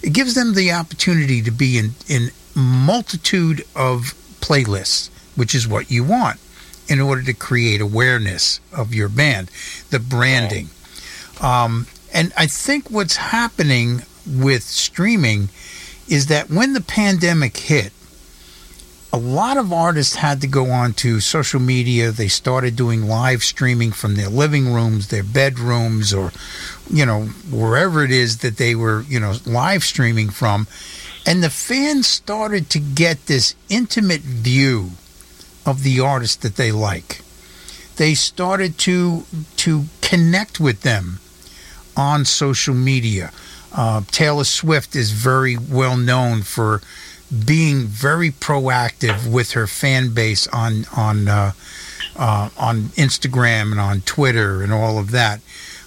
It 0.01 0.13
gives 0.13 0.33
them 0.35 0.53
the 0.53 0.71
opportunity 0.71 1.41
to 1.41 1.51
be 1.51 1.77
in 1.77 1.91
in 2.07 2.31
multitude 2.55 3.61
of 3.75 4.13
playlists, 4.41 5.09
which 5.35 5.53
is 5.53 5.67
what 5.67 5.91
you 5.91 6.03
want 6.03 6.39
in 6.87 6.99
order 6.99 7.21
to 7.21 7.33
create 7.33 7.81
awareness 7.81 8.59
of 8.75 8.93
your 8.93 9.09
band, 9.09 9.51
the 9.91 9.99
branding. 9.99 10.69
Um, 11.39 11.85
and 12.13 12.33
I 12.35 12.47
think 12.47 12.89
what's 12.89 13.17
happening 13.17 14.01
with 14.25 14.63
streaming 14.63 15.49
is 16.09 16.25
that 16.27 16.49
when 16.49 16.73
the 16.73 16.81
pandemic 16.81 17.55
hit, 17.55 17.93
a 19.11 19.17
lot 19.17 19.57
of 19.57 19.73
artists 19.73 20.15
had 20.15 20.41
to 20.41 20.47
go 20.47 20.69
on 20.69 20.93
to 20.93 21.19
social 21.19 21.59
media. 21.59 22.11
They 22.11 22.27
started 22.27 22.75
doing 22.75 23.07
live 23.07 23.43
streaming 23.43 23.91
from 23.91 24.15
their 24.15 24.29
living 24.29 24.71
rooms, 24.71 25.07
their 25.07 25.23
bedrooms, 25.23 26.13
or, 26.13 26.31
you 26.91 27.05
know, 27.05 27.23
wherever 27.49 28.03
it 28.03 28.11
is 28.11 28.39
that 28.39 28.57
they 28.57 28.75
were, 28.75 29.01
you 29.03 29.19
know, 29.19 29.35
live 29.45 29.83
streaming 29.83 30.29
from. 30.29 30.67
And 31.25 31.43
the 31.43 31.49
fans 31.49 32.07
started 32.07 32.69
to 32.71 32.79
get 32.79 33.25
this 33.25 33.55
intimate 33.67 34.21
view 34.21 34.91
of 35.65 35.83
the 35.83 35.99
artist 35.99 36.41
that 36.43 36.55
they 36.55 36.71
like. 36.71 37.21
They 37.97 38.13
started 38.13 38.77
to 38.79 39.25
to 39.57 39.85
connect 40.01 40.59
with 40.59 40.81
them 40.81 41.19
on 41.97 42.25
social 42.25 42.73
media. 42.73 43.31
Uh, 43.73 44.01
Taylor 44.11 44.43
Swift 44.43 44.95
is 44.95 45.11
very 45.11 45.57
well 45.57 45.97
known 45.97 46.41
for 46.41 46.81
being 47.45 47.85
very 47.85 48.31
proactive 48.31 49.31
with 49.31 49.51
her 49.51 49.67
fan 49.67 50.13
base 50.13 50.47
on 50.47 50.85
on 50.95 51.27
uh, 51.27 51.51
uh, 52.15 52.49
on 52.57 52.83
Instagram 52.95 53.71
and 53.71 53.79
on 53.79 54.01
Twitter 54.01 54.63
and 54.63 54.73
all 54.73 54.97
of 54.97 55.11
that. 55.11 55.39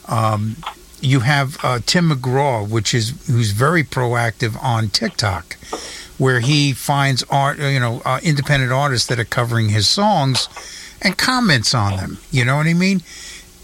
Um, 0.07 0.57
you 1.01 1.21
have 1.21 1.59
uh, 1.65 1.81
Tim 1.85 2.11
McGraw, 2.11 2.69
which 2.69 2.95
is 2.95 3.11
who's 3.27 3.51
very 3.51 3.83
proactive 3.83 4.63
on 4.63 4.89
TikTok, 4.89 5.57
where 6.17 6.41
he 6.41 6.73
finds 6.73 7.25
art, 7.25 7.59
you 7.59 7.81
know, 7.81 8.01
uh, 8.05 8.21
independent 8.23 8.73
artists 8.73 9.09
that 9.09 9.19
are 9.19 9.25
covering 9.25 9.71
his 9.71 9.89
songs 9.89 10.49
and 11.03 11.19
comments 11.19 11.75
on 11.75 11.97
them. 11.97 12.19
You 12.31 12.45
know 12.45 12.57
what 12.57 12.67
I 12.67 12.75
mean? 12.75 13.03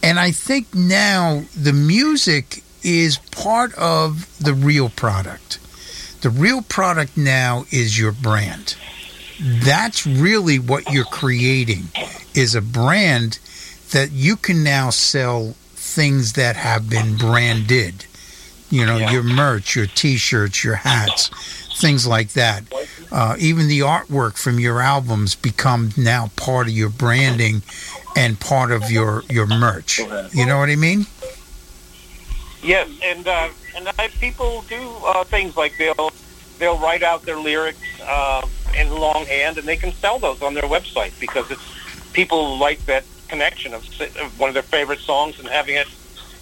And 0.03 0.19
I 0.19 0.33
think 0.33 0.75
now 0.75 1.45
the 1.57 1.73
music 1.73 2.63
is 2.89 3.19
part 3.31 3.75
of 3.75 4.27
the 4.43 4.55
real 4.55 4.89
product. 4.89 5.59
The 6.23 6.31
real 6.31 6.63
product 6.63 7.17
now 7.17 7.65
is 7.71 7.99
your 7.99 8.13
brand. 8.13 8.77
That's 9.41 10.07
really 10.07 10.59
what 10.59 10.91
you're 10.93 11.05
creating 11.05 11.85
is 12.35 12.55
a 12.55 12.61
brand 12.63 13.39
that 13.93 14.11
you 14.13 14.37
can 14.37 14.65
now 14.65 14.91
sell 14.91 15.55
things 15.75 16.33
that 16.35 16.57
have 16.57 16.89
been 16.91 17.17
branded. 17.17 18.07
You 18.71 18.85
know, 18.87 18.97
Yeah. 18.99 19.13
your 19.13 19.23
merch, 19.23 19.77
your 19.77 19.87
t-shirts, 19.87 20.65
your 20.65 20.75
hats, 20.77 21.31
things 21.81 22.07
like 22.07 22.33
that. 22.33 22.65
Uh, 23.13 23.37
even 23.39 23.69
the 23.69 23.81
artwork 23.81 24.37
from 24.37 24.59
your 24.59 24.81
albums 24.83 25.35
become 25.35 25.93
now 25.97 26.31
part 26.37 26.67
of 26.69 26.73
your 26.75 26.91
branding 26.91 27.63
and 28.17 28.39
part 28.41 28.71
of 28.73 28.91
your 28.91 29.25
your 29.31 29.47
merch. 29.47 29.99
You 30.33 30.45
know 30.45 30.59
what 30.59 30.69
I 30.69 30.77
mean? 30.77 31.07
Yes, 32.63 32.89
and 33.05 33.27
uh, 33.27 33.49
and 33.77 33.89
I, 33.99 34.09
people 34.09 34.63
do 34.69 34.91
uh, 35.07 35.25
things 35.25 35.57
like 35.57 35.77
they'll 35.79 36.11
they'll 36.59 36.79
write 36.79 37.03
out 37.03 37.23
their 37.23 37.39
lyrics 37.39 37.79
uh, 38.07 38.47
in 38.77 38.91
longhand, 38.91 39.59
and 39.59 39.69
they 39.69 39.77
can 39.77 39.93
sell 39.93 40.19
those 40.19 40.43
on 40.43 40.55
their 40.55 40.65
website 40.65 41.19
because 41.21 41.51
it's 41.51 42.13
people 42.13 42.59
like 42.59 42.85
that 42.87 43.05
connection 43.29 43.75
of, 43.75 43.85
of 44.01 44.39
one 44.41 44.49
of 44.49 44.55
their 44.55 44.63
favorite 44.63 44.99
songs 45.01 45.39
and 45.39 45.47
having 45.49 45.77
it 45.77 45.87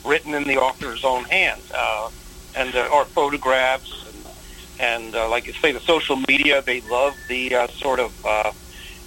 written 0.05 0.35
in 0.35 0.45
the 0.45 0.57
author's 0.57 1.05
own 1.05 1.25
hand, 1.25 1.61
uh, 1.75 2.09
and 2.57 2.75
uh, 2.75 2.89
or 2.93 3.05
photographs 3.05 4.07
and, 4.07 5.05
and 5.05 5.14
uh, 5.14 5.29
like 5.29 5.47
you 5.47 5.53
say, 5.55 5.73
the 5.73 5.81
social 5.81 6.17
media. 6.29 6.62
They 6.62 6.81
love 6.83 7.14
the 7.29 7.55
uh, 7.55 7.67
sort 7.69 8.01
of 8.01 8.27
uh, 8.27 8.53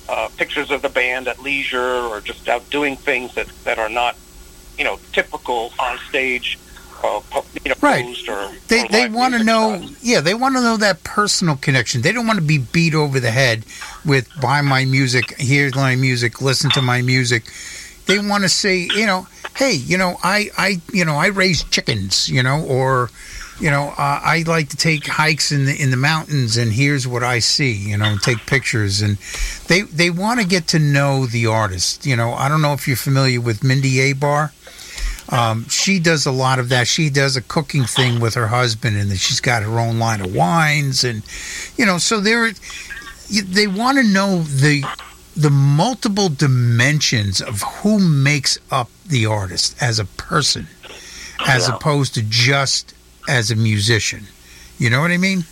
uh, 0.07 0.29
pictures 0.37 0.69
of 0.69 0.81
the 0.83 0.89
band 0.89 1.27
at 1.27 1.39
leisure 1.41 1.81
or 1.81 2.21
just 2.21 2.47
out 2.47 2.69
doing 2.69 2.95
things 2.95 3.33
that 3.35 3.47
that 3.63 3.79
are 3.79 3.89
not, 3.89 4.15
you 4.77 4.83
know, 4.83 4.99
typical 5.11 5.71
on 5.79 5.97
stage. 6.09 6.59
Uh, 7.01 7.21
you 7.63 7.69
know, 7.69 7.75
Right. 7.81 8.05
or 8.27 8.51
They 8.67 8.83
or 8.83 8.87
they 8.89 9.09
want 9.09 9.33
to 9.35 9.43
know, 9.43 9.87
yeah, 10.01 10.19
they 10.21 10.33
want 10.33 10.55
to 10.55 10.61
know 10.61 10.77
that 10.77 11.03
personal 11.03 11.55
connection. 11.55 12.01
They 12.01 12.11
don't 12.11 12.27
want 12.27 12.39
to 12.39 12.45
be 12.45 12.57
beat 12.57 12.93
over 12.93 13.19
the 13.19 13.31
head 13.31 13.63
with 14.05 14.27
buy 14.41 14.61
my 14.61 14.85
music, 14.85 15.35
here's 15.37 15.75
my 15.75 15.95
music, 15.95 16.41
listen 16.41 16.69
to 16.71 16.81
my 16.81 17.01
music. 17.01 17.43
They 18.05 18.19
want 18.19 18.43
to 18.43 18.49
say, 18.49 18.89
you 18.95 19.05
know, 19.05 19.27
hey, 19.55 19.73
you 19.73 19.97
know, 19.97 20.17
I 20.23 20.49
I 20.57 20.81
you 20.91 21.05
know 21.05 21.15
I 21.15 21.27
raise 21.27 21.63
chickens, 21.63 22.27
you 22.27 22.43
know, 22.43 22.63
or 22.65 23.09
you 23.59 23.69
know, 23.69 23.89
uh, 23.97 24.19
I 24.23 24.43
like 24.47 24.69
to 24.69 24.77
take 24.77 25.05
hikes 25.05 25.51
in 25.51 25.65
the 25.65 25.81
in 25.81 25.91
the 25.91 25.97
mountains, 25.97 26.57
and 26.57 26.71
here's 26.71 27.07
what 27.07 27.23
I 27.23 27.39
see, 27.39 27.73
you 27.73 27.97
know, 27.97 28.17
take 28.17 28.45
pictures, 28.45 29.01
and 29.01 29.17
they 29.67 29.81
they 29.81 30.09
want 30.09 30.39
to 30.39 30.45
get 30.47 30.67
to 30.69 30.79
know 30.79 31.25
the 31.25 31.45
artist. 31.47 32.05
You 32.05 32.15
know, 32.15 32.33
I 32.33 32.47
don't 32.49 32.61
know 32.61 32.73
if 32.73 32.87
you're 32.87 32.97
familiar 32.97 33.41
with 33.41 33.63
Mindi 33.63 34.13
Abair. 34.13 34.51
Um, 35.31 35.67
she 35.69 35.99
does 35.99 36.25
a 36.25 36.31
lot 36.31 36.57
of 36.59 36.69
that. 36.69 36.87
She 36.87 37.09
does 37.09 37.35
a 37.35 37.41
cooking 37.41 37.83
thing 37.83 38.19
with 38.19 38.33
her 38.33 38.47
husband, 38.47 38.97
and 38.97 39.09
then 39.11 39.17
she's 39.17 39.39
got 39.41 39.61
her 39.63 39.79
own 39.79 39.99
line 39.99 40.21
of 40.21 40.33
wines, 40.33 41.03
and 41.03 41.21
you 41.77 41.85
know, 41.85 41.97
so 41.99 42.19
they're 42.19 42.51
they 43.43 43.67
want 43.67 43.97
to 43.99 44.03
know 44.03 44.41
the 44.41 44.83
the 45.37 45.49
multiple 45.51 46.29
dimensions 46.29 47.41
of 47.41 47.61
who 47.61 47.99
makes 47.99 48.57
up 48.71 48.89
the 49.05 49.25
artist 49.27 49.75
as 49.81 49.99
a 49.99 50.05
person, 50.05 50.67
as 51.47 51.67
Yeah. 51.67 51.75
opposed 51.75 52.15
to 52.15 52.23
just 52.23 52.93
as 53.27 53.51
a 53.51 53.55
musician. 53.55 54.27
You 54.79 54.89
know 54.89 54.99
what 55.01 55.11
I 55.11 55.17
mean? 55.17 55.45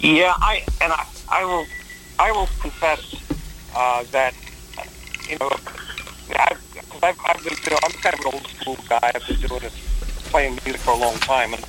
Yeah, 0.00 0.32
I 0.36 0.62
and 0.80 0.92
I, 0.92 1.04
I 1.28 1.44
will, 1.44 1.66
I 2.18 2.30
will 2.32 2.48
confess 2.60 3.14
uh, 3.74 4.04
that 4.12 4.34
you 5.28 5.36
know, 5.38 5.50
I've, 6.36 6.63
I've, 7.04 7.18
I've 7.26 7.44
been, 7.44 7.52
you 7.64 7.70
know, 7.70 7.78
I'm 7.84 7.92
kind 7.92 8.14
of 8.14 8.20
an 8.20 8.32
old 8.32 8.46
school 8.46 8.78
guy. 8.88 9.12
I've 9.14 9.26
been 9.26 9.36
doing 9.36 9.60
this, 9.60 9.74
playing 10.30 10.58
music 10.64 10.80
for 10.80 10.92
a 10.92 10.96
long 10.96 11.16
time, 11.16 11.52
and 11.52 11.62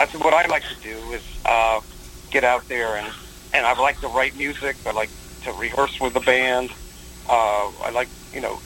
I 0.00 0.06
said 0.06 0.22
what 0.22 0.34
I 0.34 0.46
like 0.46 0.64
to 0.64 0.74
do 0.82 0.96
is 1.12 1.22
uh, 1.44 1.80
get 2.30 2.42
out 2.42 2.66
there 2.68 2.96
and 2.96 3.12
and 3.52 3.64
I 3.64 3.78
like 3.80 4.00
to 4.00 4.08
write 4.08 4.36
music. 4.36 4.76
I 4.84 4.90
like 4.90 5.10
to 5.44 5.52
rehearse 5.52 6.00
with 6.00 6.14
the 6.14 6.20
band. 6.20 6.70
Uh, 7.28 7.70
I 7.84 7.90
like, 7.94 8.08
you 8.32 8.40
know, 8.40 8.58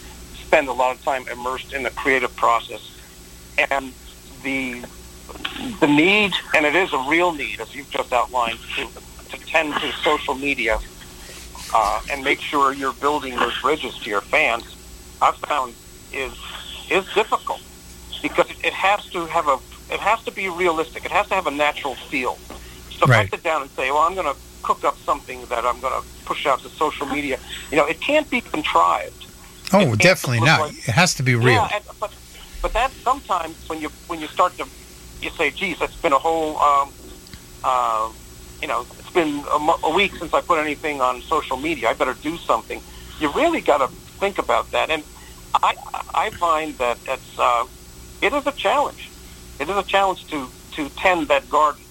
spend 0.46 0.68
a 0.68 0.72
lot 0.72 0.96
of 0.96 1.02
time 1.04 1.28
immersed 1.28 1.74
in 1.74 1.82
the 1.82 1.90
creative 1.90 2.34
process, 2.36 2.98
and 3.70 3.92
the 4.42 4.82
the 5.80 5.86
need, 5.86 6.32
and 6.54 6.64
it 6.64 6.74
is 6.74 6.90
a 6.94 7.04
real 7.06 7.32
need, 7.32 7.60
as 7.60 7.74
you've 7.74 7.90
just 7.90 8.14
outlined, 8.14 8.58
to, 8.76 8.88
to 9.30 9.46
tend 9.46 9.74
to 9.74 9.92
social 9.92 10.34
media 10.34 10.78
uh, 11.74 12.00
and 12.10 12.24
make 12.24 12.40
sure 12.40 12.72
you're 12.72 12.94
building 12.94 13.36
those 13.36 13.60
bridges 13.60 13.94
to 13.98 14.08
your 14.08 14.22
fans, 14.22 14.64
I've 15.20 15.36
found 15.36 15.74
is 16.12 16.32
is 16.90 17.04
difficult 17.14 17.60
because 18.22 18.46
it, 18.64 18.72
has 18.72 19.00
to 19.12 19.26
have 19.26 19.46
a 19.48 19.58
it 19.90 20.00
has 20.00 20.20
to 20.22 20.32
be 20.32 20.48
realistic. 20.48 21.04
It 21.04 21.12
has 21.12 21.26
to 21.28 21.34
have 21.34 21.46
a 21.46 21.50
natural 21.50 21.96
feel. 22.10 22.38
So 22.98 23.06
Right. 23.06 23.26
if 23.26 23.32
I 23.32 23.36
sit 23.36 23.44
down 23.44 23.62
and 23.62 23.70
say, 23.76 23.90
well, 23.90 24.02
I'm 24.02 24.14
going 24.14 24.26
to 24.26 24.36
cook 24.62 24.84
up 24.84 24.96
something 25.06 25.46
that 25.46 25.64
I'm 25.64 25.80
going 25.80 25.92
to 25.92 26.02
push 26.24 26.46
out 26.46 26.62
to 26.62 26.70
social 26.78 27.06
media, 27.06 27.38
you 27.70 27.76
know, 27.78 27.86
it 27.86 28.00
can't 28.00 28.28
be 28.28 28.40
contrived. 28.40 29.26
Oh, 29.72 29.94
definitely 29.94 30.40
not. 30.40 30.60
like- 30.60 30.88
It 30.88 30.94
has 30.94 31.14
to 31.14 31.22
be 31.22 31.34
real. 31.34 31.54
Yeah, 31.54 31.68
and, 31.74 31.84
but 32.00 32.12
but 32.62 32.74
that 32.74 32.92
sometimes 33.04 33.56
when 33.68 33.80
you 33.80 33.90
when 34.08 34.20
you 34.20 34.28
start 34.28 34.56
to 34.58 34.66
you 35.20 35.30
say, 35.36 35.50
"Geez, 35.50 35.76
it's 35.80 35.96
been 35.96 36.12
a 36.12 36.18
whole 36.18 36.58
um, 36.58 36.92
uh, 37.64 38.08
you 38.62 38.66
know, 38.68 38.86
it's 38.98 39.10
been 39.10 39.44
a, 39.54 39.58
mo- 39.58 39.78
a 39.84 39.90
week 39.90 40.12
since 40.18 40.32
I 40.34 40.40
put 40.40 40.58
anything 40.58 41.00
on 41.00 41.22
social 41.28 41.56
media. 41.56 41.88
I 41.90 41.94
better 41.94 42.14
do 42.14 42.36
something." 42.38 42.80
You 43.20 43.32
really 43.32 43.60
got 43.60 43.78
to 43.78 43.88
think 44.20 44.38
about 44.38 44.70
that, 44.72 44.90
and 44.90 45.04
I 45.62 45.74
I 46.14 46.30
find 46.30 46.76
that 46.78 46.98
it's 47.06 47.38
uh, 47.38 47.66
it 48.22 48.32
is 48.32 48.46
a 48.46 48.52
challenge. 48.52 49.10
It 49.58 49.68
is 49.68 49.76
a 49.76 49.82
challenge 49.82 50.26
to 50.28 50.48
to 50.72 50.88
tend 50.90 51.28
that 51.28 51.48
garden 51.50 51.82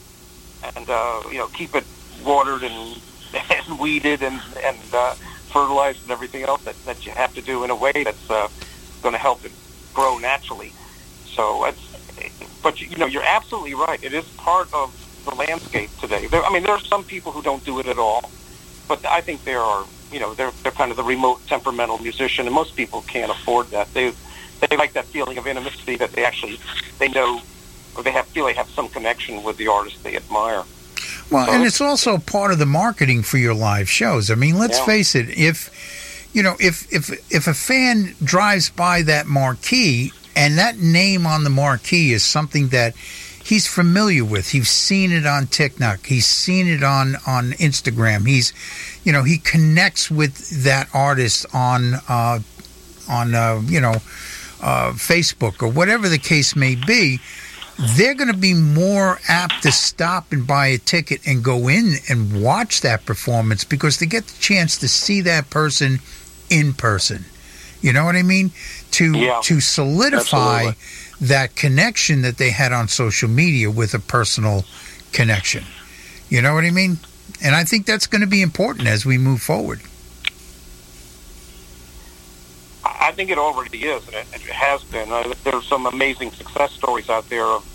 and 0.75 0.89
uh, 0.89 1.21
you 1.31 1.37
know 1.37 1.47
keep 1.47 1.75
it 1.75 1.85
watered 2.23 2.63
and 2.63 3.01
and 3.49 3.79
weeded 3.79 4.23
and 4.23 4.41
and 4.63 4.77
uh, 4.93 5.13
fertilized 5.51 6.03
and 6.03 6.11
everything 6.11 6.43
else 6.43 6.63
that, 6.63 6.75
that 6.85 7.05
you 7.05 7.11
have 7.11 7.33
to 7.33 7.41
do 7.41 7.63
in 7.63 7.69
a 7.69 7.75
way 7.75 7.91
that's 8.03 8.29
uh, 8.29 8.47
going 9.01 9.13
to 9.13 9.19
help 9.19 9.43
it 9.45 9.51
grow 9.93 10.17
naturally. 10.17 10.71
So 11.25 11.65
it's, 11.65 11.81
but 12.61 12.79
you 12.81 12.95
know, 12.97 13.05
you're 13.05 13.23
absolutely 13.23 13.73
right. 13.73 13.99
It 14.03 14.13
is 14.13 14.25
part 14.37 14.71
of 14.73 14.93
the 15.25 15.35
landscape 15.35 15.89
today. 15.99 16.27
There, 16.27 16.43
I 16.43 16.51
mean, 16.51 16.63
there 16.63 16.73
are 16.73 16.79
some 16.79 17.03
people 17.03 17.31
who 17.31 17.41
don't 17.41 17.63
do 17.63 17.79
it 17.79 17.87
at 17.87 17.97
all, 17.97 18.29
but 18.87 19.05
I 19.05 19.21
think 19.21 19.43
there 19.43 19.59
are, 19.59 19.85
you 20.11 20.19
know, 20.19 20.33
they're 20.33 20.51
they're 20.63 20.71
kind 20.71 20.91
of 20.91 20.97
the 20.97 21.03
remote 21.03 21.45
temperamental 21.47 21.97
musician, 21.99 22.45
and 22.45 22.55
most 22.55 22.75
people 22.75 23.01
can't 23.07 23.31
afford 23.31 23.67
that. 23.71 23.93
They 23.93 24.13
they 24.69 24.77
like 24.77 24.93
that 24.93 25.05
feeling 25.05 25.37
of 25.37 25.47
intimacy 25.47 25.97
that 25.97 26.13
they 26.13 26.25
actually 26.25 26.59
they 26.99 27.09
know 27.09 27.41
or 27.95 28.03
they 28.03 28.11
have 28.11 28.25
feel 28.27 28.45
they 28.45 28.53
have 28.53 28.69
some 28.69 28.89
connection 28.89 29.43
with 29.43 29.57
the 29.57 29.67
artist 29.67 30.03
they 30.03 30.15
admire. 30.15 30.63
Well, 31.29 31.49
and 31.49 31.63
it's 31.65 31.81
also 31.81 32.17
part 32.17 32.51
of 32.51 32.59
the 32.59 32.65
marketing 32.65 33.23
for 33.23 33.37
your 33.37 33.53
live 33.53 33.89
shows. 33.89 34.31
I 34.31 34.35
mean, 34.35 34.57
let's 34.57 34.77
Yeah. 34.79 34.85
face 34.85 35.15
it, 35.15 35.29
if 35.37 35.69
you 36.33 36.43
know, 36.43 36.55
if 36.59 36.91
if 36.93 37.09
if 37.31 37.47
a 37.47 37.53
fan 37.53 38.15
drives 38.23 38.69
by 38.69 39.01
that 39.03 39.27
marquee 39.27 40.13
and 40.35 40.57
that 40.57 40.77
name 40.77 41.25
on 41.25 41.43
the 41.43 41.49
marquee 41.49 42.13
is 42.13 42.23
something 42.23 42.69
that 42.69 42.93
he's 43.47 43.65
familiar 43.65 44.25
with, 44.25 44.49
he's 44.49 44.69
seen 44.69 45.11
it 45.11 45.25
on 45.25 45.47
TikTok, 45.47 46.05
he's 46.05 46.25
seen 46.25 46.67
it 46.67 46.83
on 46.83 47.15
on 47.25 47.51
Instagram, 47.53 48.27
he's 48.27 48.53
you 49.03 49.13
know, 49.13 49.23
he 49.23 49.37
connects 49.37 50.11
with 50.11 50.63
that 50.63 50.89
artist 50.93 51.45
on 51.53 51.93
uh 52.09 52.39
on 53.09 53.33
uh, 53.33 53.61
you 53.65 53.79
know, 53.79 53.95
uh 54.61 54.91
Facebook 54.93 55.61
or 55.61 55.69
whatever 55.69 56.09
the 56.09 56.17
case 56.17 56.55
may 56.55 56.75
be 56.75 57.19
they're 57.95 58.15
going 58.15 58.31
to 58.31 58.37
be 58.37 58.55
more 58.55 59.19
apt 59.29 59.61
to 59.61 59.71
stop 59.71 60.31
and 60.31 60.47
buy 60.47 60.67
a 60.67 60.79
ticket 60.79 61.21
and 61.27 61.43
go 61.43 61.67
in 61.67 61.93
and 62.09 62.41
watch 62.43 62.81
that 62.81 63.05
performance 63.05 63.63
because 63.63 63.99
they 63.99 64.07
get 64.07 64.25
the 64.25 64.39
chance 64.39 64.77
to 64.79 64.87
see 64.87 65.21
that 65.21 65.47
person 65.51 65.99
in 66.49 66.73
person. 66.73 67.25
You 67.81 67.93
know 67.93 68.03
what 68.05 68.15
I 68.15 68.23
mean? 68.23 68.51
To 68.91 69.15
Yeah. 69.15 69.41
to 69.43 69.61
solidify 69.61 70.63
Absolutely. 70.69 70.75
That 71.19 71.55
connection 71.55 72.21
that 72.21 72.37
they 72.37 72.51
had 72.51 72.71
on 72.71 72.87
social 72.87 73.29
media 73.29 73.71
with 73.71 73.93
a 73.93 73.99
personal 73.99 74.65
connection. 75.11 75.63
You 76.29 76.41
know 76.41 76.53
what 76.53 76.63
I 76.63 76.71
mean? 76.71 76.97
And 77.41 77.55
I 77.55 77.63
think 77.63 77.85
that's 77.85 78.07
going 78.07 78.21
to 78.21 78.27
be 78.27 78.41
important 78.41 78.87
as 78.87 79.05
we 79.05 79.17
move 79.17 79.41
forward. 79.41 79.81
I 82.83 83.11
think 83.11 83.29
it 83.29 83.37
already 83.37 83.79
is, 83.79 84.05
and 84.07 84.15
it, 84.33 84.41
has 84.41 84.83
been. 84.85 85.11
Uh, 85.11 85.33
there's 85.43 85.65
some 85.65 85.85
amazing 85.85 86.31
success 86.31 86.71
stories 86.71 87.09
out 87.09 87.29
there 87.29 87.45
of, 87.45 87.65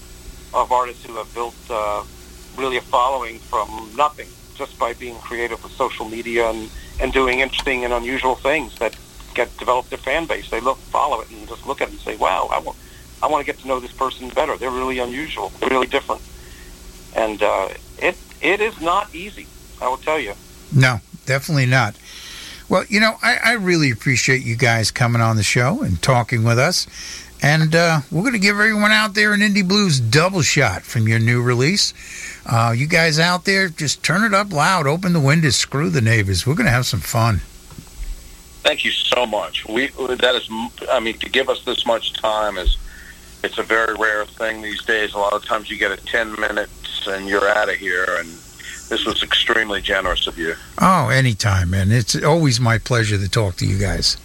of 0.55 0.73
artists 0.73 1.05
who 1.05 1.15
have 1.17 1.33
built 1.35 1.55
uh, 1.71 2.03
really 2.57 2.77
a 2.77 2.81
following 2.81 3.39
from 3.39 3.91
nothing 3.97 4.29
just 4.55 4.79
by 4.79 4.93
being 4.95 5.17
creative 5.17 5.63
with 5.63 5.73
social 5.73 6.09
media 6.09 6.51
and, 6.51 6.71
and 7.01 7.13
doing 7.13 7.41
interesting 7.41 7.85
and 7.85 7.93
unusual 7.93 8.35
things 8.35 8.79
that 8.79 8.97
get 9.35 9.55
develop 9.59 9.89
their 9.89 9.99
fan 9.99 10.27
base. 10.27 10.51
They 10.51 10.61
look, 10.61 10.79
follow 10.79 11.21
it, 11.21 11.31
and 11.31 11.49
just 11.49 11.67
look 11.67 11.81
at 11.81 11.89
it 11.89 11.93
and 11.93 12.01
say, 12.01 12.17
"Wow, 12.17 12.49
I 12.53 12.59
want, 12.59 12.77
I 13.23 13.29
want 13.29 13.47
to 13.47 13.53
get 13.53 13.61
to 13.63 13.69
know 13.69 13.81
this 13.81 13.93
person 13.93 14.29
better. 14.31 14.57
They're 14.57 14.71
really 14.71 14.99
unusual. 14.99 15.51
They're 15.61 15.71
really 15.71 15.87
different." 15.87 16.23
And 17.15 17.43
uh, 17.43 17.69
it 17.99 18.17
it 18.41 18.61
is 18.61 18.81
not 18.81 19.15
easy. 19.15 19.47
I 19.81 19.89
will 19.89 19.97
tell 19.99 20.19
you. 20.19 20.35
No, 20.75 21.01
definitely 21.27 21.67
not. 21.67 21.97
Well, 22.69 22.85
you 22.89 23.01
know, 23.01 23.17
I, 23.23 23.37
I 23.45 23.53
really 23.53 23.91
appreciate 23.91 24.43
you 24.43 24.57
guys 24.57 24.91
coming 24.91 25.21
on 25.21 25.37
the 25.37 25.43
show 25.43 25.83
and 25.83 26.01
talking 26.01 26.43
with 26.43 26.59
us. 26.59 26.87
And 27.43 27.75
uh, 27.75 28.01
we're 28.11 28.21
going 28.23 28.35
to 28.35 28.39
give 28.39 28.55
everyone 28.55 28.93
out 28.93 29.15
there 29.15 29.33
an 29.33 29.41
Indie 29.41 29.67
Blues 29.67 29.99
double 29.99 30.43
shot 30.43 30.83
from 30.83 31.09
your 31.09 31.19
new 31.19 31.43
release. 31.43 31.93
Uh, 32.47 32.73
you 32.75 32.87
guys 32.87 33.19
out 33.19 33.45
there, 33.45 33.69
just 33.69 34.05
turn 34.05 34.23
it 34.23 34.33
up 34.33 34.53
loud, 34.53 34.87
open 34.87 35.13
the 35.13 35.21
windows, 35.21 35.57
screw 35.57 35.91
the 35.91 36.01
neighbors. 36.01 36.47
We're 36.47 36.55
going 36.55 36.67
to 36.67 36.73
have 36.73 36.87
some 36.87 37.01
fun. 37.01 37.41
Thank 38.63 38.85
you 38.85 38.93
so 38.93 39.27
much. 39.27 39.67
We 39.67 39.89
that 39.89 40.35
is, 40.37 40.49
I 40.89 41.01
mean, 41.01 41.19
to 41.19 41.29
give 41.29 41.49
us 41.49 41.65
this 41.65 41.85
much 41.85 42.13
time 42.13 42.59
is 42.59 42.77
it's 43.45 43.59
a 43.59 43.63
very 43.63 43.95
rare 43.95 44.25
thing 44.25 44.63
these 44.63 44.83
days. 44.83 45.15
A 45.15 45.19
lot 45.19 45.33
of 45.33 45.45
times 45.45 45.71
you 45.71 45.77
get 45.77 45.91
a 45.93 45.97
ten 45.97 46.39
minutes 46.41 47.07
and 47.07 47.29
you're 47.29 47.49
out 47.49 47.69
of 47.69 47.77
here, 47.77 48.07
and 48.19 48.29
this 48.89 49.05
was 49.05 49.23
extremely 49.23 49.81
generous 49.81 50.27
of 50.27 50.39
you. 50.39 50.55
Oh, 50.81 51.09
anytime, 51.09 51.71
man. 51.71 51.91
It's 51.91 52.21
always 52.23 52.61
my 52.61 52.79
pleasure 52.79 53.19
to 53.19 53.29
talk 53.29 53.57
to 53.57 53.67
you 53.67 53.79
guys. 53.79 54.17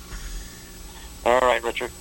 All 1.26 1.40
right, 1.40 1.64
Richard. 1.64 1.92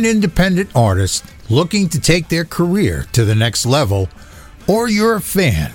An 0.00 0.06
independent 0.06 0.70
artist 0.74 1.22
looking 1.50 1.86
to 1.86 2.00
take 2.00 2.28
their 2.28 2.46
career 2.46 3.06
to 3.12 3.22
the 3.22 3.34
next 3.34 3.66
level, 3.66 4.08
or 4.66 4.88
you're 4.88 5.16
a 5.16 5.20
fan 5.20 5.72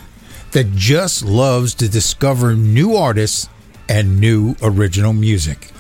that 0.52 0.72
just 0.72 1.24
loves 1.24 1.76
to 1.76 1.88
discover 1.88 2.56
new 2.56 2.96
artists 2.96 3.48
and 3.88 4.20
new 4.20 4.56
original 4.64 5.14
music, 5.14 5.72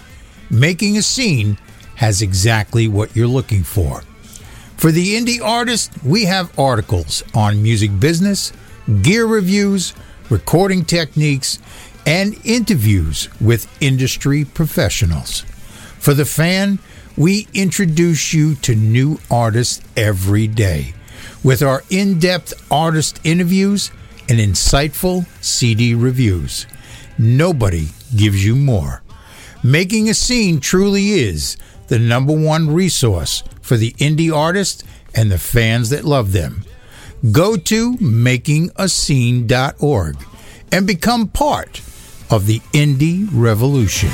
Making 0.52 0.96
a 0.96 1.02
Scene 1.02 1.58
has 1.96 2.22
exactly 2.22 2.88
what 2.88 3.16
you're 3.16 3.26
looking 3.26 3.64
for. 3.64 4.04
For 4.78 4.92
the 4.92 5.16
indie 5.16 5.42
artist, 5.42 5.92
we 6.04 6.26
have 6.26 6.60
articles 6.60 7.24
on 7.34 7.64
music 7.64 8.00
business, 8.00 8.54
gear 9.02 9.26
reviews, 9.26 9.96
recording 10.30 10.86
techniques, 10.86 11.58
and 12.06 12.40
interviews 12.46 13.28
with 13.42 13.76
industry 13.82 14.46
professionals. 14.46 15.42
For 15.98 16.14
the 16.14 16.26
fan, 16.26 16.78
we 17.18 17.48
introduce 17.54 18.34
you 18.34 18.56
to 18.56 18.76
new 18.76 19.18
artists 19.32 19.82
every 19.96 20.48
day 20.48 20.94
with 21.44 21.62
our 21.62 21.84
in 21.90 22.20
depth 22.20 22.54
artist 22.72 23.20
interviews 23.24 23.92
and 24.28 24.40
insightful 24.40 25.26
CD 25.44 25.94
reviews. 25.94 26.66
Nobody 27.18 27.88
gives 28.16 28.46
you 28.46 28.56
more. 28.56 29.02
Making 29.64 30.10
a 30.10 30.14
Scene 30.14 30.60
truly 30.60 31.12
is 31.12 31.56
the 31.88 31.98
number 32.00 32.34
one 32.34 32.74
resource 32.74 33.44
for 33.62 33.78
the 33.78 33.92
indie 33.94 34.36
artist 34.36 34.84
and 35.14 35.32
the 35.32 35.38
fans 35.38 35.92
that 35.92 36.04
love 36.04 36.34
them. 36.34 36.66
Go 37.32 37.56
to 37.58 37.96
makingascene.org 37.98 40.18
and 40.72 40.88
become 40.88 41.28
part 41.30 41.82
of 42.30 42.46
the 42.48 42.60
indie 42.74 43.28
revolution. 43.32 44.10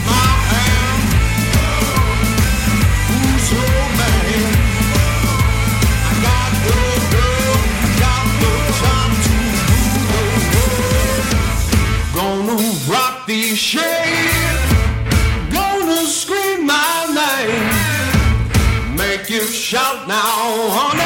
Shade. 13.55 13.81
Gonna 15.51 16.05
scream 16.07 16.65
my 16.65 17.05
name. 17.21 18.95
Make 18.95 19.29
you 19.29 19.41
shout 19.47 20.07
now, 20.07 20.69
honey. 20.69 21.00